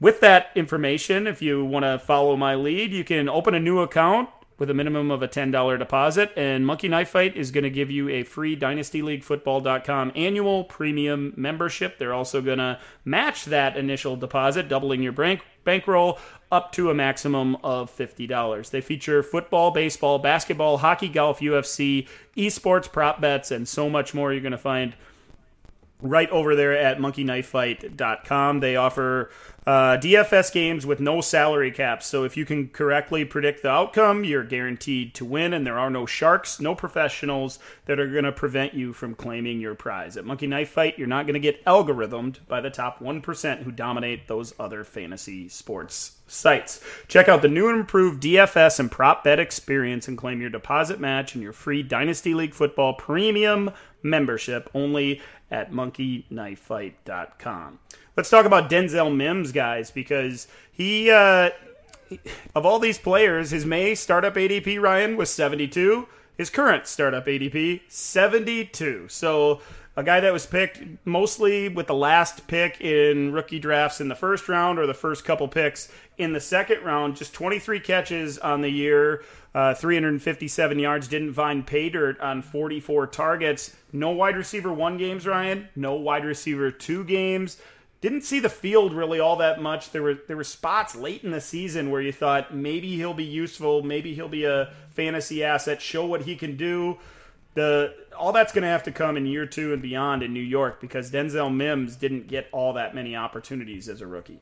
with 0.00 0.20
that 0.20 0.50
information, 0.54 1.26
if 1.26 1.42
you 1.42 1.64
want 1.64 1.84
to 1.84 1.98
follow 1.98 2.36
my 2.36 2.54
lead, 2.54 2.92
you 2.92 3.04
can 3.04 3.28
open 3.28 3.54
a 3.54 3.60
new 3.60 3.80
account 3.80 4.28
with 4.58 4.70
a 4.70 4.74
minimum 4.74 5.10
of 5.10 5.22
a 5.22 5.28
$10 5.28 5.78
deposit. 5.78 6.32
And 6.36 6.66
Monkey 6.66 6.88
Knife 6.88 7.10
Fight 7.10 7.36
is 7.36 7.50
going 7.50 7.64
to 7.64 7.70
give 7.70 7.90
you 7.90 8.08
a 8.08 8.24
free 8.24 8.56
DynastyLeagueFootball.com 8.56 10.12
annual 10.16 10.64
premium 10.64 11.32
membership. 11.36 11.98
They're 11.98 12.12
also 12.12 12.42
going 12.42 12.58
to 12.58 12.78
match 13.04 13.44
that 13.46 13.76
initial 13.76 14.16
deposit, 14.16 14.68
doubling 14.68 15.02
your 15.02 15.12
bank 15.12 15.42
bankroll 15.64 16.18
up 16.50 16.72
to 16.72 16.90
a 16.90 16.94
maximum 16.94 17.56
of 17.56 17.94
$50. 17.94 18.70
They 18.70 18.80
feature 18.80 19.22
football, 19.22 19.70
baseball, 19.70 20.18
basketball, 20.18 20.78
hockey, 20.78 21.08
golf, 21.08 21.40
UFC, 21.40 22.08
esports, 22.36 22.90
prop 22.90 23.20
bets, 23.20 23.50
and 23.50 23.68
so 23.68 23.90
much 23.90 24.14
more 24.14 24.32
you're 24.32 24.40
going 24.40 24.52
to 24.52 24.58
find 24.58 24.94
right 26.00 26.30
over 26.30 26.54
there 26.54 26.76
at 26.76 26.98
monkeyknifefight.com. 26.98 28.60
They 28.60 28.76
offer 28.76 29.30
uh, 29.66 29.98
DFS 29.98 30.52
games 30.52 30.86
with 30.86 31.00
no 31.00 31.20
salary 31.20 31.70
caps. 31.70 32.06
So 32.06 32.24
if 32.24 32.36
you 32.36 32.44
can 32.44 32.68
correctly 32.68 33.24
predict 33.24 33.62
the 33.62 33.70
outcome, 33.70 34.24
you're 34.24 34.44
guaranteed 34.44 35.14
to 35.14 35.24
win, 35.24 35.52
and 35.52 35.66
there 35.66 35.78
are 35.78 35.90
no 35.90 36.06
sharks, 36.06 36.60
no 36.60 36.74
professionals 36.74 37.58
that 37.84 38.00
are 38.00 38.06
going 38.06 38.24
to 38.24 38.32
prevent 38.32 38.74
you 38.74 38.92
from 38.92 39.14
claiming 39.14 39.60
your 39.60 39.74
prize. 39.74 40.16
At 40.16 40.24
Monkey 40.24 40.46
Knife 40.46 40.70
Fight, 40.70 40.98
you're 40.98 41.06
not 41.06 41.26
going 41.26 41.34
to 41.34 41.40
get 41.40 41.64
algorithmed 41.64 42.38
by 42.48 42.60
the 42.60 42.70
top 42.70 43.00
1% 43.00 43.62
who 43.62 43.70
dominate 43.70 44.26
those 44.26 44.54
other 44.58 44.84
fantasy 44.84 45.48
sports 45.48 46.18
sites. 46.26 46.82
Check 47.08 47.28
out 47.28 47.42
the 47.42 47.48
new 47.48 47.68
and 47.68 47.80
improved 47.80 48.22
DFS 48.22 48.80
and 48.80 48.90
prop 48.90 49.24
bet 49.24 49.38
experience 49.38 50.08
and 50.08 50.16
claim 50.16 50.40
your 50.40 50.50
deposit 50.50 51.00
match 51.00 51.34
and 51.34 51.42
your 51.42 51.52
free 51.52 51.82
Dynasty 51.82 52.34
League 52.34 52.54
Football 52.54 52.94
premium 52.94 53.70
membership 54.02 54.70
only 54.74 55.20
at 55.50 55.72
monkeyknifefight.com. 55.72 57.78
Let's 58.18 58.30
talk 58.30 58.46
about 58.46 58.68
Denzel 58.68 59.14
Mims, 59.14 59.52
guys, 59.52 59.92
because 59.92 60.48
he, 60.72 61.08
uh, 61.08 61.50
of 62.52 62.66
all 62.66 62.80
these 62.80 62.98
players, 62.98 63.52
his 63.52 63.64
May 63.64 63.94
startup 63.94 64.34
ADP, 64.34 64.82
Ryan, 64.82 65.16
was 65.16 65.30
72. 65.30 66.08
His 66.36 66.50
current 66.50 66.88
startup 66.88 67.26
ADP, 67.26 67.82
72. 67.86 69.06
So 69.06 69.60
a 69.96 70.02
guy 70.02 70.18
that 70.18 70.32
was 70.32 70.46
picked 70.46 70.82
mostly 71.04 71.68
with 71.68 71.86
the 71.86 71.94
last 71.94 72.48
pick 72.48 72.80
in 72.80 73.30
rookie 73.30 73.60
drafts 73.60 74.00
in 74.00 74.08
the 74.08 74.16
first 74.16 74.48
round 74.48 74.80
or 74.80 74.88
the 74.88 74.94
first 74.94 75.24
couple 75.24 75.46
picks 75.46 75.88
in 76.16 76.32
the 76.32 76.40
second 76.40 76.82
round, 76.82 77.14
just 77.14 77.32
23 77.34 77.78
catches 77.78 78.36
on 78.36 78.62
the 78.62 78.68
year, 78.68 79.22
uh, 79.54 79.74
357 79.74 80.76
yards, 80.80 81.06
didn't 81.06 81.34
find 81.34 81.64
pay 81.64 81.88
dirt 81.88 82.18
on 82.18 82.42
44 82.42 83.06
targets. 83.06 83.76
No 83.92 84.10
wide 84.10 84.36
receiver 84.36 84.72
one 84.72 84.98
games, 84.98 85.24
Ryan. 85.24 85.68
No 85.76 85.94
wide 85.94 86.24
receiver 86.24 86.72
two 86.72 87.04
games 87.04 87.58
didn't 88.00 88.22
see 88.22 88.38
the 88.38 88.48
field 88.48 88.92
really 88.92 89.18
all 89.18 89.36
that 89.36 89.60
much. 89.60 89.90
There 89.90 90.02
were 90.02 90.18
there 90.26 90.36
were 90.36 90.44
spots 90.44 90.94
late 90.94 91.24
in 91.24 91.30
the 91.30 91.40
season 91.40 91.90
where 91.90 92.00
you 92.00 92.12
thought 92.12 92.54
maybe 92.54 92.96
he'll 92.96 93.14
be 93.14 93.24
useful, 93.24 93.82
maybe 93.82 94.14
he'll 94.14 94.28
be 94.28 94.44
a 94.44 94.72
fantasy 94.90 95.42
asset, 95.42 95.82
show 95.82 96.06
what 96.06 96.22
he 96.22 96.36
can 96.36 96.56
do. 96.56 96.98
The 97.54 97.94
all 98.16 98.32
that's 98.32 98.52
going 98.52 98.62
to 98.62 98.68
have 98.68 98.84
to 98.84 98.92
come 98.92 99.16
in 99.16 99.26
year 99.26 99.46
two 99.46 99.72
and 99.72 99.82
beyond 99.82 100.22
in 100.22 100.32
New 100.32 100.40
York 100.40 100.80
because 100.80 101.10
Denzel 101.10 101.54
Mims 101.54 101.96
didn't 101.96 102.28
get 102.28 102.48
all 102.52 102.74
that 102.74 102.94
many 102.94 103.16
opportunities 103.16 103.88
as 103.88 104.00
a 104.00 104.06
rookie. 104.06 104.40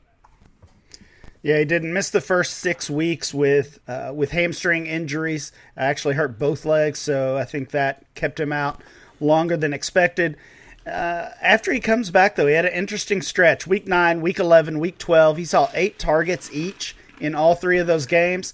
Yeah, 1.41 1.59
he 1.59 1.65
didn't 1.65 1.93
miss 1.93 2.09
the 2.09 2.21
first 2.21 2.57
six 2.57 2.89
weeks 2.89 3.33
with 3.33 3.79
uh, 3.87 4.11
with 4.13 4.31
hamstring 4.31 4.85
injuries. 4.85 5.51
Actually 5.75 6.15
hurt 6.15 6.37
both 6.37 6.65
legs, 6.65 6.99
so 6.99 7.37
I 7.37 7.45
think 7.45 7.71
that 7.71 8.03
kept 8.13 8.39
him 8.39 8.51
out 8.51 8.83
longer 9.19 9.57
than 9.57 9.73
expected. 9.73 10.37
Uh, 10.87 11.31
after 11.41 11.73
he 11.73 11.79
comes 11.79 12.11
back, 12.11 12.35
though, 12.35 12.47
he 12.47 12.53
had 12.53 12.65
an 12.65 12.73
interesting 12.73 13.21
stretch. 13.21 13.67
Week 13.67 13.87
9, 13.87 14.21
Week 14.21 14.39
11, 14.39 14.79
Week 14.79 14.97
12. 14.97 15.37
He 15.37 15.45
saw 15.45 15.69
eight 15.73 15.99
targets 15.99 16.49
each 16.53 16.95
in 17.19 17.35
all 17.35 17.55
three 17.55 17.77
of 17.77 17.87
those 17.87 18.05
games, 18.05 18.53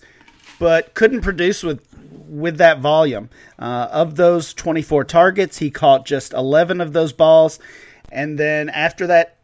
but 0.57 0.93
couldn't 0.93 1.21
produce 1.21 1.63
with 1.63 1.85
with 2.27 2.57
that 2.57 2.79
volume. 2.79 3.29
Uh, 3.59 3.87
of 3.91 4.15
those 4.15 4.53
24 4.53 5.03
targets, 5.03 5.59
he 5.59 5.69
caught 5.69 6.05
just 6.05 6.33
11 6.33 6.81
of 6.81 6.93
those 6.93 7.13
balls. 7.13 7.59
And 8.11 8.39
then 8.39 8.69
after 8.69 9.05
that 9.07 9.37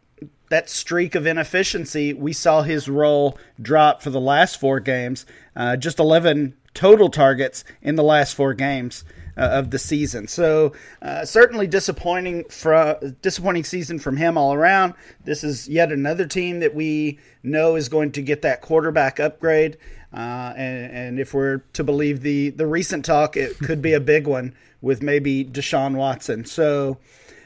that 0.48 0.68
streak 0.68 1.14
of 1.14 1.26
inefficiency, 1.26 2.12
we 2.12 2.32
saw 2.32 2.62
his 2.62 2.88
role 2.88 3.38
drop 3.62 4.02
for 4.02 4.10
the 4.10 4.20
last 4.20 4.58
four 4.58 4.80
games. 4.80 5.24
Uh, 5.54 5.76
just 5.76 6.00
11 6.00 6.54
total 6.74 7.08
targets 7.08 7.62
in 7.82 7.94
the 7.94 8.02
last 8.02 8.34
four 8.34 8.52
games 8.54 9.04
uh, 9.36 9.48
of 9.52 9.70
the 9.70 9.78
season. 9.78 10.28
So 10.28 10.72
uh, 11.02 11.24
certainly 11.24 11.66
disappointing 11.66 12.44
from 12.44 13.16
disappointing 13.22 13.64
season 13.64 13.98
from 13.98 14.16
him 14.16 14.36
all 14.36 14.54
around. 14.54 14.94
This 15.24 15.44
is 15.44 15.68
yet 15.68 15.92
another 15.92 16.26
team 16.26 16.60
that 16.60 16.74
we 16.74 17.18
know 17.42 17.76
is 17.76 17.88
going 17.88 18.12
to 18.12 18.22
get 18.22 18.42
that 18.42 18.60
quarterback 18.60 19.20
upgrade. 19.20 19.76
Uh, 20.12 20.52
and, 20.56 20.92
and, 20.92 21.20
if 21.20 21.32
we're 21.32 21.58
to 21.72 21.84
believe 21.84 22.22
the, 22.22 22.50
the 22.50 22.66
recent 22.66 23.04
talk, 23.04 23.36
it 23.36 23.56
could 23.60 23.80
be 23.80 23.92
a 23.92 24.00
big 24.00 24.26
one 24.26 24.52
with 24.80 25.02
maybe 25.02 25.44
Deshaun 25.44 25.94
Watson. 25.94 26.44
So, 26.44 26.98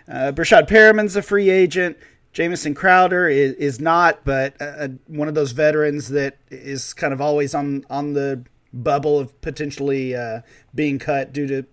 uh, 0.09 0.33
Breshad 0.35 0.67
Perriman's 0.67 1.15
a 1.15 1.21
free 1.21 1.51
agent. 1.51 1.99
Jamison 2.33 2.75
Crowder 2.75 3.29
is, 3.29 3.53
is 3.55 3.81
not, 3.81 4.25
but 4.25 4.55
uh, 4.61 4.89
one 5.09 5.29
of 5.29 5.35
those 5.35 5.53
veterans 5.53 6.09
that 6.09 6.39
is 6.51 6.95
kind 6.95 7.13
of 7.13 7.21
always 7.21 7.55
on 7.55 7.85
on 7.91 8.15
the 8.15 8.43
bubble 8.73 9.19
of 9.19 9.41
potentially 9.41 10.17
uh, 10.17 10.41
being 10.75 10.99
cut 10.99 11.33
due 11.33 11.47
to 11.47 11.65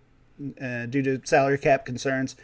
uh, 0.61 0.85
due 0.85 1.01
to 1.01 1.21
salary 1.23 1.57
cap 1.57 1.85
concerns. 1.85 2.35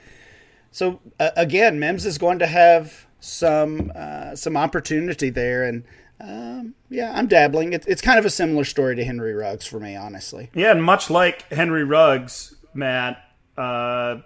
So 0.72 1.00
uh, 1.20 1.32
again, 1.36 1.80
Mims 1.80 2.06
is 2.06 2.18
going 2.18 2.40
to 2.40 2.48
have 2.48 3.08
some 3.20 3.92
uh, 3.96 4.36
some 4.36 4.56
opportunity 4.56 5.30
there, 5.30 5.64
and 5.64 5.84
um, 6.20 6.76
yeah, 6.90 7.14
I'm 7.16 7.28
dabbling. 7.28 7.74
It, 7.74 7.86
it's 7.88 8.02
kind 8.02 8.20
of 8.20 8.26
a 8.26 8.30
similar 8.30 8.64
story 8.64 8.96
to 8.96 9.04
Henry 9.04 9.34
Ruggs 9.34 9.66
for 9.66 9.80
me, 9.80 9.96
honestly. 9.96 10.50
Yeah, 10.54 10.72
and 10.72 10.84
much 10.84 11.10
like 11.10 11.52
Henry 11.52 11.84
Ruggs, 11.84 12.56
Matt, 12.74 13.24
uh, 13.58 14.18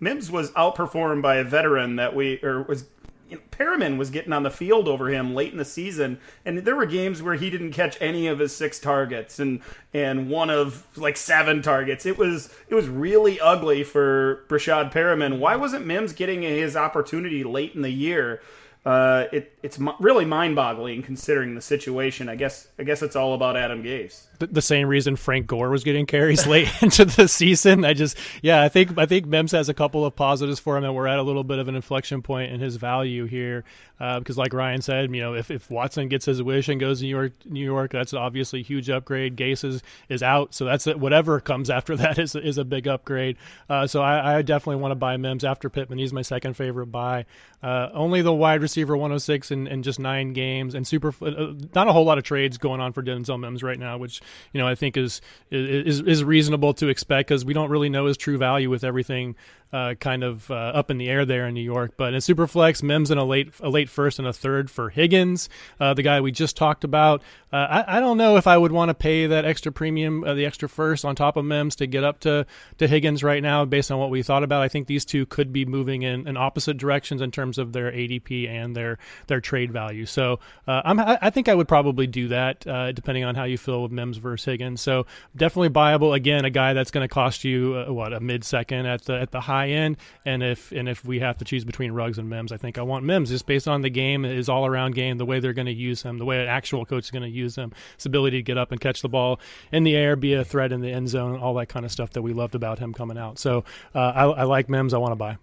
Mims 0.00 0.30
was 0.30 0.50
outperformed 0.52 1.22
by 1.22 1.36
a 1.36 1.44
veteran 1.44 1.96
that 1.96 2.14
we 2.14 2.40
or 2.42 2.62
was 2.62 2.84
you 3.28 3.36
know, 3.36 3.42
Perriman 3.50 3.98
was 3.98 4.10
getting 4.10 4.32
on 4.32 4.42
the 4.42 4.50
field 4.50 4.88
over 4.88 5.08
him 5.08 5.34
late 5.34 5.52
in 5.52 5.58
the 5.58 5.64
season, 5.64 6.18
and 6.44 6.58
there 6.58 6.76
were 6.76 6.86
games 6.86 7.22
where 7.22 7.34
he 7.34 7.50
didn't 7.50 7.72
catch 7.72 8.00
any 8.00 8.26
of 8.26 8.38
his 8.38 8.54
six 8.54 8.78
targets 8.78 9.38
and 9.38 9.60
and 9.92 10.30
one 10.30 10.50
of 10.50 10.86
like 10.96 11.16
seven 11.16 11.62
targets. 11.62 12.06
It 12.06 12.18
was 12.18 12.52
it 12.68 12.74
was 12.74 12.88
really 12.88 13.38
ugly 13.40 13.84
for 13.84 14.44
Breshad 14.48 14.92
Perriman. 14.92 15.38
Why 15.38 15.56
wasn't 15.56 15.86
Mims 15.86 16.12
getting 16.12 16.42
his 16.42 16.76
opportunity 16.76 17.44
late 17.44 17.74
in 17.74 17.82
the 17.82 17.90
year? 17.90 18.40
uh, 18.88 19.26
it, 19.32 19.57
it's 19.68 19.78
really 20.00 20.24
mind-boggling 20.24 21.02
considering 21.02 21.54
the 21.54 21.60
situation. 21.60 22.30
I 22.30 22.36
guess 22.36 22.68
I 22.78 22.84
guess 22.84 23.02
it's 23.02 23.16
all 23.16 23.34
about 23.34 23.54
Adam 23.54 23.82
Gase. 23.82 24.22
The, 24.38 24.46
the 24.46 24.62
same 24.62 24.88
reason 24.88 25.14
Frank 25.16 25.46
Gore 25.46 25.68
was 25.68 25.84
getting 25.84 26.06
carries 26.06 26.46
late 26.54 26.70
into 26.82 27.04
the 27.04 27.28
season. 27.28 27.84
I 27.84 27.92
just 27.92 28.16
yeah, 28.40 28.62
I 28.62 28.70
think 28.70 28.96
I 28.96 29.04
think 29.04 29.26
Mims 29.26 29.52
has 29.52 29.68
a 29.68 29.74
couple 29.74 30.06
of 30.06 30.16
positives 30.16 30.58
for 30.58 30.78
him, 30.78 30.84
and 30.84 30.94
we're 30.94 31.06
at 31.06 31.18
a 31.18 31.22
little 31.22 31.44
bit 31.44 31.58
of 31.58 31.68
an 31.68 31.74
inflection 31.74 32.22
point 32.22 32.50
in 32.50 32.60
his 32.60 32.76
value 32.76 33.26
here. 33.26 33.64
Uh, 34.00 34.20
because 34.20 34.38
like 34.38 34.52
Ryan 34.52 34.80
said, 34.80 35.12
you 35.12 35.20
know, 35.20 35.34
if, 35.34 35.50
if 35.50 35.70
Watson 35.70 36.08
gets 36.08 36.24
his 36.24 36.40
wish 36.40 36.68
and 36.68 36.78
goes 36.78 37.00
to 37.00 37.04
New 37.04 37.10
York, 37.10 37.32
New 37.44 37.64
York, 37.64 37.90
that's 37.90 38.14
obviously 38.14 38.60
a 38.60 38.62
huge 38.62 38.88
upgrade. 38.88 39.36
Gase 39.36 39.64
is, 39.64 39.82
is 40.08 40.22
out, 40.22 40.54
so 40.54 40.64
that's 40.64 40.86
whatever 40.86 41.40
comes 41.40 41.68
after 41.68 41.96
that 41.98 42.18
is 42.18 42.34
is 42.36 42.58
a 42.58 42.64
big 42.64 42.86
upgrade. 42.86 43.36
Uh, 43.68 43.86
so 43.86 44.00
I, 44.00 44.38
I 44.38 44.42
definitely 44.42 44.80
want 44.80 44.92
to 44.92 44.96
buy 44.96 45.16
Mims 45.16 45.44
after 45.44 45.68
Pittman. 45.68 45.98
He's 45.98 46.12
my 46.12 46.22
second 46.22 46.54
favorite 46.54 46.86
buy. 46.86 47.26
Uh, 47.60 47.88
only 47.92 48.22
the 48.22 48.32
wide 48.32 48.62
receiver 48.62 48.96
106 48.96 49.50
in, 49.58 49.66
in 49.66 49.82
just 49.82 49.98
nine 49.98 50.32
games, 50.32 50.74
and 50.74 50.86
super 50.86 51.12
uh, 51.22 51.52
not 51.74 51.88
a 51.88 51.92
whole 51.92 52.04
lot 52.04 52.18
of 52.18 52.24
trades 52.24 52.58
going 52.58 52.80
on 52.80 52.92
for 52.92 53.02
Denzel 53.02 53.38
Mims 53.38 53.62
right 53.62 53.78
now, 53.78 53.98
which 53.98 54.20
you 54.52 54.60
know 54.60 54.66
I 54.66 54.74
think 54.74 54.96
is 54.96 55.20
is 55.50 56.00
is 56.00 56.24
reasonable 56.24 56.74
to 56.74 56.88
expect 56.88 57.28
because 57.28 57.44
we 57.44 57.54
don't 57.54 57.70
really 57.70 57.88
know 57.88 58.06
his 58.06 58.16
true 58.16 58.38
value 58.38 58.70
with 58.70 58.84
everything 58.84 59.36
uh, 59.72 59.94
kind 59.94 60.24
of 60.24 60.50
uh, 60.50 60.54
up 60.54 60.90
in 60.90 60.98
the 60.98 61.08
air 61.08 61.24
there 61.24 61.46
in 61.46 61.54
New 61.54 61.62
York. 61.62 61.94
But 61.96 62.14
in 62.14 62.20
Superflex, 62.20 62.82
Mims 62.82 63.10
in 63.10 63.18
a 63.18 63.24
late 63.24 63.52
a 63.60 63.68
late 63.68 63.88
first 63.88 64.18
and 64.18 64.26
a 64.26 64.32
third 64.32 64.70
for 64.70 64.90
Higgins, 64.90 65.48
uh, 65.78 65.94
the 65.94 66.02
guy 66.02 66.20
we 66.20 66.32
just 66.32 66.56
talked 66.56 66.84
about. 66.84 67.22
Uh, 67.52 67.82
I, 67.86 67.96
I, 67.96 68.00
don't 68.00 68.18
know 68.18 68.36
if 68.36 68.46
I 68.46 68.58
would 68.58 68.72
want 68.72 68.90
to 68.90 68.94
pay 68.94 69.26
that 69.26 69.46
extra 69.46 69.72
premium, 69.72 70.22
uh, 70.22 70.34
the 70.34 70.44
extra 70.44 70.68
first 70.68 71.06
on 71.06 71.16
top 71.16 71.38
of 71.38 71.46
Mims 71.46 71.76
to 71.76 71.86
get 71.86 72.04
up 72.04 72.20
to, 72.20 72.44
to 72.76 72.86
Higgins 72.86 73.24
right 73.24 73.42
now, 73.42 73.64
based 73.64 73.90
on 73.90 73.98
what 73.98 74.10
we 74.10 74.22
thought 74.22 74.42
about. 74.42 74.60
I 74.60 74.68
think 74.68 74.86
these 74.86 75.06
two 75.06 75.24
could 75.24 75.50
be 75.50 75.64
moving 75.64 76.02
in, 76.02 76.28
in 76.28 76.36
opposite 76.36 76.76
directions 76.76 77.22
in 77.22 77.30
terms 77.30 77.56
of 77.56 77.72
their 77.72 77.90
ADP 77.90 78.48
and 78.48 78.76
their 78.76 78.98
their 79.28 79.40
trade 79.40 79.72
value. 79.72 80.04
So 80.04 80.40
uh, 80.66 80.82
I 81.22 81.30
think 81.30 81.48
I 81.48 81.54
would 81.54 81.68
probably 81.68 82.06
do 82.06 82.28
that, 82.28 82.60
depending 82.94 83.24
on 83.24 83.34
how 83.34 83.44
you 83.44 83.56
feel 83.56 83.82
with 83.82 83.92
Mims 83.92 84.18
versus 84.18 84.44
Higgins. 84.44 84.80
So 84.82 85.06
definitely 85.34 85.70
buyable. 85.70 86.14
Again, 86.14 86.44
a 86.44 86.50
guy 86.50 86.74
that's 86.74 86.90
going 86.90 87.06
to 87.06 87.12
cost 87.12 87.44
you 87.44 87.84
what 87.88 88.12
a 88.12 88.20
mid 88.20 88.44
second 88.44 88.86
at 88.86 89.04
the 89.04 89.18
at 89.18 89.30
the 89.30 89.40
high 89.40 89.57
high 89.58 89.70
end. 89.70 89.96
And 90.24 90.42
if 90.42 90.72
and 90.72 90.88
if 90.88 91.04
we 91.04 91.20
have 91.20 91.38
to 91.38 91.44
choose 91.44 91.64
between 91.64 91.92
Ruggs 91.92 92.18
and 92.18 92.28
Mims, 92.28 92.52
I 92.52 92.56
think 92.56 92.78
I 92.78 92.82
want 92.82 93.04
Mims 93.04 93.30
just 93.30 93.46
based 93.46 93.68
on 93.68 93.82
the 93.82 93.90
game, 93.90 94.22
his 94.22 94.48
all 94.48 94.66
around 94.66 94.94
game, 94.94 95.18
the 95.18 95.24
way 95.24 95.40
they're 95.40 95.52
going 95.52 95.66
to 95.66 95.72
use 95.72 96.02
him, 96.02 96.18
the 96.18 96.24
way 96.24 96.40
an 96.40 96.48
actual 96.48 96.84
coach 96.84 97.04
is 97.04 97.10
going 97.10 97.22
to 97.22 97.28
use 97.28 97.56
him, 97.56 97.72
his 97.96 98.06
ability 98.06 98.38
to 98.38 98.42
get 98.42 98.58
up 98.58 98.72
and 98.72 98.80
catch 98.80 99.02
the 99.02 99.08
ball 99.08 99.40
in 99.72 99.84
the 99.84 99.96
air, 99.96 100.16
be 100.16 100.34
a 100.34 100.44
threat 100.44 100.72
in 100.72 100.80
the 100.80 100.90
end 100.90 101.08
zone, 101.08 101.38
all 101.38 101.54
that 101.54 101.68
kind 101.68 101.84
of 101.84 101.92
stuff 101.92 102.10
that 102.10 102.22
we 102.22 102.32
loved 102.32 102.54
about 102.54 102.78
him 102.78 102.92
coming 102.92 103.18
out. 103.18 103.38
So 103.38 103.64
uh, 103.94 103.98
I, 103.98 104.24
I 104.24 104.42
like 104.44 104.68
Mims. 104.68 104.94
I 104.94 104.98
want 104.98 105.12
to 105.12 105.16
buy. 105.16 105.36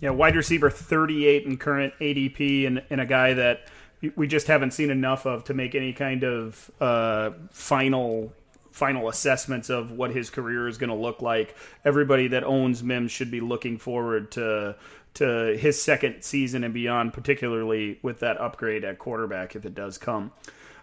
Yeah, 0.00 0.10
wide 0.10 0.36
receiver 0.36 0.70
38 0.70 1.44
in 1.44 1.56
current 1.56 1.94
ADP, 2.00 2.66
and, 2.66 2.82
and 2.90 3.00
a 3.00 3.06
guy 3.06 3.34
that 3.34 3.68
we 4.16 4.26
just 4.26 4.46
haven't 4.48 4.72
seen 4.72 4.90
enough 4.90 5.26
of 5.26 5.44
to 5.44 5.54
make 5.54 5.74
any 5.74 5.92
kind 5.92 6.24
of 6.24 6.70
uh, 6.80 7.30
final 7.50 8.32
final 8.74 9.08
assessments 9.08 9.70
of 9.70 9.92
what 9.92 10.10
his 10.10 10.30
career 10.30 10.66
is 10.66 10.78
going 10.78 10.90
to 10.90 10.96
look 10.96 11.22
like. 11.22 11.54
Everybody 11.84 12.26
that 12.28 12.42
owns 12.42 12.82
Mims 12.82 13.12
should 13.12 13.30
be 13.30 13.40
looking 13.40 13.78
forward 13.78 14.32
to 14.32 14.74
to 15.14 15.56
his 15.56 15.80
second 15.80 16.22
season 16.22 16.64
and 16.64 16.74
beyond, 16.74 17.12
particularly 17.12 18.00
with 18.02 18.18
that 18.18 18.36
upgrade 18.40 18.82
at 18.82 18.98
quarterback 18.98 19.54
if 19.54 19.64
it 19.64 19.76
does 19.76 19.96
come. 19.96 20.32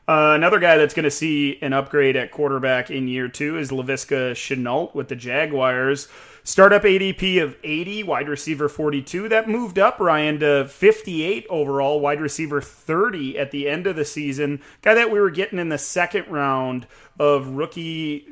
Uh, 0.08 0.32
another 0.36 0.58
guy 0.58 0.78
that's 0.78 0.94
going 0.94 1.04
to 1.04 1.12
see 1.12 1.60
an 1.62 1.74
upgrade 1.74 2.16
at 2.16 2.32
quarterback 2.32 2.90
in 2.90 3.10
year 3.10 3.28
two 3.28 3.58
is 3.58 3.72
Laviska 3.72 4.32
Shenault 4.32 4.96
with 4.96 5.10
the 5.10 5.16
Jaguars. 5.18 6.08
Startup 6.44 6.82
ADP 6.82 7.44
of 7.44 7.56
80, 7.64 8.04
wide 8.04 8.28
receiver 8.28 8.68
42. 8.68 9.30
That 9.30 9.48
moved 9.48 9.78
up, 9.78 10.00
Ryan, 10.00 10.40
to 10.40 10.68
58 10.68 11.46
overall, 11.52 12.00
wide 12.00 12.20
receiver 12.20 12.62
30 12.62 13.38
at 13.38 13.52
the 13.52 13.70
end 13.70 13.86
of 13.86 13.96
the 13.96 14.06
season. 14.06 14.60
Guy 14.82 14.96
that 14.96 15.12
we 15.12 15.20
were 15.20 15.30
getting 15.30 15.60
in 15.60 15.70
the 15.70 15.78
second 15.78 16.28
round 16.30 16.88
of 17.22 17.50
rookie 17.50 18.26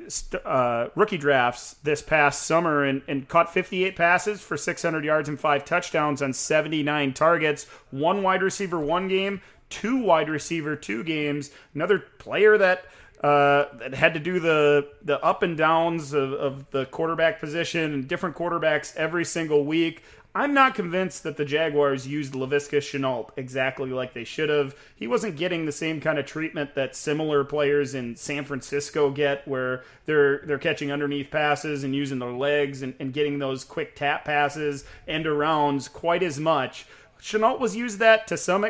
uh, 0.43 0.87
rookie 0.95 1.19
drafts 1.19 1.75
this 1.83 2.01
past 2.01 2.41
summer 2.41 2.83
and, 2.83 3.03
and 3.07 3.27
caught 3.27 3.53
58 3.53 3.95
passes 3.95 4.41
for 4.41 4.57
600 4.57 5.05
yards 5.05 5.29
and 5.29 5.39
five 5.39 5.63
touchdowns 5.63 6.23
on 6.23 6.33
79 6.33 7.13
targets. 7.13 7.67
One 7.91 8.23
wide 8.23 8.41
receiver, 8.41 8.79
one 8.79 9.07
game, 9.07 9.41
two 9.69 9.97
wide 9.97 10.27
receiver, 10.27 10.75
two 10.75 11.03
games. 11.03 11.51
Another 11.75 11.99
player 11.99 12.57
that 12.57 12.85
uh, 13.23 13.65
that 13.77 13.93
had 13.93 14.15
to 14.15 14.19
do 14.19 14.39
the 14.39 14.87
the 15.03 15.23
up 15.23 15.43
and 15.43 15.55
downs 15.55 16.13
of, 16.13 16.33
of 16.33 16.71
the 16.71 16.87
quarterback 16.87 17.39
position 17.39 17.93
and 17.93 18.07
different 18.07 18.35
quarterbacks 18.35 18.95
every 18.95 19.23
single 19.23 19.65
week. 19.65 20.01
I'm 20.35 20.53
not 20.53 20.75
convinced 20.75 21.23
that 21.23 21.37
the 21.37 21.45
Jaguars 21.45 22.07
used 22.07 22.33
Laviska 22.33 22.77
Shenault 22.77 23.31
exactly 23.35 23.89
like 23.89 24.13
they 24.13 24.23
should 24.23 24.49
have. 24.49 24.75
He 24.95 25.07
wasn't 25.07 25.37
getting 25.37 25.65
the 25.65 25.71
same 25.71 25.99
kind 25.99 26.19
of 26.19 26.27
treatment 26.27 26.75
that 26.75 26.95
similar 26.95 27.43
players 27.43 27.95
in 27.95 28.15
San 28.15 28.45
Francisco 28.45 29.09
get, 29.09 29.47
where 29.47 29.83
they're 30.05 30.39
they're 30.45 30.59
catching 30.59 30.91
underneath 30.91 31.31
passes 31.31 31.83
and 31.83 31.95
using 31.95 32.19
their 32.19 32.31
legs 32.31 32.83
and, 32.83 32.93
and 32.99 33.11
getting 33.11 33.39
those 33.39 33.63
quick 33.63 33.95
tap 33.95 34.23
passes 34.23 34.85
and 35.07 35.25
arounds 35.25 35.91
quite 35.91 36.21
as 36.21 36.39
much. 36.39 36.85
Shenault 37.19 37.59
was 37.59 37.75
used 37.75 37.97
that 37.97 38.27
to 38.27 38.37
some 38.37 38.67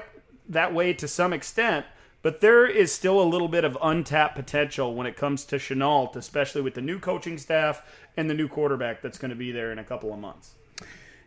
that 0.47 0.74
way 0.74 0.93
to 0.93 1.10
some 1.10 1.34
extent, 1.34 1.86
but 2.22 2.39
there 2.39 2.66
is 2.66 2.93
still 2.93 3.22
a 3.22 3.28
little 3.28 3.49
bit 3.49 3.66
of 3.66 3.78
untapped 3.82 4.36
potential 4.36 4.95
when 4.95 5.05
it 5.05 5.18
comes 5.18 5.43
to 5.43 5.57
Shenault, 5.57 6.16
especially 6.16 6.62
with 6.62 6.76
the 6.76 6.82
new 6.82 6.99
coaching 6.99 7.38
staff 7.38 7.84
and 8.16 8.30
the 8.30 8.34
new 8.34 8.47
quarterback 8.47 9.01
that's 9.01 9.18
going 9.18 9.30
to 9.30 9.36
be 9.36 9.51
there 9.51 9.74
in 9.74 9.80
a 9.80 9.84
couple 9.84 10.14
of 10.14 10.20
months. 10.20 10.55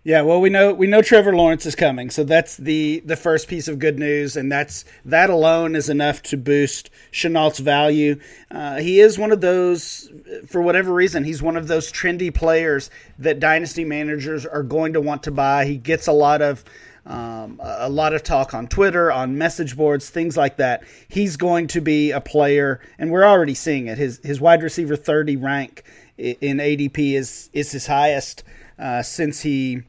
Yeah, 0.05 0.23
well, 0.23 0.41
we 0.41 0.51
know 0.51 0.75
we 0.75 0.89
know 0.89 1.01
Trevor 1.01 1.33
Lawrence 1.33 1.65
is 1.65 1.77
coming, 1.77 2.11
so 2.11 2.25
that's 2.25 2.57
the 2.57 3.05
the 3.07 3.15
first 3.15 3.47
piece 3.47 3.69
of 3.69 3.79
good 3.79 4.01
news, 4.01 4.37
and 4.37 4.51
that's 4.51 4.85
that 5.05 5.31
alone 5.31 5.77
is 5.77 5.89
enough 5.89 6.23
to 6.25 6.37
boost 6.37 6.91
Shenault's 7.13 7.61
value. 7.61 8.19
Uh, 8.51 8.79
he 8.79 8.99
is 8.99 9.17
one 9.17 9.31
of 9.31 9.41
those, 9.41 10.11
for 10.49 10.61
whatever 10.61 10.93
reason, 10.93 11.23
he's 11.23 11.41
one 11.41 11.57
of 11.57 11.69
those 11.69 11.93
trendy 11.93 12.35
players 12.35 12.91
that 13.21 13.39
dynasty 13.39 13.85
managers 13.85 14.45
are 14.45 14.65
going 14.65 14.95
to 14.95 15.01
want 15.01 15.23
to 15.23 15.31
buy. 15.31 15.67
He 15.67 15.77
gets 15.77 16.09
a 16.09 16.13
lot 16.13 16.43
of 16.43 16.65
um, 17.07 17.61
a 17.63 17.89
lot 17.89 18.13
of 18.13 18.25
talk 18.25 18.55
on 18.55 18.67
Twitter, 18.67 19.13
on 19.13 19.39
message 19.39 19.77
boards, 19.77 20.11
things 20.11 20.37
like 20.37 20.57
that. 20.57 20.83
He's 21.07 21.37
going 21.37 21.69
to 21.69 21.81
be 21.81 22.11
a 22.11 22.21
player, 22.21 22.81
and 22.99 23.13
we're 23.13 23.25
already 23.25 23.55
seeing 23.55 23.87
it. 23.87 23.99
His 23.99 24.19
his 24.25 24.41
wide 24.41 24.65
receiver 24.65 24.97
thirty 24.97 25.37
rank 25.37 25.85
in 26.19 26.57
ADP 26.57 27.13
is 27.15 27.51
is 27.53 27.71
his 27.71 27.87
highest 27.87 28.43
uh, 28.81 29.03
since 29.03 29.43
he 29.43 29.85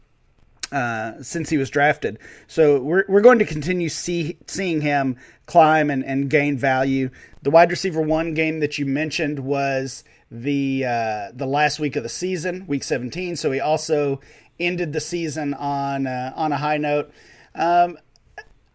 uh, 0.73 1.21
since 1.21 1.49
he 1.49 1.57
was 1.57 1.69
drafted. 1.69 2.17
So 2.47 2.81
we're, 2.81 3.05
we're 3.07 3.21
going 3.21 3.39
to 3.39 3.45
continue 3.45 3.89
see, 3.89 4.37
seeing 4.47 4.81
him 4.81 5.17
climb 5.45 5.89
and, 5.89 6.03
and 6.03 6.29
gain 6.29 6.57
value. 6.57 7.11
The 7.43 7.51
wide 7.51 7.69
receiver 7.69 8.01
one 8.01 8.33
game 8.33 8.59
that 8.59 8.79
you 8.79 8.85
mentioned 8.85 9.39
was 9.39 10.03
the 10.31 10.83
uh, 10.83 11.31
the 11.31 11.45
last 11.45 11.79
week 11.79 11.95
of 11.95 12.01
the 12.01 12.09
season, 12.09 12.65
week 12.65 12.83
17. 12.83 13.35
So 13.35 13.51
he 13.51 13.59
also 13.59 14.19
ended 14.59 14.93
the 14.93 14.99
season 14.99 15.53
on 15.53 16.07
uh, 16.07 16.33
on 16.35 16.51
a 16.51 16.57
high 16.57 16.77
note. 16.77 17.11
Um, 17.53 17.99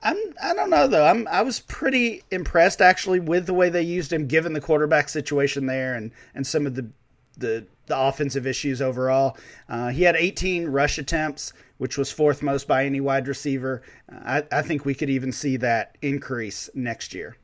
I'm 0.00 0.16
I 0.40 0.54
don't 0.54 0.70
know 0.70 0.86
though. 0.86 1.04
I'm 1.04 1.26
I 1.26 1.42
was 1.42 1.58
pretty 1.58 2.22
impressed 2.30 2.80
actually 2.80 3.18
with 3.18 3.46
the 3.46 3.54
way 3.54 3.70
they 3.70 3.82
used 3.82 4.12
him, 4.12 4.28
given 4.28 4.52
the 4.52 4.60
quarterback 4.60 5.08
situation 5.08 5.66
there 5.66 5.96
and 5.96 6.12
and 6.32 6.46
some 6.46 6.64
of 6.64 6.76
the 6.76 6.90
the 7.36 7.66
the 7.86 7.98
offensive 7.98 8.46
issues 8.46 8.80
overall. 8.80 9.36
Uh, 9.68 9.88
he 9.88 10.04
had 10.04 10.14
18 10.14 10.68
rush 10.68 10.98
attempts, 10.98 11.52
which 11.78 11.96
was 11.96 12.12
fourth 12.12 12.42
most 12.42 12.68
by 12.68 12.84
any 12.84 13.00
wide 13.00 13.26
receiver. 13.26 13.82
I, 14.10 14.44
I 14.52 14.62
think 14.62 14.84
we 14.84 14.94
could 14.94 15.10
even 15.10 15.32
see 15.32 15.56
that 15.58 15.96
increase 16.02 16.68
next 16.74 17.14
year. 17.14 17.36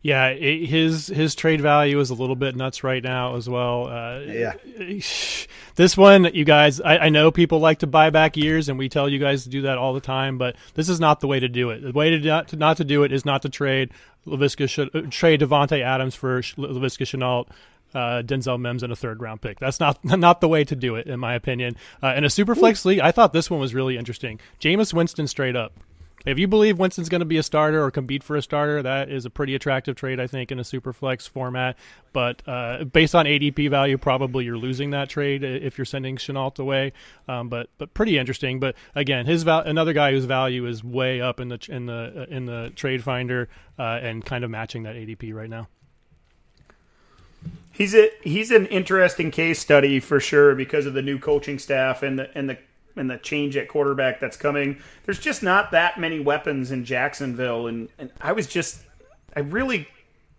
Yeah, 0.00 0.28
it, 0.28 0.66
his 0.66 1.08
his 1.08 1.34
trade 1.34 1.60
value 1.60 1.98
is 1.98 2.10
a 2.10 2.14
little 2.14 2.36
bit 2.36 2.54
nuts 2.54 2.84
right 2.84 3.02
now 3.02 3.34
as 3.34 3.48
well. 3.48 3.88
Uh, 3.88 4.20
yeah, 4.20 4.52
this 5.74 5.96
one, 5.96 6.24
you 6.32 6.44
guys, 6.44 6.80
I, 6.80 6.98
I, 6.98 7.08
know 7.08 7.32
people 7.32 7.58
like 7.58 7.80
to 7.80 7.88
buy 7.88 8.10
back 8.10 8.36
years, 8.36 8.68
and 8.68 8.78
we 8.78 8.88
tell 8.88 9.08
you 9.08 9.18
guys 9.18 9.42
to 9.42 9.48
do 9.48 9.62
that 9.62 9.76
all 9.76 9.94
the 9.94 10.00
time. 10.00 10.38
But 10.38 10.54
this 10.74 10.88
is 10.88 11.00
not 11.00 11.18
the 11.18 11.26
way 11.26 11.40
to 11.40 11.48
do 11.48 11.70
it. 11.70 11.82
The 11.82 11.92
way 11.92 12.10
to 12.10 12.20
not 12.20 12.48
to, 12.48 12.56
not 12.56 12.76
to 12.76 12.84
do 12.84 13.02
it 13.02 13.12
is 13.12 13.24
not 13.24 13.42
to 13.42 13.48
trade 13.48 13.90
Laviska, 14.24 14.94
uh, 14.94 15.10
trade 15.10 15.40
Davante 15.40 15.82
Adams 15.82 16.14
for 16.14 16.42
Laviska 16.42 17.04
Shenault 17.04 17.48
uh, 17.94 18.22
Denzel 18.24 18.60
Mims 18.60 18.82
in 18.82 18.90
a 18.90 18.96
third 18.96 19.20
round 19.20 19.40
pick. 19.40 19.58
That's 19.58 19.80
not 19.80 20.02
not 20.04 20.40
the 20.40 20.48
way 20.48 20.64
to 20.64 20.76
do 20.76 20.96
it, 20.96 21.06
in 21.06 21.20
my 21.20 21.34
opinion. 21.34 21.76
Uh, 22.02 22.14
in 22.16 22.24
a 22.24 22.30
super 22.30 22.54
flex 22.54 22.84
league, 22.84 23.00
I 23.00 23.12
thought 23.12 23.32
this 23.32 23.50
one 23.50 23.60
was 23.60 23.74
really 23.74 23.96
interesting. 23.96 24.40
Jameis 24.60 24.92
Winston 24.92 25.26
straight 25.26 25.56
up. 25.56 25.72
If 26.26 26.38
you 26.38 26.48
believe 26.48 26.78
Winston's 26.78 27.08
going 27.08 27.20
to 27.20 27.24
be 27.26 27.38
a 27.38 27.42
starter 27.42 27.82
or 27.82 27.90
compete 27.90 28.22
for 28.22 28.36
a 28.36 28.42
starter, 28.42 28.82
that 28.82 29.08
is 29.08 29.24
a 29.24 29.30
pretty 29.30 29.54
attractive 29.54 29.94
trade, 29.94 30.18
I 30.18 30.26
think, 30.26 30.50
in 30.50 30.58
a 30.58 30.64
super 30.64 30.92
flex 30.92 31.26
format. 31.26 31.78
But 32.12 32.42
uh, 32.46 32.84
based 32.84 33.14
on 33.14 33.24
ADP 33.24 33.70
value, 33.70 33.96
probably 33.96 34.44
you're 34.44 34.58
losing 34.58 34.90
that 34.90 35.08
trade 35.08 35.44
if 35.44 35.78
you're 35.78 35.84
sending 35.84 36.16
Shenault 36.16 36.58
away. 36.58 36.92
Um, 37.28 37.48
but 37.48 37.70
but 37.78 37.94
pretty 37.94 38.18
interesting. 38.18 38.58
But 38.58 38.74
again, 38.94 39.26
his 39.26 39.44
val- 39.44 39.62
another 39.62 39.92
guy 39.92 40.10
whose 40.10 40.24
value 40.24 40.66
is 40.66 40.82
way 40.82 41.20
up 41.20 41.40
in 41.40 41.48
the 41.48 41.64
in 41.68 41.86
the 41.86 42.26
in 42.28 42.46
the 42.46 42.72
trade 42.74 43.02
finder 43.02 43.48
uh, 43.78 44.00
and 44.02 44.24
kind 44.24 44.44
of 44.44 44.50
matching 44.50 44.82
that 44.82 44.96
ADP 44.96 45.32
right 45.32 45.48
now. 45.48 45.68
He's 47.78 47.94
a 47.94 48.10
he's 48.24 48.50
an 48.50 48.66
interesting 48.66 49.30
case 49.30 49.60
study 49.60 50.00
for 50.00 50.18
sure 50.18 50.56
because 50.56 50.84
of 50.84 50.94
the 50.94 51.00
new 51.00 51.16
coaching 51.16 51.60
staff 51.60 52.02
and 52.02 52.18
the 52.18 52.28
and 52.36 52.50
the 52.50 52.58
and 52.96 53.08
the 53.08 53.18
change 53.18 53.56
at 53.56 53.68
quarterback 53.68 54.18
that's 54.18 54.36
coming. 54.36 54.80
There's 55.04 55.20
just 55.20 55.44
not 55.44 55.70
that 55.70 55.96
many 55.96 56.18
weapons 56.18 56.72
in 56.72 56.84
Jacksonville, 56.84 57.68
and, 57.68 57.88
and 57.96 58.10
I 58.20 58.32
was 58.32 58.48
just 58.48 58.82
I 59.36 59.40
really 59.40 59.86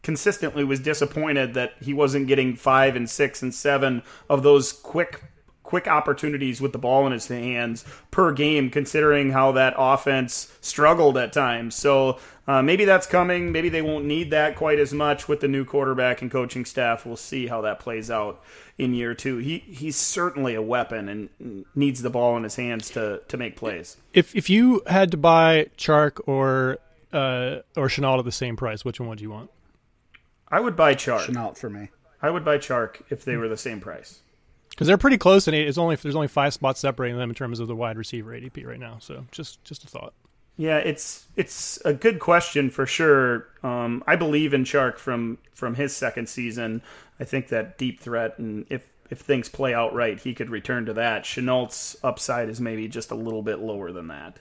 consistently 0.03 0.65
was 0.65 0.81
disappointed 0.81 1.53
that 1.53 1.75
he 1.79 1.93
wasn't 1.93 2.27
getting 2.27 2.57
five 2.57 2.97
and 2.97 3.09
six 3.09 3.41
and 3.41 3.53
seven 3.53 4.03
of 4.29 4.43
those 4.43 4.73
quick 4.73 5.23
quick 5.70 5.88
opportunities 5.88 6.59
with 6.59 6.72
the 6.72 6.80
ball 6.80 7.05
in 7.05 7.11
his 7.11 7.28
hands 7.28 7.86
per 8.09 8.32
game, 8.32 8.72
considering 8.72 9.30
how 9.30 9.51
that 9.51 9.76
offense 9.78 10.51
struggled 10.61 11.15
at 11.15 11.32
times. 11.32 11.76
So 11.76 12.17
uh, 12.47 12.63
maybe 12.63 12.86
that's 12.86 13.05
coming. 13.05 13.51
Maybe 13.51 13.70
they 13.70 13.84
won't 13.84 14.05
need 14.05 14.32
that 14.32 14.55
quite 14.55 14.80
as 14.80 14.93
much 14.95 15.28
with 15.28 15.41
the 15.41 15.47
new 15.47 15.63
quarterback 15.63 16.24
and 16.24 16.32
coaching 16.32 16.65
staff. 16.65 17.05
We'll 17.05 17.17
see 17.17 17.45
how 17.45 17.61
that 17.61 17.80
plays 17.80 18.09
out 18.09 18.41
in 18.80 18.95
year 18.95 19.13
two. 19.13 19.38
He 19.38 19.59
he's 19.59 19.95
certainly 19.95 20.55
a 20.55 20.61
weapon 20.61 21.30
and 21.39 21.65
needs 21.76 22.01
the 22.01 22.09
ball 22.09 22.36
in 22.36 22.41
his 22.41 22.55
hands 22.55 22.89
to 22.91 23.22
to 23.28 23.38
make 23.38 23.55
plays. 23.55 23.97
If 24.11 24.36
if 24.36 24.49
you 24.49 24.82
had 24.88 25.11
to 25.11 25.17
buy 25.17 25.67
Chark 25.78 26.20
or 26.26 26.80
uh, 27.13 27.57
or 27.78 27.89
Shenault 27.89 28.17
at 28.17 28.26
the 28.26 28.32
same 28.32 28.57
price, 28.57 28.84
which 28.84 28.99
one 28.99 29.07
would 29.09 29.22
you 29.22 29.30
want? 29.30 29.51
I 30.47 30.61
would 30.61 30.76
buy 30.76 30.95
Chark. 30.95 31.28
Shenault 31.28 31.59
for 31.59 31.70
me. 31.70 31.89
I 32.24 32.32
would 32.32 32.43
buy 32.43 32.57
Chark 32.57 33.03
if 33.11 33.24
they 33.24 33.38
were 33.38 33.47
the 33.47 33.55
same 33.55 33.80
price 33.80 34.22
because 34.70 34.88
they're 34.88 34.97
pretty 34.97 35.17
close, 35.17 35.47
and 35.47 35.55
it's 35.55 35.78
only 35.78 35.95
there's 35.95 36.15
only 36.15 36.28
five 36.28 36.53
spots 36.53 36.80
separating 36.80 37.17
them 37.17 37.30
in 37.30 37.36
terms 37.36 37.59
of 37.59 37.67
the 37.67 37.76
wide 37.76 37.97
receiver 37.97 38.32
ADP 38.32 38.65
right 38.65 38.80
now. 38.80 38.97
So 38.99 39.26
just 39.32 39.63
just 39.63 39.84
a 39.84 39.88
thought. 39.88 40.13
Yeah, 40.57 40.78
it's 40.78 41.28
it's 41.38 41.80
a 41.86 41.93
good 41.93 42.20
question 42.20 42.70
for 42.70 42.86
sure. 42.86 43.47
Um, 43.63 44.03
I 44.05 44.17
believe 44.17 44.53
in 44.53 44.65
Chark 44.65 44.97
from 44.97 45.38
from 45.53 45.76
his 45.76 45.95
second 45.95 46.28
season. 46.28 46.82
I 47.20 47.24
think 47.24 47.47
that 47.47 47.78
deep 47.78 48.01
threat, 48.01 48.38
and 48.39 48.65
if 48.70 48.86
if 49.09 49.20
things 49.20 49.47
play 49.49 49.74
out 49.74 49.93
right, 49.93 50.20
he 50.20 50.34
could 50.34 50.49
return 50.49 50.86
to 50.86 50.93
that. 50.93 51.24
Shenault's 51.24 51.95
upside 52.03 52.49
is 52.49 52.59
maybe 52.59 52.88
just 52.88 53.09
a 53.11 53.15
little 53.15 53.41
bit 53.41 53.59
lower 53.59 53.91
than 53.91 54.07
that, 54.09 54.38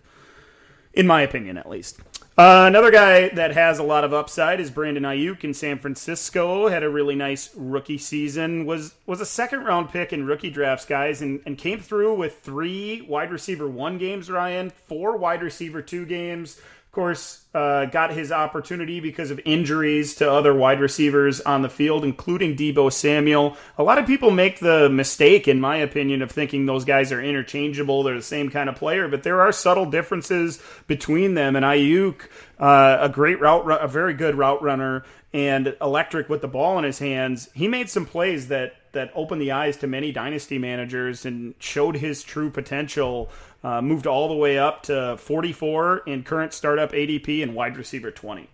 in 0.92 1.06
my 1.06 1.22
opinion, 1.22 1.56
at 1.56 1.68
least. 1.68 2.00
Uh, 2.38 2.66
another 2.68 2.92
guy 2.92 3.28
that 3.30 3.50
has 3.50 3.80
a 3.80 3.82
lot 3.82 4.04
of 4.04 4.14
upside 4.14 4.60
is 4.60 4.70
Brandon 4.70 5.02
Aiyuk 5.02 5.42
in 5.42 5.52
San 5.52 5.76
Francisco. 5.76 6.68
Had 6.68 6.84
a 6.84 6.88
really 6.88 7.16
nice 7.16 7.50
rookie 7.56 7.98
season. 7.98 8.64
was 8.64 8.94
was 9.06 9.20
a 9.20 9.26
second 9.26 9.64
round 9.64 9.90
pick 9.90 10.12
in 10.12 10.24
rookie 10.24 10.48
drafts, 10.48 10.84
guys, 10.84 11.20
and, 11.20 11.40
and 11.46 11.58
came 11.58 11.80
through 11.80 12.14
with 12.14 12.38
three 12.38 13.00
wide 13.00 13.32
receiver 13.32 13.66
one 13.66 13.98
games. 13.98 14.30
Ryan, 14.30 14.70
four 14.70 15.16
wide 15.16 15.42
receiver 15.42 15.82
two 15.82 16.06
games, 16.06 16.60
course, 16.92 17.44
uh, 17.54 17.84
got 17.86 18.12
his 18.12 18.32
opportunity 18.32 19.00
because 19.00 19.30
of 19.30 19.40
injuries 19.44 20.14
to 20.16 20.30
other 20.30 20.54
wide 20.54 20.80
receivers 20.80 21.40
on 21.40 21.62
the 21.62 21.68
field, 21.68 22.04
including 22.04 22.56
Deebo 22.56 22.92
Samuel. 22.92 23.56
A 23.76 23.82
lot 23.82 23.98
of 23.98 24.06
people 24.06 24.30
make 24.30 24.60
the 24.60 24.88
mistake, 24.88 25.48
in 25.48 25.60
my 25.60 25.76
opinion, 25.76 26.22
of 26.22 26.30
thinking 26.30 26.66
those 26.66 26.84
guys 26.84 27.12
are 27.12 27.22
interchangeable. 27.22 28.02
They're 28.02 28.14
the 28.14 28.22
same 28.22 28.50
kind 28.50 28.68
of 28.68 28.76
player, 28.76 29.08
but 29.08 29.22
there 29.22 29.40
are 29.40 29.52
subtle 29.52 29.86
differences 29.86 30.62
between 30.86 31.34
them. 31.34 31.56
And 31.56 31.64
Aiyuk, 31.64 32.28
uh, 32.58 32.98
a 33.00 33.08
great 33.08 33.40
route, 33.40 33.66
a 33.70 33.88
very 33.88 34.14
good 34.14 34.36
route 34.36 34.62
runner, 34.62 35.04
and 35.32 35.76
electric 35.80 36.28
with 36.28 36.40
the 36.40 36.48
ball 36.48 36.78
in 36.78 36.84
his 36.84 36.98
hands. 36.98 37.48
He 37.54 37.68
made 37.68 37.90
some 37.90 38.06
plays 38.06 38.48
that 38.48 38.74
that 38.98 39.12
opened 39.14 39.40
the 39.40 39.52
eyes 39.52 39.76
to 39.76 39.86
many 39.86 40.10
dynasty 40.10 40.58
managers 40.58 41.24
and 41.24 41.54
showed 41.60 41.94
his 41.94 42.24
true 42.24 42.50
potential 42.50 43.30
uh, 43.62 43.80
moved 43.80 44.08
all 44.08 44.26
the 44.26 44.34
way 44.34 44.58
up 44.58 44.82
to 44.82 45.16
44 45.18 45.98
in 46.06 46.24
current 46.24 46.52
startup 46.52 46.90
ADP 46.90 47.40
and 47.44 47.54
wide 47.54 47.76
receiver 47.76 48.10
20. 48.10 48.50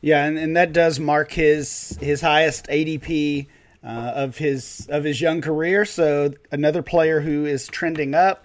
Yeah, 0.00 0.24
and, 0.24 0.36
and 0.36 0.56
that 0.56 0.72
does 0.72 0.98
mark 0.98 1.30
his 1.30 1.96
his 2.00 2.20
highest 2.20 2.66
ADP 2.66 3.46
uh, 3.84 3.86
of 3.86 4.36
his 4.36 4.88
of 4.90 5.04
his 5.04 5.20
young 5.20 5.40
career. 5.40 5.84
So 5.84 6.32
another 6.50 6.82
player 6.82 7.20
who 7.20 7.46
is 7.46 7.68
trending 7.68 8.12
up. 8.16 8.44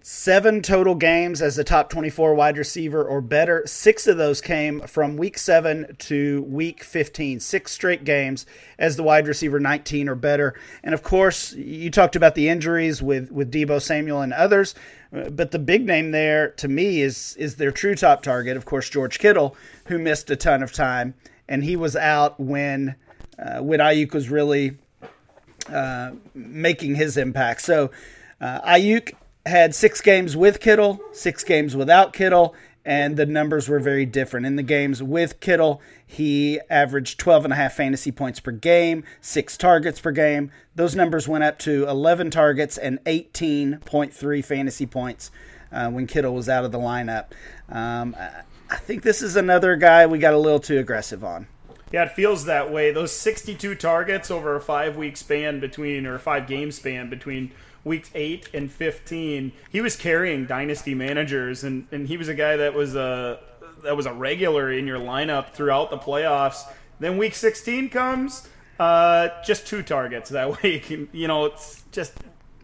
Seven 0.00 0.62
total 0.62 0.94
games 0.94 1.42
as 1.42 1.58
a 1.58 1.64
top 1.64 1.90
24 1.90 2.34
wide 2.34 2.56
receiver 2.56 3.04
or 3.04 3.20
better. 3.20 3.62
Six 3.66 4.06
of 4.06 4.16
those 4.16 4.40
came 4.40 4.80
from 4.80 5.16
week 5.16 5.36
seven 5.36 5.94
to 6.00 6.42
week 6.42 6.82
15. 6.82 7.40
Six 7.40 7.72
straight 7.72 8.04
games 8.04 8.46
as 8.78 8.96
the 8.96 9.02
wide 9.02 9.28
receiver 9.28 9.60
19 9.60 10.08
or 10.08 10.14
better. 10.14 10.54
And 10.82 10.94
of 10.94 11.02
course, 11.02 11.52
you 11.52 11.90
talked 11.90 12.16
about 12.16 12.34
the 12.34 12.48
injuries 12.48 13.02
with, 13.02 13.30
with 13.30 13.52
Deebo 13.52 13.82
Samuel 13.82 14.22
and 14.22 14.32
others. 14.32 14.74
But 15.12 15.52
the 15.52 15.58
big 15.58 15.86
name 15.86 16.10
there 16.10 16.50
to 16.52 16.66
me 16.66 17.00
is 17.00 17.36
is 17.36 17.54
their 17.54 17.70
true 17.70 17.94
top 17.94 18.22
target, 18.22 18.56
of 18.56 18.64
course, 18.64 18.90
George 18.90 19.20
Kittle, 19.20 19.56
who 19.86 19.96
missed 19.96 20.28
a 20.30 20.34
ton 20.34 20.60
of 20.60 20.72
time, 20.72 21.14
and 21.48 21.62
he 21.62 21.76
was 21.76 21.94
out 21.94 22.40
when 22.40 22.96
uh, 23.38 23.60
when 23.60 23.78
Aiyuk 23.78 24.12
was 24.12 24.28
really 24.28 24.76
uh, 25.68 26.12
making 26.34 26.96
his 26.96 27.16
impact. 27.16 27.62
So 27.62 27.92
uh, 28.40 28.60
Aiyuk 28.62 29.12
had 29.46 29.74
six 29.74 30.00
games 30.00 30.36
with 30.36 30.60
Kittle, 30.60 31.00
six 31.12 31.44
games 31.44 31.76
without 31.76 32.12
Kittle, 32.12 32.54
and 32.84 33.16
the 33.16 33.26
numbers 33.26 33.68
were 33.68 33.80
very 33.80 34.06
different. 34.06 34.46
In 34.46 34.56
the 34.56 34.62
games 34.62 35.02
with 35.02 35.40
Kittle, 35.40 35.80
he 36.06 36.60
averaged 36.68 37.18
12 37.18 37.44
and 37.44 37.52
a 37.52 37.56
half 37.56 37.74
fantasy 37.74 38.12
points 38.12 38.40
per 38.40 38.52
game, 38.52 39.04
six 39.20 39.56
targets 39.56 40.00
per 40.00 40.12
game. 40.12 40.50
Those 40.74 40.94
numbers 40.94 41.26
went 41.26 41.44
up 41.44 41.58
to 41.60 41.88
11 41.88 42.30
targets 42.30 42.76
and 42.76 43.02
18.3 43.04 44.44
fantasy 44.44 44.86
points 44.86 45.30
uh, 45.72 45.90
when 45.90 46.06
Kittle 46.06 46.34
was 46.34 46.48
out 46.48 46.64
of 46.64 46.72
the 46.72 46.78
lineup. 46.78 47.26
Um, 47.68 48.14
I 48.70 48.76
think 48.76 49.02
this 49.02 49.22
is 49.22 49.36
another 49.36 49.76
guy 49.76 50.06
we 50.06 50.18
got 50.18 50.34
a 50.34 50.38
little 50.38 50.60
too 50.60 50.78
aggressive 50.78 51.24
on. 51.24 51.46
Yeah, 51.92 52.04
it 52.04 52.12
feels 52.12 52.46
that 52.46 52.72
way. 52.72 52.90
Those 52.90 53.12
62 53.12 53.76
targets 53.76 54.30
over 54.30 54.56
a 54.56 54.60
five 54.60 54.96
week 54.96 55.16
span 55.16 55.60
between, 55.60 56.06
or 56.06 56.18
five 56.18 56.46
game 56.46 56.72
span 56.72 57.08
between 57.08 57.52
weeks 57.84 58.10
8 58.14 58.48
and 58.54 58.70
15, 58.70 59.52
he 59.70 59.80
was 59.80 59.96
carrying 59.96 60.46
dynasty 60.46 60.94
managers, 60.94 61.64
and, 61.64 61.86
and 61.92 62.08
he 62.08 62.16
was 62.16 62.28
a 62.28 62.34
guy 62.34 62.56
that 62.56 62.74
was 62.74 62.96
a, 62.96 63.38
that 63.82 63.96
was 63.96 64.06
a 64.06 64.12
regular 64.12 64.72
in 64.72 64.86
your 64.86 64.98
lineup 64.98 65.50
throughout 65.52 65.90
the 65.90 65.98
playoffs. 65.98 66.62
Then 66.98 67.18
week 67.18 67.34
16 67.34 67.90
comes, 67.90 68.48
uh, 68.78 69.28
just 69.44 69.66
two 69.66 69.82
targets 69.82 70.30
that 70.30 70.62
week. 70.62 70.90
You 70.90 71.28
know, 71.28 71.46
it's 71.46 71.84
just 71.92 72.14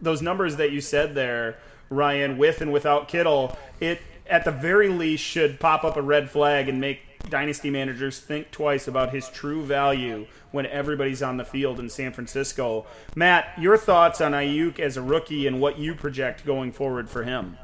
those 0.00 0.22
numbers 0.22 0.56
that 0.56 0.72
you 0.72 0.80
said 0.80 1.14
there, 1.14 1.58
Ryan, 1.90 2.38
with 2.38 2.60
and 2.60 2.72
without 2.72 3.08
Kittle. 3.08 3.56
It 3.80 4.00
at 4.28 4.44
the 4.44 4.52
very 4.52 4.88
least 4.88 5.24
should 5.24 5.58
pop 5.58 5.84
up 5.84 5.96
a 5.96 6.02
red 6.02 6.30
flag 6.30 6.68
and 6.68 6.80
make 6.80 7.00
dynasty 7.28 7.70
managers 7.70 8.18
think 8.18 8.50
twice 8.50 8.88
about 8.88 9.12
his 9.12 9.28
true 9.28 9.62
value 9.62 10.26
when 10.50 10.66
everybody's 10.66 11.22
on 11.22 11.36
the 11.36 11.44
field 11.44 11.78
in 11.78 11.88
San 11.88 12.12
Francisco. 12.12 12.86
Matt, 13.14 13.52
your 13.58 13.76
thoughts 13.76 14.20
on 14.20 14.32
Aiyuk 14.32 14.80
as 14.80 14.96
a 14.96 15.02
rookie 15.02 15.46
and 15.46 15.60
what 15.60 15.78
you 15.78 15.94
project 15.94 16.44
going 16.44 16.72
forward 16.72 17.08
for 17.08 17.22
him? 17.24 17.56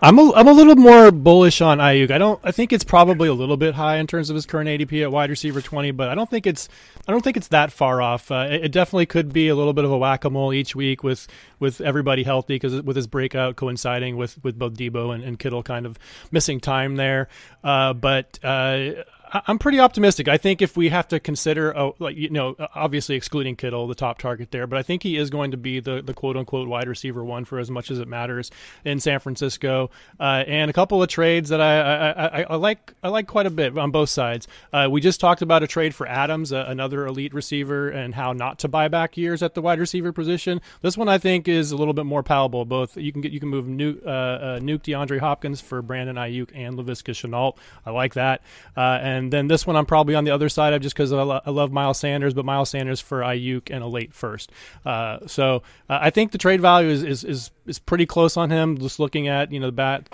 I'm 0.00 0.16
a, 0.18 0.32
I'm 0.32 0.46
a 0.46 0.52
little 0.52 0.76
more 0.76 1.10
bullish 1.10 1.60
on 1.60 1.78
Aiyuk. 1.78 2.10
I 2.12 2.18
don't 2.18 2.40
I 2.44 2.52
think 2.52 2.72
it's 2.72 2.84
probably 2.84 3.28
a 3.28 3.34
little 3.34 3.56
bit 3.56 3.74
high 3.74 3.96
in 3.96 4.06
terms 4.06 4.30
of 4.30 4.36
his 4.36 4.46
current 4.46 4.68
ADP 4.68 5.02
at 5.02 5.10
wide 5.10 5.28
receiver 5.28 5.60
20, 5.60 5.90
but 5.90 6.08
I 6.08 6.14
don't 6.14 6.30
think 6.30 6.46
it's 6.46 6.68
I 7.08 7.12
don't 7.12 7.22
think 7.22 7.36
it's 7.36 7.48
that 7.48 7.72
far 7.72 8.00
off. 8.00 8.30
Uh, 8.30 8.46
it, 8.48 8.66
it, 8.66 8.72
definitely 8.72 9.06
could 9.06 9.32
be 9.32 9.48
a 9.48 9.56
little 9.56 9.72
bit 9.72 9.84
of 9.84 9.90
a 9.90 9.98
whack 9.98 10.24
a 10.24 10.30
mole 10.30 10.52
each 10.52 10.76
week 10.76 11.02
with 11.02 11.26
with 11.58 11.80
everybody 11.80 12.22
healthy 12.22 12.54
because 12.54 12.80
with 12.82 12.94
his 12.94 13.08
breakout 13.08 13.56
coinciding 13.56 14.16
with 14.16 14.42
with 14.44 14.56
both 14.56 14.74
Deebo 14.74 15.14
and, 15.14 15.24
and 15.24 15.38
Kittle 15.38 15.64
kind 15.64 15.84
of 15.84 15.98
missing 16.30 16.60
time 16.60 16.94
there. 16.94 17.28
Uh, 17.64 17.92
but 17.92 18.38
uh, 18.44 18.90
I'm 19.32 19.58
pretty 19.58 19.80
optimistic. 19.80 20.28
I 20.28 20.36
think 20.36 20.62
if 20.62 20.76
we 20.76 20.88
have 20.88 21.08
to 21.08 21.20
consider, 21.20 21.76
oh, 21.76 21.94
like 21.98 22.16
you 22.16 22.30
know, 22.30 22.56
obviously 22.74 23.16
excluding 23.16 23.56
Kittle, 23.56 23.86
the 23.86 23.94
top 23.94 24.18
target 24.18 24.50
there, 24.50 24.66
but 24.66 24.78
I 24.78 24.82
think 24.82 25.02
he 25.02 25.16
is 25.16 25.30
going 25.30 25.50
to 25.50 25.56
be 25.56 25.80
the 25.80 26.02
the 26.02 26.14
quote 26.14 26.36
unquote 26.36 26.68
wide 26.68 26.88
receiver 26.88 27.24
one 27.24 27.44
for 27.44 27.58
as 27.58 27.70
much 27.70 27.90
as 27.90 27.98
it 27.98 28.08
matters 28.08 28.50
in 28.84 29.00
San 29.00 29.20
Francisco. 29.20 29.90
Uh, 30.18 30.44
and 30.46 30.70
a 30.70 30.72
couple 30.72 31.02
of 31.02 31.08
trades 31.08 31.50
that 31.50 31.60
I, 31.60 31.80
I, 31.80 32.10
I, 32.10 32.42
I, 32.42 32.54
like 32.56 32.94
I 33.02 33.08
like 33.08 33.26
quite 33.26 33.46
a 33.46 33.50
bit 33.50 33.76
on 33.76 33.90
both 33.90 34.08
sides. 34.08 34.48
Uh, 34.72 34.88
we 34.90 35.00
just 35.00 35.20
talked 35.20 35.42
about 35.42 35.62
a 35.62 35.66
trade 35.66 35.94
for 35.94 36.06
Adams, 36.06 36.52
uh, 36.52 36.64
another 36.68 37.06
elite 37.06 37.34
receiver, 37.34 37.88
and 37.88 38.14
how 38.14 38.32
not 38.32 38.58
to 38.60 38.68
buy 38.68 38.88
back 38.88 39.16
years 39.16 39.42
at 39.42 39.54
the 39.54 39.62
wide 39.62 39.78
receiver 39.78 40.12
position. 40.12 40.60
This 40.80 40.96
one 40.96 41.08
I 41.08 41.18
think 41.18 41.48
is 41.48 41.72
a 41.72 41.76
little 41.76 41.94
bit 41.94 42.06
more 42.06 42.22
palatable. 42.22 42.64
Both 42.64 42.96
you 42.96 43.12
can 43.12 43.20
get 43.20 43.32
you 43.32 43.40
can 43.40 43.48
move 43.48 43.66
Nuke, 43.66 44.04
uh, 44.06 44.08
uh, 44.08 44.60
Nuke 44.60 44.82
DeAndre 44.82 45.18
Hopkins 45.18 45.60
for 45.60 45.82
Brandon 45.82 46.16
Aiyuk 46.16 46.50
and 46.54 46.76
Laviska 46.78 47.12
Shenault. 47.12 47.56
I 47.84 47.90
like 47.90 48.14
that. 48.14 48.42
Uh, 48.76 48.98
and 49.02 49.17
and 49.18 49.32
then 49.32 49.48
this 49.48 49.66
one 49.66 49.76
I'm 49.76 49.86
probably 49.86 50.14
on 50.14 50.24
the 50.24 50.30
other 50.30 50.48
side 50.48 50.72
of 50.72 50.80
just 50.80 50.94
because 50.94 51.12
I, 51.12 51.22
lo- 51.22 51.40
I, 51.44 51.50
love 51.50 51.72
Miles 51.72 51.98
Sanders, 51.98 52.34
but 52.34 52.44
Miles 52.44 52.70
Sanders 52.70 53.00
for 53.00 53.20
Aiyuk 53.20 53.70
and 53.70 53.82
a 53.82 53.86
late 53.86 54.14
first. 54.14 54.50
Uh, 54.86 55.26
so 55.26 55.62
uh, 55.90 55.98
I 56.00 56.10
think 56.10 56.32
the 56.32 56.38
trade 56.38 56.60
value 56.60 56.88
is, 56.88 57.02
is, 57.02 57.24
is 57.24 57.50
is 57.66 57.78
pretty 57.78 58.06
close 58.06 58.36
on 58.36 58.50
him. 58.50 58.78
Just 58.78 58.98
looking 58.98 59.28
at 59.28 59.52
you 59.52 59.60
know 59.60 59.66
the 59.66 59.72
bat. 59.72 60.08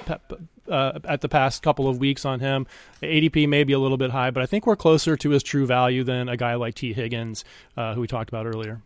Uh, 0.66 0.98
at 1.04 1.20
the 1.20 1.28
past 1.28 1.62
couple 1.62 1.86
of 1.86 1.98
weeks 1.98 2.24
on 2.24 2.40
him, 2.40 2.66
ADP 3.02 3.46
may 3.46 3.64
be 3.64 3.74
a 3.74 3.78
little 3.78 3.98
bit 3.98 4.10
high, 4.10 4.30
but 4.30 4.42
I 4.42 4.46
think 4.46 4.66
we're 4.66 4.76
closer 4.76 5.14
to 5.14 5.28
his 5.28 5.42
true 5.42 5.66
value 5.66 6.04
than 6.04 6.26
a 6.30 6.38
guy 6.38 6.54
like 6.54 6.74
Tee 6.74 6.94
Higgins, 6.94 7.44
uh, 7.76 7.92
who 7.92 8.00
we 8.00 8.06
talked 8.06 8.30
about 8.30 8.46
earlier 8.46 8.80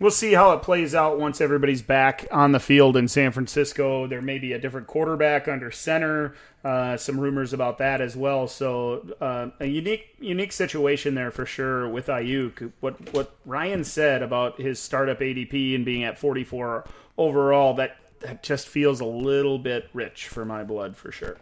we'll 0.00 0.10
see 0.10 0.32
how 0.32 0.52
it 0.52 0.62
plays 0.62 0.94
out 0.94 1.20
once 1.20 1.40
everybody's 1.40 1.82
back 1.82 2.26
on 2.32 2.52
the 2.52 2.58
field 2.58 2.96
in 2.96 3.06
San 3.06 3.30
Francisco. 3.30 4.06
There 4.06 4.22
may 4.22 4.38
be 4.38 4.52
a 4.52 4.58
different 4.58 4.88
quarterback 4.88 5.46
under 5.46 5.70
center. 5.70 6.34
Uh, 6.64 6.96
some 6.96 7.20
rumors 7.20 7.52
about 7.52 7.78
that 7.78 8.00
as 8.00 8.16
well. 8.16 8.48
So 8.48 9.14
uh, 9.20 9.50
a 9.60 9.66
unique 9.66 10.16
unique 10.18 10.52
situation 10.52 11.14
there 11.14 11.30
for 11.30 11.46
sure 11.46 11.88
with 11.88 12.06
Aiyuk. 12.06 12.72
What 12.80 13.14
what 13.14 13.36
Ryan 13.46 13.84
said 13.84 14.22
about 14.22 14.60
his 14.60 14.80
startup 14.80 15.20
ADP 15.20 15.74
and 15.74 15.84
being 15.84 16.02
at 16.02 16.18
44 16.18 16.84
overall 17.16 17.74
that 17.74 17.96
that 18.20 18.42
just 18.42 18.68
feels 18.68 19.00
a 19.00 19.06
little 19.06 19.58
bit 19.58 19.88
rich 19.94 20.28
for 20.28 20.44
my 20.44 20.64
blood 20.64 20.96
for 20.96 21.12
sure. 21.12 21.38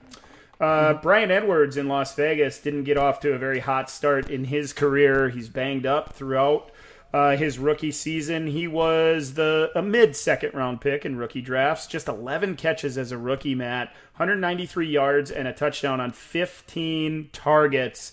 Uh, 0.61 0.95
Bryan 0.95 1.31
Edwards 1.31 1.77
in 1.77 1.87
Las 1.87 2.15
Vegas 2.17 2.59
didn't 2.59 2.83
get 2.83 2.97
off 2.97 3.21
to 3.21 3.33
a 3.33 3.39
very 3.39 3.61
hot 3.61 3.89
start 3.89 4.29
in 4.29 4.45
his 4.45 4.73
career. 4.73 5.29
He's 5.29 5.49
banged 5.49 5.87
up 5.87 6.15
throughout 6.15 6.71
uh, 7.13 7.37
his 7.37 7.59
rookie 7.59 7.93
season. 7.93 8.49
He 8.49 8.69
was 8.69 9.35
the 9.35 9.71
a 9.75 9.83
mid 9.83 10.15
second 10.15 10.55
round 10.55 10.81
pick 10.81 11.05
in 11.05 11.17
rookie 11.17 11.41
drafts. 11.41 11.87
Just 11.87 12.09
11 12.09 12.57
catches 12.57 12.99
as 12.99 13.13
a 13.13 13.19
rookie, 13.19 13.55
Matt. 13.55 13.89
193 14.17 14.89
yards 14.89 15.31
and 15.31 15.49
a 15.49 15.53
touchdown 15.53 16.01
on 16.01 16.11
15 16.11 17.31
targets. 17.33 18.13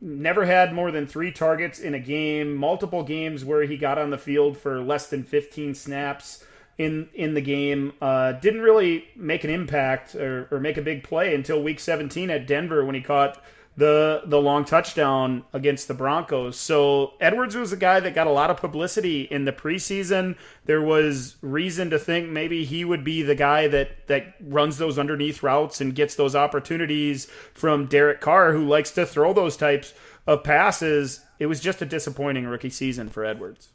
Never 0.00 0.46
had 0.46 0.72
more 0.72 0.90
than 0.90 1.06
three 1.06 1.30
targets 1.30 1.78
in 1.78 1.94
a 1.94 2.00
game. 2.00 2.54
Multiple 2.54 3.02
games 3.02 3.44
where 3.44 3.64
he 3.64 3.76
got 3.76 3.98
on 3.98 4.10
the 4.10 4.18
field 4.18 4.56
for 4.56 4.80
less 4.80 5.08
than 5.08 5.22
15 5.22 5.74
snaps 5.74 6.44
in 6.78 7.08
in 7.14 7.34
the 7.34 7.40
game. 7.40 7.92
Uh, 8.00 8.32
didn't 8.32 8.62
really 8.62 9.08
make 9.14 9.44
an 9.44 9.50
impact 9.50 10.14
or, 10.14 10.48
or 10.50 10.58
make 10.58 10.78
a 10.78 10.82
big 10.82 11.04
play 11.04 11.34
until 11.34 11.62
week 11.62 11.78
17 11.78 12.30
at 12.30 12.46
Denver 12.46 12.84
when 12.84 12.94
he 12.94 13.02
caught 13.02 13.42
the 13.76 14.22
the 14.26 14.40
long 14.40 14.64
touchdown 14.64 15.44
against 15.52 15.88
the 15.88 15.94
Broncos. 15.94 16.58
So 16.58 17.14
Edwards 17.20 17.56
was 17.56 17.72
a 17.72 17.76
guy 17.76 18.00
that 18.00 18.14
got 18.14 18.26
a 18.26 18.32
lot 18.32 18.50
of 18.50 18.58
publicity 18.58 19.22
in 19.22 19.44
the 19.44 19.52
preseason. 19.52 20.36
There 20.66 20.82
was 20.82 21.36
reason 21.40 21.88
to 21.90 21.98
think 21.98 22.28
maybe 22.28 22.64
he 22.64 22.84
would 22.84 23.02
be 23.02 23.22
the 23.22 23.34
guy 23.34 23.68
that 23.68 24.06
that 24.08 24.34
runs 24.40 24.78
those 24.78 24.98
underneath 24.98 25.42
routes 25.42 25.80
and 25.80 25.94
gets 25.94 26.14
those 26.14 26.36
opportunities 26.36 27.26
from 27.54 27.86
Derek 27.86 28.20
Carr, 28.20 28.52
who 28.52 28.66
likes 28.66 28.90
to 28.92 29.06
throw 29.06 29.32
those 29.32 29.56
types 29.56 29.94
of 30.26 30.44
passes. 30.44 31.20
It 31.38 31.46
was 31.46 31.60
just 31.60 31.82
a 31.82 31.86
disappointing 31.86 32.46
rookie 32.46 32.70
season 32.70 33.08
for 33.08 33.24
Edwards. 33.24 33.71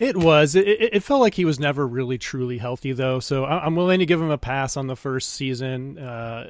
It 0.00 0.16
was. 0.16 0.54
It, 0.54 0.66
it, 0.66 1.02
felt 1.02 1.20
like 1.20 1.34
he 1.34 1.44
was 1.44 1.60
never 1.60 1.86
really 1.86 2.16
truly 2.16 2.56
healthy, 2.56 2.92
though. 2.92 3.20
So 3.20 3.44
I'm 3.44 3.76
willing 3.76 3.98
to 3.98 4.06
give 4.06 4.18
him 4.18 4.30
a 4.30 4.38
pass 4.38 4.78
on 4.78 4.86
the 4.86 4.96
first 4.96 5.34
season. 5.34 5.98
Uh, 5.98 6.48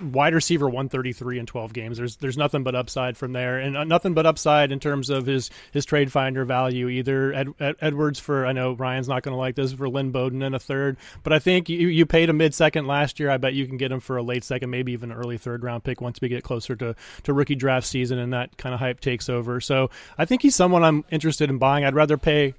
wide 0.00 0.34
receiver 0.34 0.66
133 0.66 1.40
in 1.40 1.46
12 1.46 1.72
games. 1.72 1.98
There's 1.98 2.14
there's 2.16 2.38
nothing 2.38 2.62
but 2.62 2.76
upside 2.76 3.16
from 3.16 3.32
there, 3.32 3.58
and 3.58 3.76
uh, 3.76 3.82
nothing 3.82 4.14
but 4.14 4.24
upside 4.24 4.70
in 4.70 4.78
terms 4.78 5.10
of 5.10 5.26
his 5.26 5.50
his 5.72 5.84
trade 5.84 6.12
finder 6.12 6.44
value. 6.44 6.88
Either 6.88 7.32
Ed, 7.32 7.54
Ed, 7.58 7.74
Edwards 7.80 8.20
for 8.20 8.46
I 8.46 8.52
know 8.52 8.74
Ryan's 8.74 9.08
not 9.08 9.24
going 9.24 9.32
to 9.32 9.38
like 9.38 9.56
this 9.56 9.72
for 9.72 9.88
Lynn 9.88 10.12
Bowden 10.12 10.40
in 10.40 10.54
a 10.54 10.60
third, 10.60 10.96
but 11.24 11.32
I 11.32 11.40
think 11.40 11.68
you 11.68 11.88
you 11.88 12.06
paid 12.06 12.30
a 12.30 12.32
mid 12.32 12.54
second 12.54 12.86
last 12.86 13.18
year. 13.18 13.30
I 13.30 13.36
bet 13.36 13.54
you 13.54 13.66
can 13.66 13.78
get 13.78 13.90
him 13.90 13.98
for 13.98 14.16
a 14.16 14.22
late 14.22 14.44
second, 14.44 14.70
maybe 14.70 14.92
even 14.92 15.10
early 15.10 15.38
third 15.38 15.64
round 15.64 15.82
pick 15.82 16.00
once 16.00 16.20
we 16.20 16.28
get 16.28 16.44
closer 16.44 16.76
to 16.76 16.94
to 17.24 17.32
rookie 17.32 17.56
draft 17.56 17.88
season 17.88 18.20
and 18.20 18.32
that 18.32 18.56
kind 18.58 18.74
of 18.74 18.78
hype 18.78 19.00
takes 19.00 19.28
over. 19.28 19.60
So 19.60 19.90
I 20.16 20.24
think 20.24 20.42
he's 20.42 20.54
someone 20.54 20.84
I'm 20.84 21.04
interested 21.10 21.50
in 21.50 21.58
buying. 21.58 21.84
I'd 21.84 21.96
rather 21.96 22.16
pay 22.16 22.54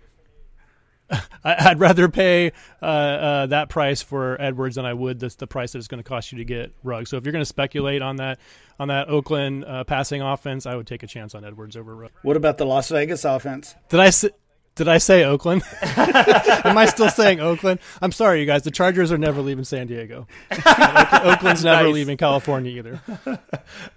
I'd 1.43 1.79
rather 1.79 2.09
pay 2.09 2.51
uh, 2.81 2.85
uh, 2.85 3.45
that 3.47 3.69
price 3.69 4.01
for 4.01 4.39
Edwards 4.41 4.75
than 4.75 4.85
I 4.85 4.93
would 4.93 5.19
the, 5.19 5.33
the 5.37 5.47
price 5.47 5.71
that 5.71 5.79
it's 5.79 5.87
going 5.87 6.03
to 6.03 6.07
cost 6.07 6.31
you 6.31 6.39
to 6.39 6.45
get 6.45 6.73
Ruggs. 6.83 7.09
So 7.09 7.17
if 7.17 7.25
you're 7.25 7.31
going 7.31 7.41
to 7.41 7.45
speculate 7.45 8.01
on 8.01 8.17
that 8.17 8.39
on 8.79 8.89
that 8.89 9.09
Oakland 9.09 9.65
uh, 9.65 9.83
passing 9.83 10.21
offense, 10.21 10.65
I 10.65 10.75
would 10.75 10.87
take 10.87 11.03
a 11.03 11.07
chance 11.07 11.33
on 11.35 11.45
Edwards 11.45 11.75
over 11.77 11.95
Ruggs. 11.95 12.13
What 12.23 12.37
about 12.37 12.57
the 12.57 12.65
Las 12.65 12.89
Vegas 12.89 13.25
offense? 13.25 13.75
Did 13.89 13.99
I 13.99 14.09
say? 14.09 14.29
Did 14.75 14.87
I 14.87 14.99
say 14.99 15.23
Oakland? 15.23 15.63
Am 15.81 16.77
I 16.77 16.85
still 16.85 17.09
saying 17.09 17.39
Oakland? 17.39 17.79
I'm 17.99 18.11
sorry, 18.11 18.41
you 18.41 18.45
guys. 18.45 18.61
The 18.61 18.69
Chargers 18.69 19.11
are 19.11 19.17
never 19.17 19.41
leaving 19.41 19.63
San 19.63 19.87
Diego. 19.87 20.27
Oakland's 20.51 21.63
never 21.63 21.85
nice. 21.85 21.93
leaving 21.93 22.17
California 22.17 22.71
either. 22.71 23.01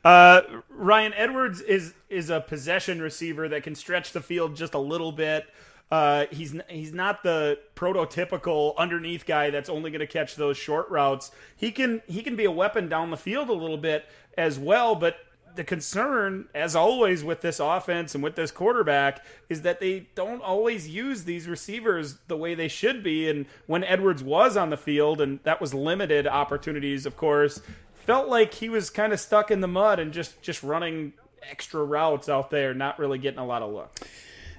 Uh, 0.04 0.40
Ryan 0.70 1.12
Edwards 1.14 1.60
is 1.60 1.92
is 2.08 2.30
a 2.30 2.40
possession 2.40 3.02
receiver 3.02 3.48
that 3.48 3.62
can 3.62 3.74
stretch 3.74 4.12
the 4.12 4.20
field 4.22 4.56
just 4.56 4.72
a 4.72 4.78
little 4.78 5.12
bit. 5.12 5.46
Uh, 5.90 6.26
he's 6.30 6.54
he's 6.68 6.92
not 6.92 7.22
the 7.22 7.58
prototypical 7.74 8.76
underneath 8.76 9.26
guy 9.26 9.50
that's 9.50 9.68
only 9.68 9.90
going 9.90 10.00
to 10.00 10.06
catch 10.06 10.36
those 10.36 10.56
short 10.56 10.88
routes. 10.88 11.32
He 11.56 11.72
can 11.72 12.00
he 12.06 12.22
can 12.22 12.36
be 12.36 12.44
a 12.44 12.50
weapon 12.50 12.88
down 12.88 13.10
the 13.10 13.16
field 13.16 13.48
a 13.48 13.54
little 13.54 13.78
bit 13.78 14.06
as 14.38 14.58
well. 14.58 14.94
But 14.94 15.16
the 15.56 15.64
concern, 15.64 16.48
as 16.54 16.76
always, 16.76 17.24
with 17.24 17.40
this 17.40 17.58
offense 17.58 18.14
and 18.14 18.22
with 18.22 18.36
this 18.36 18.52
quarterback 18.52 19.24
is 19.48 19.62
that 19.62 19.80
they 19.80 20.06
don't 20.14 20.42
always 20.42 20.88
use 20.88 21.24
these 21.24 21.48
receivers 21.48 22.18
the 22.28 22.36
way 22.36 22.54
they 22.54 22.68
should 22.68 23.02
be. 23.02 23.28
And 23.28 23.46
when 23.66 23.82
Edwards 23.82 24.22
was 24.22 24.56
on 24.56 24.70
the 24.70 24.76
field, 24.76 25.20
and 25.20 25.40
that 25.42 25.60
was 25.60 25.74
limited 25.74 26.26
opportunities, 26.26 27.04
of 27.04 27.16
course, 27.16 27.60
felt 27.94 28.28
like 28.28 28.54
he 28.54 28.68
was 28.68 28.90
kind 28.90 29.12
of 29.12 29.18
stuck 29.18 29.50
in 29.50 29.60
the 29.60 29.68
mud 29.68 29.98
and 29.98 30.12
just 30.12 30.40
just 30.40 30.62
running 30.62 31.14
extra 31.42 31.82
routes 31.82 32.28
out 32.28 32.50
there, 32.50 32.74
not 32.74 32.98
really 33.00 33.18
getting 33.18 33.40
a 33.40 33.46
lot 33.46 33.62
of 33.62 33.72
looks. 33.72 34.00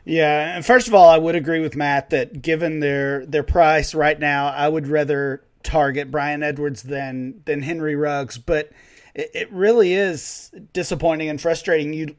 Yeah, 0.03 0.55
and 0.55 0.65
first 0.65 0.87
of 0.87 0.95
all, 0.95 1.09
I 1.09 1.17
would 1.17 1.35
agree 1.35 1.59
with 1.59 1.75
Matt 1.75 2.09
that 2.09 2.41
given 2.41 2.79
their 2.79 3.25
their 3.25 3.43
price 3.43 3.93
right 3.93 4.19
now, 4.19 4.47
I 4.47 4.67
would 4.67 4.87
rather 4.87 5.43
target 5.63 6.09
Bryan 6.09 6.43
Edwards 6.43 6.83
than 6.83 7.41
than 7.45 7.61
Henry 7.61 7.95
Ruggs. 7.95 8.37
But 8.37 8.71
it, 9.13 9.29
it 9.33 9.51
really 9.51 9.93
is 9.93 10.51
disappointing 10.73 11.29
and 11.29 11.39
frustrating. 11.39 11.93
You 11.93 12.15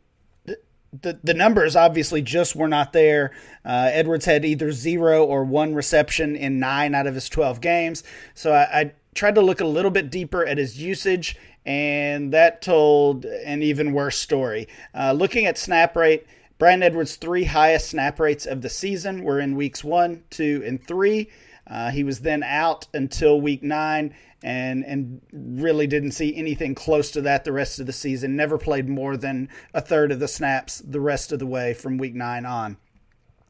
the, 1.00 1.18
the 1.24 1.34
numbers 1.34 1.74
obviously 1.74 2.20
just 2.20 2.54
were 2.54 2.68
not 2.68 2.92
there. 2.92 3.32
Uh, 3.64 3.88
Edwards 3.92 4.26
had 4.26 4.44
either 4.44 4.72
zero 4.72 5.24
or 5.24 5.44
one 5.44 5.74
reception 5.74 6.36
in 6.36 6.58
nine 6.60 6.94
out 6.94 7.06
of 7.06 7.14
his 7.14 7.28
12 7.28 7.60
games. 7.60 8.04
So 8.34 8.52
I, 8.52 8.80
I, 8.80 8.92
tried 9.14 9.34
to 9.34 9.42
look 9.42 9.60
a 9.60 9.66
little 9.66 9.90
bit 9.90 10.10
deeper 10.10 10.46
at 10.46 10.56
his 10.56 10.80
usage, 10.80 11.36
and 11.66 12.32
that 12.32 12.62
told 12.62 13.26
an 13.26 13.62
even 13.62 13.92
worse 13.92 14.16
story. 14.16 14.66
Uh, 14.94 15.12
looking 15.12 15.44
at 15.44 15.58
snap 15.58 15.94
rate, 15.94 16.26
Bryan 16.58 16.82
Edwards' 16.82 17.16
three 17.16 17.44
highest 17.44 17.90
snap 17.90 18.20
rates 18.20 18.46
of 18.46 18.62
the 18.62 18.68
season 18.68 19.24
were 19.24 19.40
in 19.40 19.56
weeks 19.56 19.82
one, 19.82 20.24
two, 20.30 20.62
and 20.66 20.84
three. 20.86 21.30
Uh, 21.66 21.90
he 21.90 22.04
was 22.04 22.20
then 22.20 22.42
out 22.42 22.86
until 22.92 23.40
week 23.40 23.62
nine 23.62 24.14
and 24.42 24.84
and 24.84 25.20
really 25.32 25.86
didn't 25.86 26.10
see 26.12 26.34
anything 26.34 26.74
close 26.74 27.10
to 27.12 27.20
that 27.22 27.44
the 27.44 27.52
rest 27.52 27.78
of 27.78 27.86
the 27.86 27.92
season. 27.92 28.36
Never 28.36 28.58
played 28.58 28.88
more 28.88 29.16
than 29.16 29.48
a 29.72 29.80
third 29.80 30.10
of 30.12 30.20
the 30.20 30.28
snaps 30.28 30.78
the 30.80 31.00
rest 31.00 31.32
of 31.32 31.38
the 31.38 31.46
way 31.46 31.74
from 31.74 31.98
week 31.98 32.14
nine 32.14 32.44
on. 32.44 32.76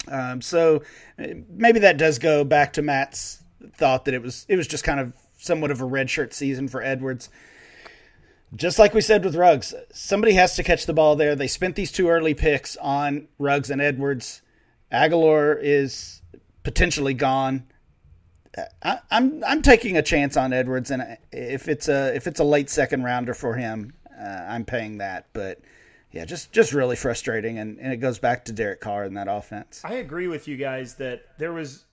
Um, 0.09 0.42
so 0.42 0.82
maybe 1.16 1.78
that 1.80 1.96
does 1.96 2.18
go 2.18 2.44
back 2.44 2.72
to 2.74 2.82
Matt's 2.82 3.42
thought 3.74 4.05
that 4.05 4.14
it 4.14 4.22
was 4.22 4.44
it 4.48 4.57
was 4.57 4.66
just 4.66 4.84
kind 4.84 5.00
of 5.00 5.14
somewhat 5.38 5.70
of 5.70 5.80
a 5.80 5.84
redshirt 5.84 6.32
season 6.32 6.68
for 6.68 6.82
Edwards. 6.82 7.30
Just 8.55 8.78
like 8.78 8.92
we 8.92 9.00
said 9.00 9.24
with 9.24 9.34
Ruggs, 9.34 9.74
somebody 9.92 10.34
has 10.34 10.57
to 10.57 10.62
catch 10.62 10.84
the 10.84 10.92
ball 10.92 11.16
there. 11.16 11.34
They 11.34 11.46
spent 11.46 11.74
these 11.74 11.90
two 11.90 12.09
early 12.09 12.34
picks 12.34 12.76
on 12.76 13.28
Ruggs 13.38 13.70
and 13.70 13.80
Edwards. 13.80 14.42
Agholor 14.92 15.59
is 15.61 16.20
potentially 16.62 17.14
gone. 17.14 17.66
I, 18.82 18.98
am 19.11 19.42
I'm 19.46 19.62
taking 19.62 19.96
a 19.96 20.03
chance 20.03 20.36
on 20.36 20.53
Edwards, 20.53 20.90
and 20.90 21.16
if 21.32 21.66
it's 21.68 21.88
a 21.88 22.14
if 22.14 22.26
it's 22.26 22.40
a 22.40 22.44
late 22.44 22.68
second 22.68 23.03
rounder 23.03 23.32
for 23.32 23.55
him, 23.55 23.94
uh, 24.20 24.44
I'm 24.46 24.66
paying 24.66 24.98
that. 24.98 25.28
But 25.32 25.61
yeah, 26.11 26.26
just 26.26 26.53
just 26.53 26.74
really 26.74 26.96
frustrating, 26.96 27.59
and, 27.59 27.78
and 27.78 27.90
it 27.90 27.96
goes 27.96 28.18
back 28.18 28.44
to 28.44 28.53
Derek 28.53 28.82
Carr 28.82 29.05
and 29.05 29.16
that 29.16 29.28
offense. 29.28 29.80
I 29.82 29.94
agree 29.94 30.26
with 30.26 30.46
you 30.46 30.59
guys 30.59 30.96
that 30.96 31.22
there 31.38 31.55
was 31.55 31.84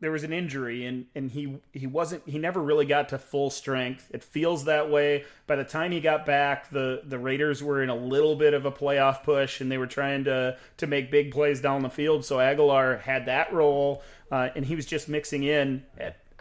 there 0.00 0.10
was 0.10 0.24
an 0.24 0.32
injury 0.32 0.84
and 0.84 1.06
and 1.14 1.30
he 1.30 1.58
he 1.72 1.86
wasn't 1.86 2.22
he 2.28 2.38
never 2.38 2.60
really 2.60 2.86
got 2.86 3.08
to 3.10 3.18
full 3.18 3.50
strength. 3.50 4.10
It 4.12 4.22
feels 4.22 4.64
that 4.64 4.90
way. 4.90 5.24
By 5.46 5.56
the 5.56 5.64
time 5.64 5.92
he 5.92 6.00
got 6.00 6.26
back, 6.26 6.70
the 6.70 7.02
the 7.04 7.18
Raiders 7.18 7.62
were 7.62 7.82
in 7.82 7.88
a 7.88 7.94
little 7.94 8.36
bit 8.36 8.54
of 8.54 8.66
a 8.66 8.72
playoff 8.72 9.22
push 9.22 9.60
and 9.60 9.70
they 9.70 9.78
were 9.78 9.86
trying 9.86 10.24
to 10.24 10.58
to 10.76 10.86
make 10.86 11.10
big 11.10 11.32
plays 11.32 11.60
down 11.60 11.82
the 11.82 11.90
field. 11.90 12.24
So 12.24 12.36
Agholor 12.36 13.00
had 13.00 13.26
that 13.26 13.52
role 13.52 14.02
uh, 14.30 14.50
and 14.54 14.66
he 14.66 14.74
was 14.74 14.86
just 14.86 15.08
mixing 15.08 15.44
in. 15.44 15.84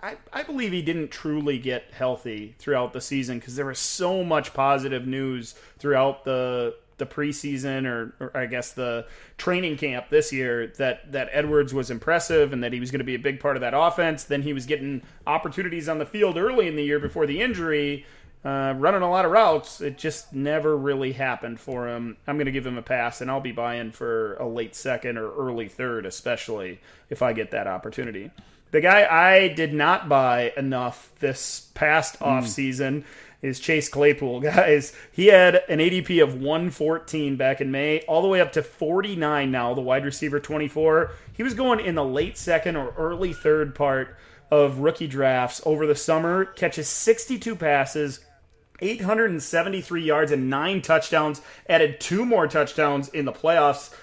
I, 0.03 0.17
I 0.31 0.43
believe 0.43 0.71
he 0.71 0.81
didn't 0.81 1.09
truly 1.09 1.57
get 1.57 1.85
healthy 1.91 2.55
throughout 2.59 2.93
the 2.93 3.01
season 3.01 3.39
because 3.39 3.55
there 3.55 3.65
was 3.65 3.79
so 3.79 4.23
much 4.23 4.53
positive 4.53 5.07
news 5.07 5.55
throughout 5.79 6.25
the 6.25 6.75
the 6.97 7.05
preseason 7.05 7.85
or, 7.85 8.13
or, 8.19 8.37
I 8.37 8.45
guess 8.45 8.71
the 8.71 9.05
training 9.37 9.77
camp 9.77 10.09
this 10.09 10.31
year 10.31 10.67
that 10.77 11.11
that 11.11 11.29
Edwards 11.31 11.73
was 11.73 11.91
impressive 11.91 12.53
and 12.53 12.63
that 12.63 12.73
he 12.73 12.79
was 12.79 12.91
going 12.91 12.99
to 12.99 13.05
be 13.05 13.15
a 13.15 13.19
big 13.19 13.39
part 13.39 13.57
of 13.57 13.61
that 13.61 13.73
offense. 13.75 14.23
Then 14.23 14.41
he 14.41 14.53
was 14.53 14.65
getting 14.65 15.01
opportunities 15.27 15.89
on 15.89 15.99
the 15.99 16.05
field 16.05 16.37
early 16.37 16.67
in 16.67 16.75
the 16.75 16.83
year 16.83 16.99
before 16.99 17.25
the 17.25 17.41
injury, 17.41 18.05
uh, 18.43 18.73
running 18.77 19.01
a 19.01 19.09
lot 19.09 19.25
of 19.25 19.31
routes. 19.31 19.81
It 19.81 19.97
just 19.97 20.33
never 20.33 20.77
really 20.77 21.11
happened 21.11 21.59
for 21.59 21.87
him. 21.89 22.17
I'm 22.27 22.37
going 22.37 22.45
to 22.45 22.51
give 22.51 22.65
him 22.65 22.77
a 22.77 22.83
pass, 22.83 23.21
and 23.21 23.29
I'll 23.29 23.41
be 23.41 23.51
buying 23.51 23.91
for 23.91 24.35
a 24.35 24.47
late 24.47 24.75
second 24.75 25.17
or 25.17 25.33
early 25.33 25.67
third, 25.67 26.05
especially 26.05 26.79
if 27.09 27.21
I 27.21 27.33
get 27.33 27.51
that 27.51 27.67
opportunity. 27.67 28.31
The 28.71 28.81
guy 28.81 29.05
I 29.05 29.47
did 29.49 29.73
not 29.73 30.09
buy 30.09 30.53
enough 30.57 31.11
this 31.19 31.69
past 31.75 32.19
mm. 32.19 32.25
off 32.27 32.47
season 32.47 33.05
is 33.41 33.59
Chase 33.59 33.89
Claypool, 33.89 34.39
guys. 34.41 34.93
He 35.11 35.27
had 35.27 35.61
an 35.69 35.79
ADP 35.79 36.21
of 36.21 36.35
114 36.35 37.35
back 37.35 37.61
in 37.61 37.71
May, 37.71 38.01
all 38.01 38.21
the 38.21 38.27
way 38.27 38.41
up 38.41 38.51
to 38.53 38.63
49 38.63 39.51
now, 39.51 39.73
the 39.73 39.81
wide 39.81 40.05
receiver 40.05 40.39
24. 40.39 41.11
He 41.33 41.43
was 41.43 41.53
going 41.53 41.79
in 41.79 41.95
the 41.95 42.03
late 42.03 42.37
second 42.37 42.75
or 42.75 42.93
early 42.97 43.33
third 43.33 43.75
part 43.75 44.15
of 44.51 44.79
rookie 44.79 45.07
drafts 45.07 45.61
over 45.65 45.87
the 45.87 45.95
summer, 45.95 46.45
catches 46.45 46.87
62 46.87 47.55
passes, 47.55 48.19
873 48.79 50.03
yards, 50.03 50.31
and 50.31 50.49
nine 50.49 50.81
touchdowns, 50.81 51.41
added 51.69 51.99
two 51.99 52.25
more 52.25 52.47
touchdowns 52.47 53.07
in 53.09 53.25
the 53.25 53.33
playoffs. 53.33 53.93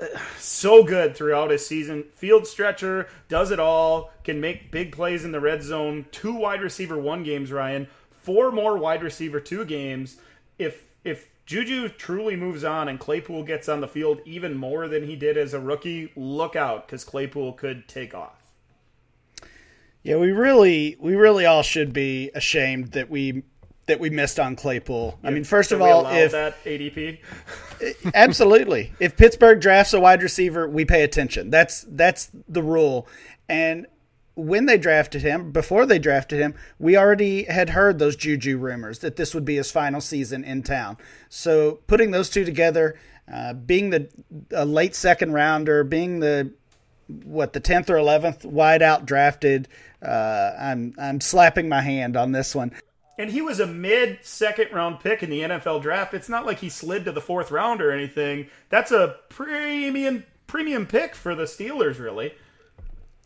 So 0.36 0.82
good 0.82 1.14
throughout 1.14 1.50
his 1.50 1.64
season. 1.64 2.06
Field 2.16 2.48
stretcher, 2.48 3.08
does 3.28 3.52
it 3.52 3.60
all, 3.60 4.10
can 4.24 4.40
make 4.40 4.72
big 4.72 4.90
plays 4.90 5.24
in 5.24 5.30
the 5.30 5.40
red 5.40 5.62
zone. 5.62 6.06
Two 6.10 6.34
wide 6.34 6.60
receiver 6.60 6.98
one 6.98 7.22
games, 7.22 7.52
Ryan 7.52 7.86
four 8.22 8.50
more 8.50 8.76
wide 8.78 9.02
receiver 9.02 9.40
two 9.40 9.64
games. 9.64 10.16
If 10.58 10.92
if 11.04 11.28
Juju 11.46 11.88
truly 11.90 12.36
moves 12.36 12.64
on 12.64 12.88
and 12.88 12.98
Claypool 12.98 13.44
gets 13.44 13.68
on 13.68 13.80
the 13.80 13.88
field 13.88 14.20
even 14.24 14.56
more 14.56 14.88
than 14.88 15.06
he 15.06 15.16
did 15.16 15.36
as 15.36 15.54
a 15.54 15.60
rookie, 15.60 16.12
look 16.16 16.56
out 16.56 16.86
because 16.86 17.04
Claypool 17.04 17.54
could 17.54 17.88
take 17.88 18.14
off. 18.14 18.40
Yeah, 20.02 20.16
we 20.16 20.32
really 20.32 20.96
we 20.98 21.14
really 21.14 21.46
all 21.46 21.62
should 21.62 21.92
be 21.92 22.30
ashamed 22.34 22.92
that 22.92 23.10
we 23.10 23.42
that 23.86 23.98
we 23.98 24.10
missed 24.10 24.38
on 24.38 24.56
Claypool. 24.56 25.18
I 25.24 25.30
mean, 25.30 25.44
first 25.44 25.72
of 25.72 25.82
all, 25.82 26.06
if 26.06 26.32
that 26.32 26.62
ADP, 26.64 27.18
absolutely, 28.14 28.92
if 29.00 29.16
Pittsburgh 29.16 29.60
drafts 29.60 29.92
a 29.92 30.00
wide 30.00 30.22
receiver, 30.22 30.68
we 30.68 30.84
pay 30.84 31.02
attention. 31.02 31.50
That's 31.50 31.84
that's 31.88 32.30
the 32.48 32.62
rule. 32.62 33.08
And 33.48 33.86
when 34.34 34.66
they 34.66 34.78
drafted 34.78 35.22
him, 35.22 35.52
before 35.52 35.84
they 35.84 35.98
drafted 35.98 36.40
him, 36.40 36.54
we 36.78 36.96
already 36.96 37.44
had 37.44 37.70
heard 37.70 37.98
those 37.98 38.16
Juju 38.16 38.56
rumors 38.56 39.00
that 39.00 39.16
this 39.16 39.34
would 39.34 39.44
be 39.44 39.56
his 39.56 39.70
final 39.70 40.00
season 40.00 40.42
in 40.44 40.62
town. 40.62 40.96
So 41.28 41.80
putting 41.86 42.12
those 42.12 42.30
two 42.30 42.44
together, 42.44 42.98
uh, 43.32 43.52
being 43.52 43.90
the 43.90 44.08
a 44.50 44.64
late 44.64 44.94
second 44.94 45.32
rounder, 45.32 45.84
being 45.84 46.20
the 46.20 46.52
what 47.24 47.52
the 47.52 47.60
tenth 47.60 47.90
or 47.90 47.96
eleventh 47.96 48.42
wideout 48.42 49.04
drafted, 49.04 49.68
uh, 50.00 50.52
I'm 50.58 50.94
I'm 50.98 51.20
slapping 51.20 51.68
my 51.68 51.82
hand 51.82 52.16
on 52.16 52.32
this 52.32 52.54
one. 52.54 52.72
And 53.18 53.30
he 53.30 53.42
was 53.42 53.60
a 53.60 53.66
mid 53.66 54.24
second 54.24 54.72
round 54.72 55.00
pick 55.00 55.22
in 55.22 55.28
the 55.28 55.42
NFL 55.42 55.82
draft. 55.82 56.14
It's 56.14 56.30
not 56.30 56.46
like 56.46 56.60
he 56.60 56.70
slid 56.70 57.04
to 57.04 57.12
the 57.12 57.20
fourth 57.20 57.50
round 57.50 57.82
or 57.82 57.92
anything. 57.92 58.48
That's 58.70 58.90
a 58.90 59.16
premium 59.28 60.24
premium 60.46 60.86
pick 60.86 61.14
for 61.14 61.34
the 61.34 61.44
Steelers, 61.44 61.98
really 61.98 62.32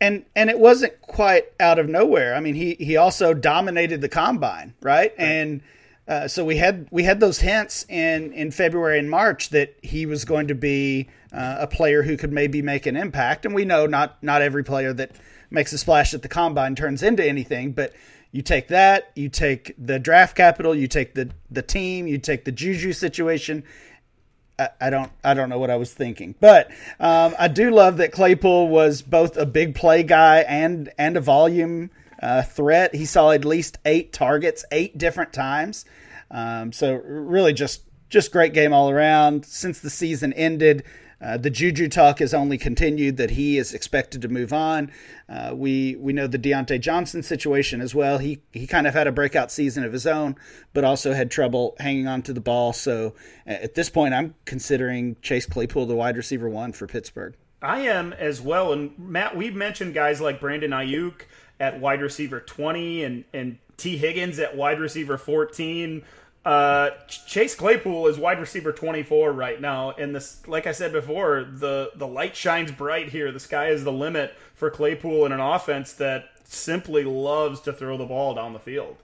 and 0.01 0.25
and 0.35 0.51
it 0.51 0.59
wasn't 0.59 1.01
quite 1.03 1.47
out 1.59 1.79
of 1.79 1.89
nowhere. 1.89 2.35
I 2.35 2.41
mean, 2.41 2.55
he 2.55 2.75
he 2.75 2.97
also 2.97 3.35
dominated 3.35 4.01
the 4.01 4.09
combine, 4.09 4.75
right? 4.81 5.13
right. 5.13 5.15
And 5.19 5.63
uh, 6.09 6.29
so 6.29 6.45
we 6.45 6.57
had 6.57 6.87
we 6.91 7.03
had 7.05 7.21
those 7.21 7.41
hints 7.41 7.85
in 7.89 8.33
in 8.33 8.51
February 8.51 8.99
and 8.99 9.11
March 9.11 9.51
that 9.51 9.77
he 9.83 10.07
was 10.07 10.25
going 10.25 10.49
to 10.49 10.55
be 10.55 11.09
uh, 11.33 11.57
a 11.61 11.67
player 11.67 12.03
who 12.03 12.17
could 12.17 12.33
maybe 12.33 12.63
make 12.63 12.87
an 12.87 12.97
impact. 12.97 13.45
And 13.45 13.55
we 13.55 13.65
know 13.65 13.87
not 13.87 14.23
not 14.23 14.43
every 14.43 14.63
player 14.63 14.93
that 14.93 15.13
makes 15.51 15.73
a 15.73 15.79
splash 15.79 16.15
at 16.15 16.23
the 16.23 16.29
combine 16.29 16.75
turns 16.75 17.03
into 17.03 17.25
anything, 17.25 17.73
but 17.73 17.93
you 18.33 18.43
take 18.43 18.69
that, 18.69 19.11
you 19.15 19.29
take 19.29 19.75
the 19.79 19.99
draft 19.99 20.37
capital, 20.37 20.75
you 20.75 20.87
take 20.87 21.15
the 21.15 21.31
the 21.51 21.63
team, 21.63 22.07
you 22.07 22.19
take 22.19 22.45
the 22.45 22.53
Juju 22.53 22.93
situation, 22.93 23.65
I, 24.59 24.91
don't 24.91 25.13
I 25.23 25.35
don't 25.35 25.49
know 25.49 25.59
what 25.59 25.71
I 25.71 25.77
was 25.77 25.93
thinking, 25.93 26.35
but 26.41 26.71
um, 26.99 27.35
I 27.39 27.49
do 27.49 27.71
love 27.71 27.99
that 27.99 28.13
Claypool 28.13 28.69
was 28.69 29.03
both 29.03 29.37
a 29.37 29.47
big 29.47 29.75
play 29.75 30.03
guy 30.03 30.39
and 30.41 30.91
and 30.97 31.17
a 31.17 31.21
volume 31.21 31.91
uh, 32.23 32.43
threat. 32.43 32.95
He 32.95 33.05
saw 33.05 33.31
at 33.31 33.45
least 33.45 33.79
eight 33.85 34.13
targets, 34.13 34.65
eight 34.73 34.97
different 34.97 35.33
times. 35.33 35.85
Um, 36.31 36.73
so 36.73 36.95
really, 36.95 37.53
just 37.53 37.83
just 38.09 38.33
great 38.33 38.55
game 38.55 38.73
all 38.73 38.91
around. 38.91 39.45
Since 39.45 39.81
the 39.81 39.91
season 39.91 40.33
ended, 40.33 40.85
uh, 41.21 41.39
the 41.39 41.49
Juju 41.51 41.89
talk 41.89 42.19
has 42.19 42.35
only 42.35 42.59
continued 42.59 43.17
that 43.17 43.31
he 43.31 43.57
is 43.57 43.73
expected 43.73 44.21
to 44.23 44.29
move 44.29 44.53
on. 44.53 44.91
Uh, 45.29 45.53
we 45.55 45.97
we 45.97 46.13
know 46.13 46.27
the 46.27 46.39
Diontae 46.39 46.81
Johnson 46.81 47.23
situation 47.23 47.81
as 47.81 47.95
well. 47.95 48.19
He 48.19 48.41
he 48.53 48.67
kind 48.67 48.87
of 48.87 48.95
had 48.95 49.07
a 49.07 49.13
breakout 49.13 49.51
season 49.51 49.83
of 49.83 49.93
his 49.93 50.07
own, 50.07 50.37
but 50.75 50.85
also 50.85 51.15
had 51.15 51.31
trouble 51.31 51.75
hanging 51.81 52.07
on 52.07 52.23
to 52.23 52.33
the 52.33 52.41
ball. 52.41 52.73
So 52.73 53.15
at 53.47 53.75
this 53.75 53.89
point, 53.89 54.13
I'm 54.13 54.35
considering 54.45 55.17
Chase 55.23 55.47
Claypool 55.47 55.87
the 55.87 55.97
wide 55.97 56.17
receiver 56.17 56.49
one 56.49 56.73
for 56.73 56.87
Pittsburgh. 56.87 57.35
I 57.63 57.81
am 57.81 58.13
as 58.13 58.43
well. 58.43 58.73
And 58.73 58.97
Matt, 58.99 59.37
we've 59.37 59.57
mentioned 59.57 59.95
guys 59.95 60.21
like 60.21 60.39
Brandon 60.39 60.71
Aiyuk 60.71 61.23
at 61.59 61.81
wide 61.81 62.03
receiver 62.03 62.41
20 62.41 63.05
and 63.05 63.25
and 63.33 63.59
Tee 63.79 63.97
Higgins 63.97 64.39
at 64.39 64.57
wide 64.57 64.81
receiver 64.81 65.17
14. 65.17 66.03
Uh, 66.47 66.91
Chase 67.09 67.57
Claypool 67.57 68.07
is 68.07 68.19
wide 68.19 68.39
receiver 68.39 68.71
24 68.71 69.33
right 69.33 69.61
now, 69.61 69.91
and 69.91 70.15
this, 70.15 70.47
like 70.47 70.69
I 70.69 70.71
said 70.71 70.93
before, 70.93 71.43
the 71.43 71.91
the 71.97 72.07
light 72.07 72.37
shines 72.37 72.71
bright 72.71 73.09
here. 73.09 73.33
The 73.33 73.41
sky 73.41 73.71
is 73.71 73.83
the 73.83 73.91
limit 73.91 74.33
for 74.55 74.71
Claypool 74.71 75.27
in 75.27 75.33
an 75.33 75.41
offense 75.41 75.95
that 75.95 76.27
simply 76.45 77.03
loves 77.03 77.61
to 77.63 77.73
throw 77.73 77.97
the 77.97 78.07
ball 78.07 78.37
down 78.37 78.53
the 78.53 78.61
field. 78.61 78.97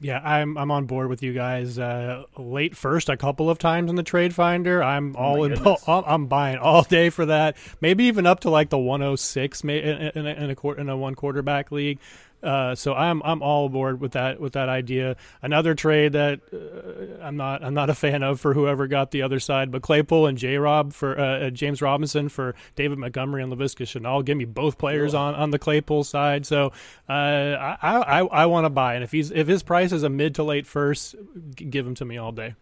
Yeah, 0.00 0.20
I'm 0.24 0.56
I'm 0.56 0.70
on 0.70 0.86
board 0.86 1.10
with 1.10 1.22
you 1.22 1.34
guys. 1.34 1.78
Uh, 1.78 2.24
late 2.38 2.74
first 2.74 3.10
a 3.10 3.18
couple 3.18 3.50
of 3.50 3.58
times 3.58 3.90
in 3.90 3.96
the 3.96 4.02
trade 4.02 4.34
finder. 4.34 4.82
I'm 4.82 5.14
oh 5.14 5.20
all 5.20 5.44
in. 5.44 5.62
I'm 5.86 6.26
buying 6.26 6.56
all 6.56 6.84
day 6.84 7.10
for 7.10 7.26
that. 7.26 7.58
Maybe 7.82 8.04
even 8.04 8.24
up 8.24 8.40
to 8.40 8.50
like 8.50 8.70
the 8.70 8.78
106 8.78 9.62
in, 9.62 9.70
in, 9.70 10.26
a, 10.26 10.30
in 10.30 10.56
a 10.56 10.70
in 10.70 10.88
a 10.88 10.96
one 10.96 11.16
quarterback 11.16 11.70
league 11.70 11.98
Uh, 12.42 12.74
so 12.74 12.94
I'm 12.94 13.22
I'm 13.24 13.42
all 13.42 13.66
aboard 13.66 14.00
with 14.00 14.12
that 14.12 14.40
with 14.40 14.54
that 14.54 14.68
idea. 14.68 15.16
Another 15.42 15.74
trade 15.74 16.12
that 16.12 16.40
uh, 16.52 17.22
I'm 17.24 17.36
not 17.36 17.62
I'm 17.62 17.74
not 17.74 17.88
a 17.88 17.94
fan 17.94 18.22
of 18.22 18.40
for 18.40 18.54
whoever 18.54 18.86
got 18.86 19.10
the 19.10 19.22
other 19.22 19.38
side, 19.38 19.70
but 19.70 19.82
Claypool 19.82 20.26
and 20.26 20.36
J 20.36 20.56
Rob 20.56 20.92
for 20.92 21.18
uh, 21.18 21.46
uh, 21.46 21.50
James 21.50 21.80
Robinson 21.80 22.28
for 22.28 22.54
David 22.74 22.98
Montgomery 22.98 23.42
and 23.42 23.52
Laviska 23.52 23.86
Shenault. 23.86 24.24
Give 24.24 24.36
me 24.36 24.44
both 24.44 24.78
players 24.78 25.14
on, 25.14 25.34
on 25.34 25.50
the 25.50 25.58
Claypool 25.58 26.04
side. 26.04 26.44
So 26.46 26.72
uh, 27.08 27.12
I 27.12 27.78
I, 27.82 28.18
I 28.20 28.46
want 28.46 28.64
to 28.64 28.70
buy, 28.70 28.94
and 28.94 29.04
if 29.04 29.12
he's 29.12 29.30
if 29.30 29.46
his 29.46 29.62
price 29.62 29.92
is 29.92 30.02
a 30.02 30.08
mid 30.08 30.34
to 30.36 30.42
late 30.42 30.66
first, 30.66 31.14
give 31.54 31.86
him 31.86 31.94
to 31.96 32.04
me 32.04 32.18
all 32.18 32.32
day 32.32 32.54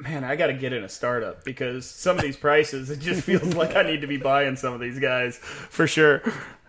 man, 0.00 0.24
I 0.24 0.36
got 0.36 0.48
to 0.48 0.54
get 0.54 0.72
in 0.72 0.84
a 0.84 0.88
startup 0.88 1.44
because 1.44 1.86
some 1.86 2.16
of 2.16 2.22
these 2.22 2.36
prices, 2.36 2.90
it 2.90 3.00
just 3.00 3.22
feels 3.22 3.54
like 3.54 3.76
I 3.76 3.82
need 3.82 4.00
to 4.00 4.06
be 4.06 4.16
buying 4.16 4.56
some 4.56 4.72
of 4.74 4.80
these 4.80 4.98
guys 4.98 5.36
for 5.38 5.86
sure. 5.86 6.22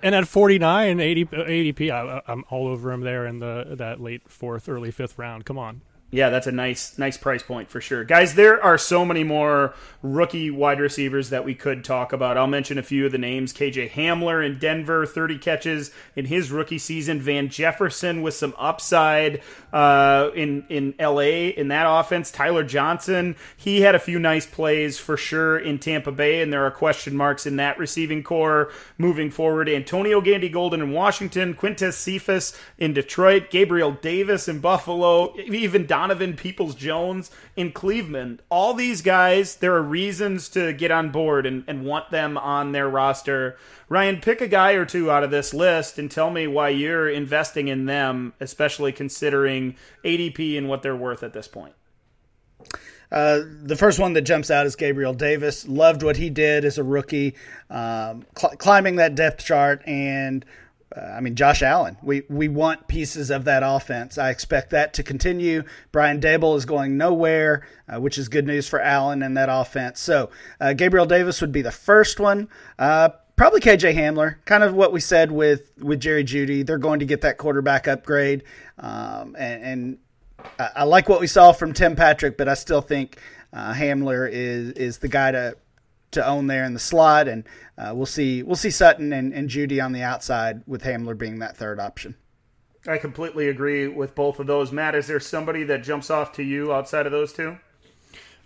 And 0.03 0.13
at 0.13 0.27
49, 0.27 0.99
80, 0.99 1.25
ADP, 1.25 1.89
I, 1.89 2.21
I'm 2.27 2.45
all 2.49 2.67
over 2.67 2.91
him 2.91 3.01
there 3.01 3.25
in 3.25 3.39
the 3.39 3.75
that 3.77 3.99
late 3.99 4.29
fourth, 4.29 4.69
early 4.69 4.91
fifth 4.91 5.17
round. 5.17 5.45
Come 5.45 5.57
on 5.57 5.81
yeah, 6.09 6.29
that's 6.29 6.47
a 6.47 6.53
nice 6.53 6.97
nice 6.97 7.17
price 7.17 7.43
point 7.43 7.69
for 7.69 7.81
sure. 7.81 8.05
Guys, 8.05 8.35
there 8.35 8.63
are 8.63 8.77
so 8.77 9.03
many 9.03 9.25
more 9.25 9.73
rookie 10.01 10.49
wide 10.49 10.79
receivers 10.79 11.31
that 11.31 11.43
we 11.43 11.53
could 11.53 11.83
talk 11.83 12.13
about. 12.13 12.37
I'll 12.37 12.47
mention 12.47 12.77
a 12.77 12.83
few 12.83 13.05
of 13.05 13.11
the 13.11 13.17
names. 13.17 13.51
KJ 13.51 13.91
Hamler 13.91 14.45
in 14.45 14.57
Denver, 14.57 15.05
30 15.05 15.37
catches 15.37 15.91
in 16.15 16.25
his 16.25 16.49
rookie 16.49 16.77
season. 16.77 17.19
Van 17.19 17.49
Jefferson 17.49 18.21
with 18.21 18.35
some 18.35 18.53
upside 18.57 19.41
uh, 19.73 20.29
in 20.33 20.65
in 20.69 20.93
LA 20.97 21.51
in 21.57 21.67
that 21.67 21.85
offense. 21.85 22.31
Tyler 22.31 22.63
Johnson, 22.63 23.35
he 23.57 23.81
had 23.81 23.93
a 23.93 23.99
few 23.99 24.17
nice 24.17 24.45
plays 24.45 24.97
for 24.97 25.17
sure 25.17 25.59
in 25.59 25.77
Tampa 25.77 26.13
Bay, 26.13 26.41
and 26.41 26.53
there 26.53 26.63
are 26.65 26.71
question 26.71 27.17
marks 27.17 27.45
in 27.45 27.57
that 27.57 27.77
receiving 27.77 28.23
corps 28.23 28.71
moving 28.97 29.29
forward. 29.29 29.67
Antonio 29.67 30.21
Gandy 30.21 30.47
Golden 30.47 30.81
in 30.81 30.91
Washington, 30.93 31.53
Quintez 31.53 31.93
Cephus 31.93 32.57
in 32.77 32.93
Detroit, 32.93 33.49
Gabriel 33.49 33.91
Davis 33.91 34.47
in 34.47 34.59
Buffalo, 34.59 35.37
even 35.37 35.85
Donovan 35.97 36.35
Peoples 36.35 36.75
Jones 36.75 37.31
in 37.55 37.71
Cleveland. 37.71 38.43
All 38.51 38.75
these 38.75 39.01
guys, 39.01 39.55
there 39.55 39.73
are 39.73 39.81
reasons 39.81 40.47
to 40.49 40.71
get 40.71 40.91
on 40.91 41.09
board 41.09 41.47
and, 41.47 41.63
and 41.65 41.85
want 41.85 42.11
them 42.11 42.37
on 42.37 42.71
their 42.71 42.87
roster. 42.87 43.57
Ryan, 43.89 44.21
pick 44.21 44.39
a 44.39 44.47
guy 44.47 44.73
or 44.73 44.85
two 44.85 45.09
out 45.09 45.23
of 45.23 45.31
this 45.31 45.55
list 45.55 45.97
and 45.97 46.11
tell 46.11 46.29
me 46.29 46.45
why 46.45 46.69
you're 46.69 47.09
investing 47.09 47.67
in 47.67 47.87
them, 47.87 48.33
especially 48.39 48.91
considering 48.91 49.75
ADP 50.05 50.55
and 50.55 50.69
what 50.69 50.83
they're 50.83 50.95
worth 50.95 51.23
at 51.23 51.33
this 51.33 51.47
point. 51.47 51.73
Uh, 53.11 53.39
the 53.63 53.75
first 53.75 53.97
one 53.97 54.13
that 54.13 54.21
jumps 54.21 54.51
out 54.51 54.67
is 54.67 54.75
Gabriel 54.75 55.15
Davis. 55.15 55.67
Loved 55.67 56.03
what 56.03 56.17
he 56.17 56.29
did 56.29 56.63
as 56.63 56.77
a 56.77 56.83
rookie, 56.83 57.33
um, 57.71 58.23
cl- 58.37 58.55
climbing 58.57 58.97
that 58.97 59.15
depth 59.15 59.43
chart 59.43 59.81
and 59.87 60.45
uh, 60.95 61.01
I 61.01 61.19
mean, 61.19 61.35
Josh 61.35 61.61
Allen. 61.61 61.97
We 62.01 62.23
we 62.29 62.47
want 62.47 62.87
pieces 62.87 63.29
of 63.29 63.43
that 63.45 63.61
offense. 63.63 64.17
I 64.17 64.29
expect 64.29 64.69
that 64.69 64.93
to 64.93 65.03
continue. 65.03 65.63
Brian 65.91 66.21
Daboll 66.21 66.55
is 66.55 66.65
going 66.65 66.97
nowhere, 66.97 67.67
uh, 67.89 67.99
which 67.99 68.17
is 68.17 68.29
good 68.29 68.47
news 68.47 68.69
for 68.69 68.79
Allen 68.79 69.21
and 69.21 69.35
that 69.35 69.49
offense. 69.51 69.99
So 69.99 70.29
uh, 70.61 70.73
Gabriel 70.73 71.05
Davis 71.05 71.41
would 71.41 71.51
be 71.51 71.61
the 71.61 71.71
first 71.71 72.19
one. 72.19 72.47
Uh, 72.79 73.09
probably 73.35 73.59
KJ 73.59 73.95
Hamler. 73.95 74.37
Kind 74.45 74.63
of 74.63 74.73
what 74.73 74.93
we 74.93 75.01
said 75.01 75.31
with 75.31 75.71
with 75.77 75.99
Jerry 75.99 76.23
Jeudy. 76.23 76.65
They're 76.65 76.77
going 76.77 76.99
to 76.99 77.05
get 77.05 77.21
that 77.21 77.37
quarterback 77.37 77.87
upgrade, 77.87 78.43
um, 78.79 79.35
and, 79.37 79.63
and 79.63 79.97
I, 80.57 80.69
I, 80.77 80.83
like 80.83 81.09
what 81.09 81.19
we 81.19 81.27
saw 81.27 81.51
from 81.51 81.73
Tim 81.73 81.97
Patrick, 81.97 82.37
but 82.37 82.47
I 82.47 82.53
still 82.53 82.81
think 82.81 83.19
uh, 83.51 83.73
Hamler 83.73 84.29
is 84.31 84.71
is 84.71 84.97
the 84.99 85.09
guy 85.09 85.31
to 85.31 85.57
to 86.11 86.25
own 86.25 86.47
there 86.47 86.63
in 86.63 86.73
the 86.73 86.79
slot, 86.79 87.27
and 87.27 87.43
uh, 87.77 87.91
we'll 87.93 88.05
see 88.05 88.43
we'll 88.43 88.55
see 88.55 88.71
Sutton 88.71 89.13
and, 89.13 89.33
and 89.33 89.49
Jeudy 89.49 89.83
on 89.83 89.91
the 89.91 90.03
outside 90.03 90.61
with 90.65 90.83
Hamler 90.83 91.17
being 91.17 91.39
that 91.39 91.57
third 91.57 91.79
option. 91.79 92.15
I 92.87 92.97
completely 92.97 93.49
agree 93.49 93.87
with 93.87 94.15
both 94.15 94.39
of 94.39 94.47
those. 94.47 94.71
Matt, 94.71 94.95
is 94.95 95.07
there 95.07 95.19
somebody 95.19 95.63
that 95.65 95.83
jumps 95.83 96.09
off 96.09 96.31
to 96.33 96.43
you 96.43 96.71
outside 96.73 97.05
of 97.05 97.11
those 97.11 97.33
two? 97.33 97.57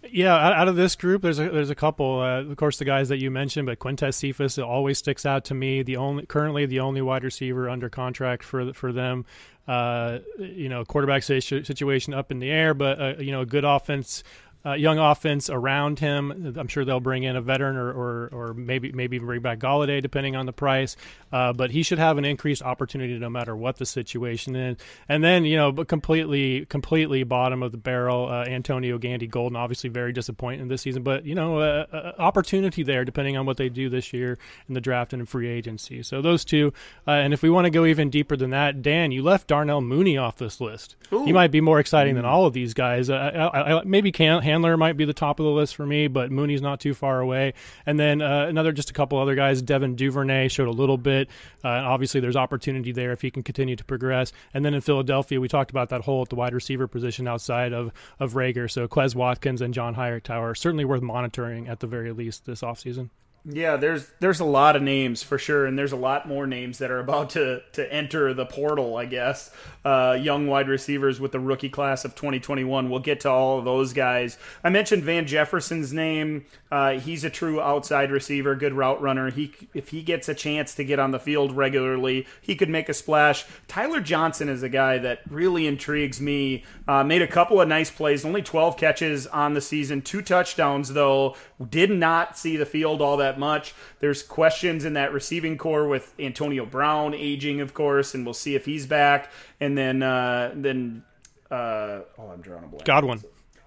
Yeah, 0.09 0.36
out 0.36 0.68
of 0.68 0.76
this 0.76 0.95
group, 0.95 1.22
there's 1.22 1.38
a 1.38 1.49
there's 1.49 1.70
a 1.70 1.76
couple. 1.76 2.22
Uh, 2.22 2.41
of 2.41 2.57
course, 2.57 2.80
the 2.80 2.86
guys 2.86 3.09
that 3.09 3.20
you 3.20 3.30
mentioned, 3.30 3.68
but 3.68 3.78
Quintez 3.78 4.16
Cephus 4.16 4.57
always 4.57 4.97
sticks 4.97 5.28
out 5.28 5.45
to 5.45 5.53
me. 5.53 5.84
The 5.84 5.97
only 5.97 6.26
currently 6.26 6.66
the 6.66 6.80
only 6.80 7.03
wide 7.03 7.24
receiver 7.24 7.70
under 7.70 7.88
contract 7.88 8.43
for 8.43 8.74
for 8.74 8.91
them. 8.91 9.26
Uh, 9.68 10.20
you 10.39 10.70
know, 10.70 10.84
quarterback 10.84 11.22
situation 11.22 12.16
up 12.16 12.32
in 12.32 12.39
the 12.39 12.49
air, 12.49 12.74
but 12.74 12.99
uh, 12.99 13.14
you 13.20 13.32
know, 13.32 13.41
a 13.41 13.45
good 13.45 13.64
offense 13.64 14.24
uh, 14.66 14.74
young 14.74 14.99
offense 14.99 15.49
around 15.49 15.99
him. 15.99 16.55
I'm 16.57 16.68
sure 16.68 16.86
they'll 16.86 16.99
bring 16.99 17.24
in 17.24 17.36
a 17.36 17.41
veteran 17.41 17.76
or, 17.76 17.91
or, 17.91 18.30
or 18.32 18.53
maybe 18.53 18.91
maybe 18.91 19.20
bring 19.20 19.41
back 19.41 19.59
Golladay 19.59 20.01
depending 20.01 20.36
on 20.36 20.45
the 20.45 20.53
price. 20.53 20.95
Uh, 21.32 21.53
but 21.53 21.72
he 21.72 21.84
should 21.84 21.99
have 21.99 22.18
an 22.18 22.26
increased 22.26 22.62
opportunity 22.62 23.18
no 23.18 23.30
matter 23.30 23.55
what 23.55 23.78
the 23.78 23.86
situation 23.86 24.55
is. 24.55 24.78
And 25.09 25.24
then 25.24 25.45
you 25.45 25.55
know, 25.55 25.72
but 25.72 25.88
completely 25.88 26.66
completely 26.66 27.24
bottom 27.24 27.64
of 27.64 27.72
the 27.72 27.78
barrel, 27.78 28.28
uh, 28.28 28.45
Antonio 28.45 28.97
Gandy 28.97 29.28
Golden, 29.28 29.55
obviously 29.55 29.89
very 29.89 30.14
disappointing 30.14 30.68
this 30.68 30.82
season. 30.82 31.03
But 31.03 31.26
you 31.26 31.36
know, 31.36 31.59
uh, 31.59 31.86
uh, 31.91 32.12
opportunity 32.20 32.84
there 32.84 33.05
depending 33.05 33.38
on 33.38 33.45
what 33.45 33.57
they 33.57 33.70
do 33.70 33.89
this 33.89 34.14
year 34.14 34.38
in 34.68 34.74
the 34.74 34.82
draft 34.82 35.14
and 35.14 35.22
in 35.22 35.26
free 35.26 35.47
agency. 35.47 36.03
So 36.03 36.22
those 36.22 36.45
two. 36.45 36.74
Uh, 37.07 37.12
and 37.12 37.34
if 37.34 37.41
we 37.41 37.49
want 37.49 37.66
to 37.66 37.72
go 37.72 37.86
even 37.86 38.09
deeper 38.09 38.36
than 38.36 38.51
that, 38.51 38.82
Dan, 38.82 39.12
you 39.12 39.24
left 39.24 39.47
Darnell 39.47 39.82
Mooney 39.82 40.18
off 40.18 40.38
this 40.38 40.62
list. 40.62 40.95
Ooh. 41.14 41.26
He 41.26 41.34
might 41.34 41.51
be 41.51 41.62
more 41.62 41.80
exciting 41.80 42.14
mm. 42.14 42.18
than 42.18 42.26
all 42.26 42.45
of 42.45 42.53
these 42.53 42.74
guys. 42.74 43.09
I, 43.09 43.30
I, 43.30 43.80
I, 43.80 43.84
maybe 43.84 44.12
can't 44.12 44.43
Hamler 44.52 44.78
might 44.78 44.97
be 44.97 45.06
the 45.06 45.14
top 45.14 45.39
of 45.39 45.45
the 45.45 45.52
list 45.52 45.76
for 45.76 45.86
me, 45.86 46.08
but 46.08 46.32
Mooney's 46.32 46.62
not 46.62 46.80
too 46.80 46.93
far 46.93 47.20
away. 47.22 47.54
And 47.86 47.99
then 47.99 48.22
uh, 48.22 48.47
another, 48.47 48.72
just 48.72 48.89
a 48.89 48.93
couple 48.93 49.18
other 49.18 49.36
guys. 49.36 49.62
Devin 49.62 49.95
Duvernay 49.95 50.49
showed 50.49 50.68
a 50.68 50.72
little 50.72 50.97
bit. 50.97 51.30
Uh, 51.64 51.70
obviously, 51.70 52.20
there's 52.20 52.36
opportunity 52.36 52.91
there 52.91 53.12
if 53.12 53.22
he 53.22 53.32
can 53.32 53.43
continue 53.43 53.76
to 53.76 53.86
progress. 53.86 54.34
And 54.54 54.66
then 54.66 54.74
in 54.74 54.82
Philadelphia, 54.82 55.39
we 55.39 55.47
talked 55.47 55.72
about 55.72 55.89
that 55.89 56.02
hole 56.02 56.22
at 56.22 56.30
the 56.30 56.36
wide 56.36 56.54
receiver 56.54 56.88
position 56.88 57.28
outside 57.28 57.74
of 57.74 57.91
of 58.20 58.34
Reagor. 58.34 58.70
So 58.70 58.88
Quez 58.88 59.16
Watkins 59.16 59.62
and 59.62 59.74
John 59.74 59.93
Hightower 59.93 60.56
certainly 60.56 60.86
worth 60.86 61.02
monitoring 61.02 61.68
at 61.68 61.80
the 61.80 61.88
very 61.88 62.12
least 62.12 62.45
this 62.45 62.62
offseason. 62.62 63.10
Yeah, 63.43 63.75
there's 63.75 64.07
there's 64.19 64.39
a 64.39 64.45
lot 64.45 64.75
of 64.75 64.83
names 64.83 65.23
for 65.23 65.39
sure, 65.39 65.65
and 65.65 65.77
there's 65.77 65.91
a 65.91 65.97
lot 65.97 66.27
more 66.27 66.45
names 66.45 66.77
that 66.77 66.91
are 66.91 66.99
about 66.99 67.31
to 67.31 67.63
to 67.73 67.91
enter 67.91 68.35
the 68.35 68.45
portal. 68.45 68.97
I 68.97 69.05
guess 69.05 69.49
uh, 69.83 70.15
young 70.19 70.45
wide 70.45 70.67
receivers 70.67 71.19
with 71.19 71.31
the 71.31 71.39
rookie 71.39 71.69
class 71.69 72.05
of 72.05 72.13
2021. 72.13 72.89
We'll 72.89 72.99
get 72.99 73.21
to 73.21 73.31
all 73.31 73.57
of 73.57 73.65
those 73.65 73.93
guys. 73.93 74.37
I 74.63 74.69
mentioned 74.69 75.03
Van 75.03 75.25
Jefferson's 75.25 75.91
name. 75.91 76.45
Uh, 76.71 76.99
he's 76.99 77.23
a 77.23 77.31
true 77.31 77.59
outside 77.59 78.11
receiver, 78.11 78.55
good 78.55 78.73
route 78.73 79.01
runner. 79.01 79.31
He 79.31 79.53
if 79.73 79.89
he 79.89 80.03
gets 80.03 80.29
a 80.29 80.35
chance 80.35 80.75
to 80.75 80.83
get 80.83 80.99
on 80.99 81.09
the 81.09 81.19
field 81.19 81.51
regularly, 81.51 82.27
he 82.41 82.55
could 82.55 82.69
make 82.69 82.89
a 82.89 82.93
splash. 82.93 83.45
Tyler 83.67 84.01
Johnson 84.01 84.49
is 84.49 84.61
a 84.61 84.69
guy 84.69 84.99
that 84.99 85.21
really 85.29 85.65
intrigues 85.65 86.21
me. 86.21 86.63
Uh, 86.87 87.03
made 87.03 87.23
a 87.23 87.27
couple 87.27 87.59
of 87.59 87.67
nice 87.67 87.89
plays, 87.89 88.23
only 88.23 88.43
12 88.43 88.77
catches 88.77 89.25
on 89.25 89.55
the 89.55 89.61
season, 89.61 90.03
two 90.03 90.21
touchdowns 90.21 90.93
though. 90.93 91.35
Did 91.69 91.89
not 91.89 92.37
see 92.37 92.55
the 92.55 92.65
field 92.65 93.01
all 93.01 93.17
that 93.17 93.30
that 93.32 93.39
much. 93.39 93.73
There's 93.99 94.23
questions 94.23 94.86
in 94.86 94.93
that 94.93 95.13
receiving 95.13 95.57
corps 95.57 95.88
with 95.88 96.13
Antonio 96.19 96.65
Brown 96.65 97.13
aging, 97.13 97.61
of 97.61 97.73
course, 97.73 98.13
and 98.13 98.25
we'll 98.25 98.34
see 98.34 98.55
if 98.55 98.65
he's 98.65 98.86
back. 98.86 99.32
And 99.59 99.77
then 99.77 100.03
uh, 100.03 100.51
then 100.55 101.03
uh, 101.49 102.01
oh, 102.17 102.29
I'm 102.34 102.41
drawing 102.41 102.65
a 102.65 102.67
blank. 102.67 102.86
Godwin. 102.86 103.21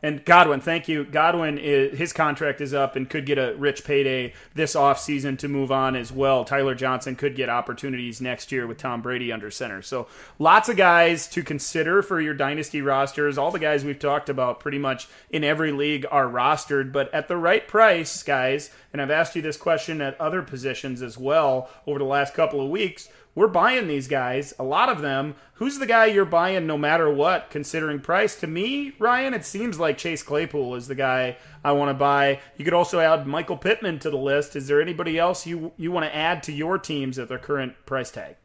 And 0.05 0.23
Godwin, 0.23 0.61
thank 0.61 0.87
you. 0.87 1.05
Godwin, 1.05 1.57
is, 1.57 1.97
his 1.97 2.13
contract 2.13 2.61
is 2.61 2.75
up 2.75 2.95
and 2.95 3.09
could 3.09 3.25
get 3.25 3.39
a 3.39 3.55
rich 3.57 3.85
payday 3.85 4.35
this 4.55 4.75
offseason 4.75 5.39
to 5.39 5.49
move 5.49 5.73
on 5.73 5.97
as 5.97 6.13
well. 6.13 6.45
Tyler 6.45 6.75
Johnson 6.75 7.17
could 7.17 7.35
get 7.35 7.49
opportunities 7.49 8.21
next 8.21 8.53
year 8.53 8.67
with 8.67 8.77
Tom 8.77 9.01
Brady 9.01 9.33
under 9.33 9.51
center. 9.51 9.81
So 9.81 10.07
lots 10.39 10.69
of 10.69 10.77
guys 10.77 11.27
to 11.29 11.43
consider 11.43 12.03
for 12.03 12.21
your 12.21 12.35
dynasty 12.35 12.83
rosters. 12.83 13.39
All 13.39 13.51
the 13.51 13.59
guys 13.59 13.83
we've 13.83 13.99
talked 13.99 14.29
about 14.29 14.61
pretty 14.61 14.77
much 14.77 15.09
in 15.31 15.43
every 15.43 15.73
league 15.73 16.05
are 16.11 16.29
rostered, 16.29 16.93
but 16.93 17.13
at 17.15 17.29
the 17.29 17.39
right 17.39 17.67
price, 17.67 18.23
guys, 18.23 18.69
and 18.93 19.01
I've 19.01 19.11
asked 19.11 19.35
you 19.35 19.41
this 19.41 19.57
question 19.57 20.03
at 20.03 20.21
other 20.21 20.43
positions 20.43 21.01
as 21.01 21.17
well 21.17 21.71
over 21.87 21.99
the 21.99 22.05
last 22.05 22.35
couple 22.35 22.61
of 22.61 22.69
weeks 22.69 23.09
we're 23.35 23.49
buying 23.49 23.89
these 23.89 24.07
guys, 24.07 24.55
a 24.59 24.65
lot 24.65 24.89
of 24.89 25.03
them. 25.03 25.35
Who's 25.55 25.79
the 25.79 25.87
guy 25.87 26.07
you're 26.07 26.25
buying 26.25 26.67
no 26.67 26.79
matter 26.79 27.13
what, 27.13 27.51
considering 27.51 28.01
price? 28.01 28.37
To 28.37 28.47
me, 28.47 28.93
Ryan, 28.99 29.35
it 29.35 29.45
seems 29.45 29.81
like 29.81 29.99
Chase 29.99 30.23
Claypool 30.23 30.75
is 30.77 30.87
the 30.87 30.95
guy 30.95 31.37
I 31.65 31.73
want 31.73 31.91
to 31.91 31.95
buy. 31.95 32.41
You 32.57 32.65
could 32.65 32.75
also 32.75 33.01
add 33.01 33.27
Michael 33.27 33.57
Pittman 33.57 33.99
to 34.01 34.11
the 34.11 34.17
list. 34.17 34.55
Is 34.55 34.69
there 34.69 34.81
anybody 34.81 35.19
else 35.19 35.47
you 35.47 35.73
you 35.77 35.91
want 35.91 36.07
to 36.07 36.15
add 36.15 36.43
to 36.45 36.53
your 36.53 36.79
teams 36.79 37.19
at 37.19 37.29
their 37.29 37.39
current 37.39 37.75
price 37.87 38.11
tag? 38.11 38.37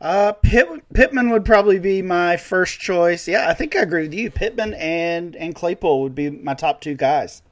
Uh, 0.00 0.32
Pitt, 0.32 0.68
Pittman 0.94 1.30
would 1.30 1.44
probably 1.44 1.80
be 1.80 2.02
my 2.02 2.36
first 2.36 2.78
choice. 2.78 3.26
Yeah, 3.26 3.48
I 3.48 3.54
think 3.54 3.74
I 3.74 3.80
agree 3.80 4.02
with 4.02 4.14
you. 4.14 4.30
Pittman 4.30 4.74
and 4.74 5.34
and 5.34 5.56
Claypool 5.56 6.02
would 6.02 6.14
be 6.14 6.30
my 6.30 6.54
top 6.54 6.80
two 6.80 6.94
guys. 6.94 7.42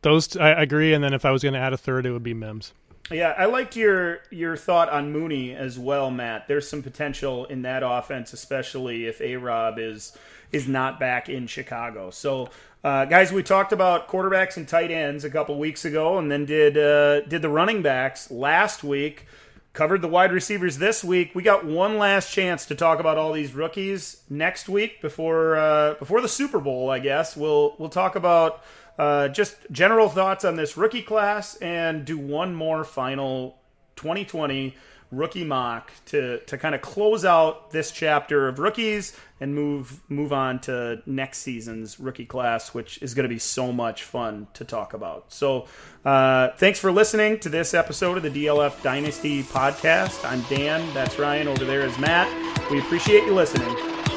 Those 0.00 0.34
I 0.36 0.50
agree. 0.62 0.94
And 0.94 1.04
then 1.04 1.12
if 1.12 1.26
I 1.26 1.30
was 1.30 1.42
going 1.42 1.54
to 1.54 1.60
add 1.60 1.74
a 1.74 1.76
third, 1.76 2.06
it 2.06 2.12
would 2.12 2.22
be 2.22 2.32
Mims. 2.32 2.72
Yeah, 3.10 3.34
I 3.38 3.44
liked 3.44 3.76
your 3.76 4.18
your 4.30 4.56
thought 4.56 4.88
on 4.88 5.12
Mooney 5.12 5.54
as 5.54 5.78
well, 5.78 6.10
Matt. 6.10 6.48
There's 6.48 6.68
some 6.68 6.82
potential 6.82 7.44
in 7.44 7.62
that 7.62 7.82
offense, 7.84 8.32
especially 8.32 9.06
if 9.06 9.20
A 9.20 9.36
Rob 9.36 9.78
is 9.78 10.16
is 10.50 10.66
not 10.66 10.98
back 10.98 11.28
in 11.28 11.46
Chicago. 11.46 12.10
So, 12.10 12.50
uh, 12.82 13.04
guys, 13.04 13.32
we 13.32 13.42
talked 13.44 13.72
about 13.72 14.08
quarterbacks 14.08 14.56
and 14.56 14.66
tight 14.66 14.90
ends 14.90 15.24
a 15.24 15.30
couple 15.30 15.56
weeks 15.58 15.84
ago, 15.84 16.18
and 16.18 16.30
then 16.32 16.46
did 16.46 16.76
uh, 16.76 17.20
did 17.22 17.42
the 17.42 17.48
running 17.48 17.80
backs 17.82 18.30
last 18.30 18.82
week. 18.82 19.26
covered 19.72 20.00
the 20.02 20.08
wide 20.08 20.32
receivers 20.32 20.78
this 20.78 21.04
week. 21.04 21.34
We 21.34 21.42
got 21.42 21.64
one 21.64 21.98
last 21.98 22.32
chance 22.32 22.64
to 22.66 22.74
talk 22.74 22.98
about 22.98 23.18
all 23.18 23.32
these 23.32 23.52
rookies 23.54 24.22
next 24.30 24.68
week 24.68 25.00
before 25.02 25.56
uh, 25.56 25.94
before 25.94 26.20
the 26.20 26.28
Super 26.28 26.58
Bowl. 26.58 26.90
I 26.90 26.98
guess 26.98 27.36
we'll 27.36 27.76
we'll 27.78 27.90
talk 27.90 28.16
about 28.16 28.64
uh, 28.98 29.28
just 29.28 29.56
general 29.70 30.08
thoughts 30.08 30.44
on 30.44 30.56
this 30.56 30.76
rookie 30.76 31.02
class 31.02 31.56
and 31.56 32.04
do 32.04 32.18
one 32.18 32.54
more 32.54 32.84
final 32.84 33.58
2020 33.96 34.74
rookie 35.12 35.44
mock 35.44 35.92
to 36.04 36.40
to 36.40 36.58
kind 36.58 36.74
of 36.74 36.80
close 36.80 37.24
out 37.24 37.70
this 37.70 37.90
chapter 37.92 38.48
of 38.48 38.58
rookies 38.58 39.16
and 39.40 39.54
move 39.54 40.00
move 40.08 40.32
on 40.32 40.58
to 40.58 41.00
next 41.06 41.38
season's 41.38 42.00
rookie 42.00 42.24
class, 42.24 42.74
which 42.74 43.00
is 43.02 43.14
going 43.14 43.24
to 43.24 43.28
be 43.28 43.38
so 43.38 43.72
much 43.72 44.02
fun 44.02 44.46
to 44.54 44.64
talk 44.64 44.94
about. 44.94 45.32
So, 45.32 45.66
uh, 46.04 46.48
thanks 46.56 46.78
for 46.78 46.90
listening 46.90 47.38
to 47.40 47.48
this 47.48 47.74
episode 47.74 48.16
of 48.16 48.22
the 48.22 48.46
DLF 48.46 48.82
Dynasty 48.82 49.42
podcast. 49.42 50.24
I'm 50.28 50.42
Dan. 50.42 50.92
That's 50.94 51.18
Ryan. 51.18 51.48
Over 51.48 51.64
there 51.64 51.82
is 51.82 51.96
Matt. 51.98 52.70
We 52.70 52.80
appreciate 52.80 53.24
you 53.24 53.34
listening. 53.34 53.74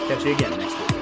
Catch 0.07 0.25
you 0.25 0.33
again 0.33 0.57
next 0.57 0.77
week. 0.79 0.98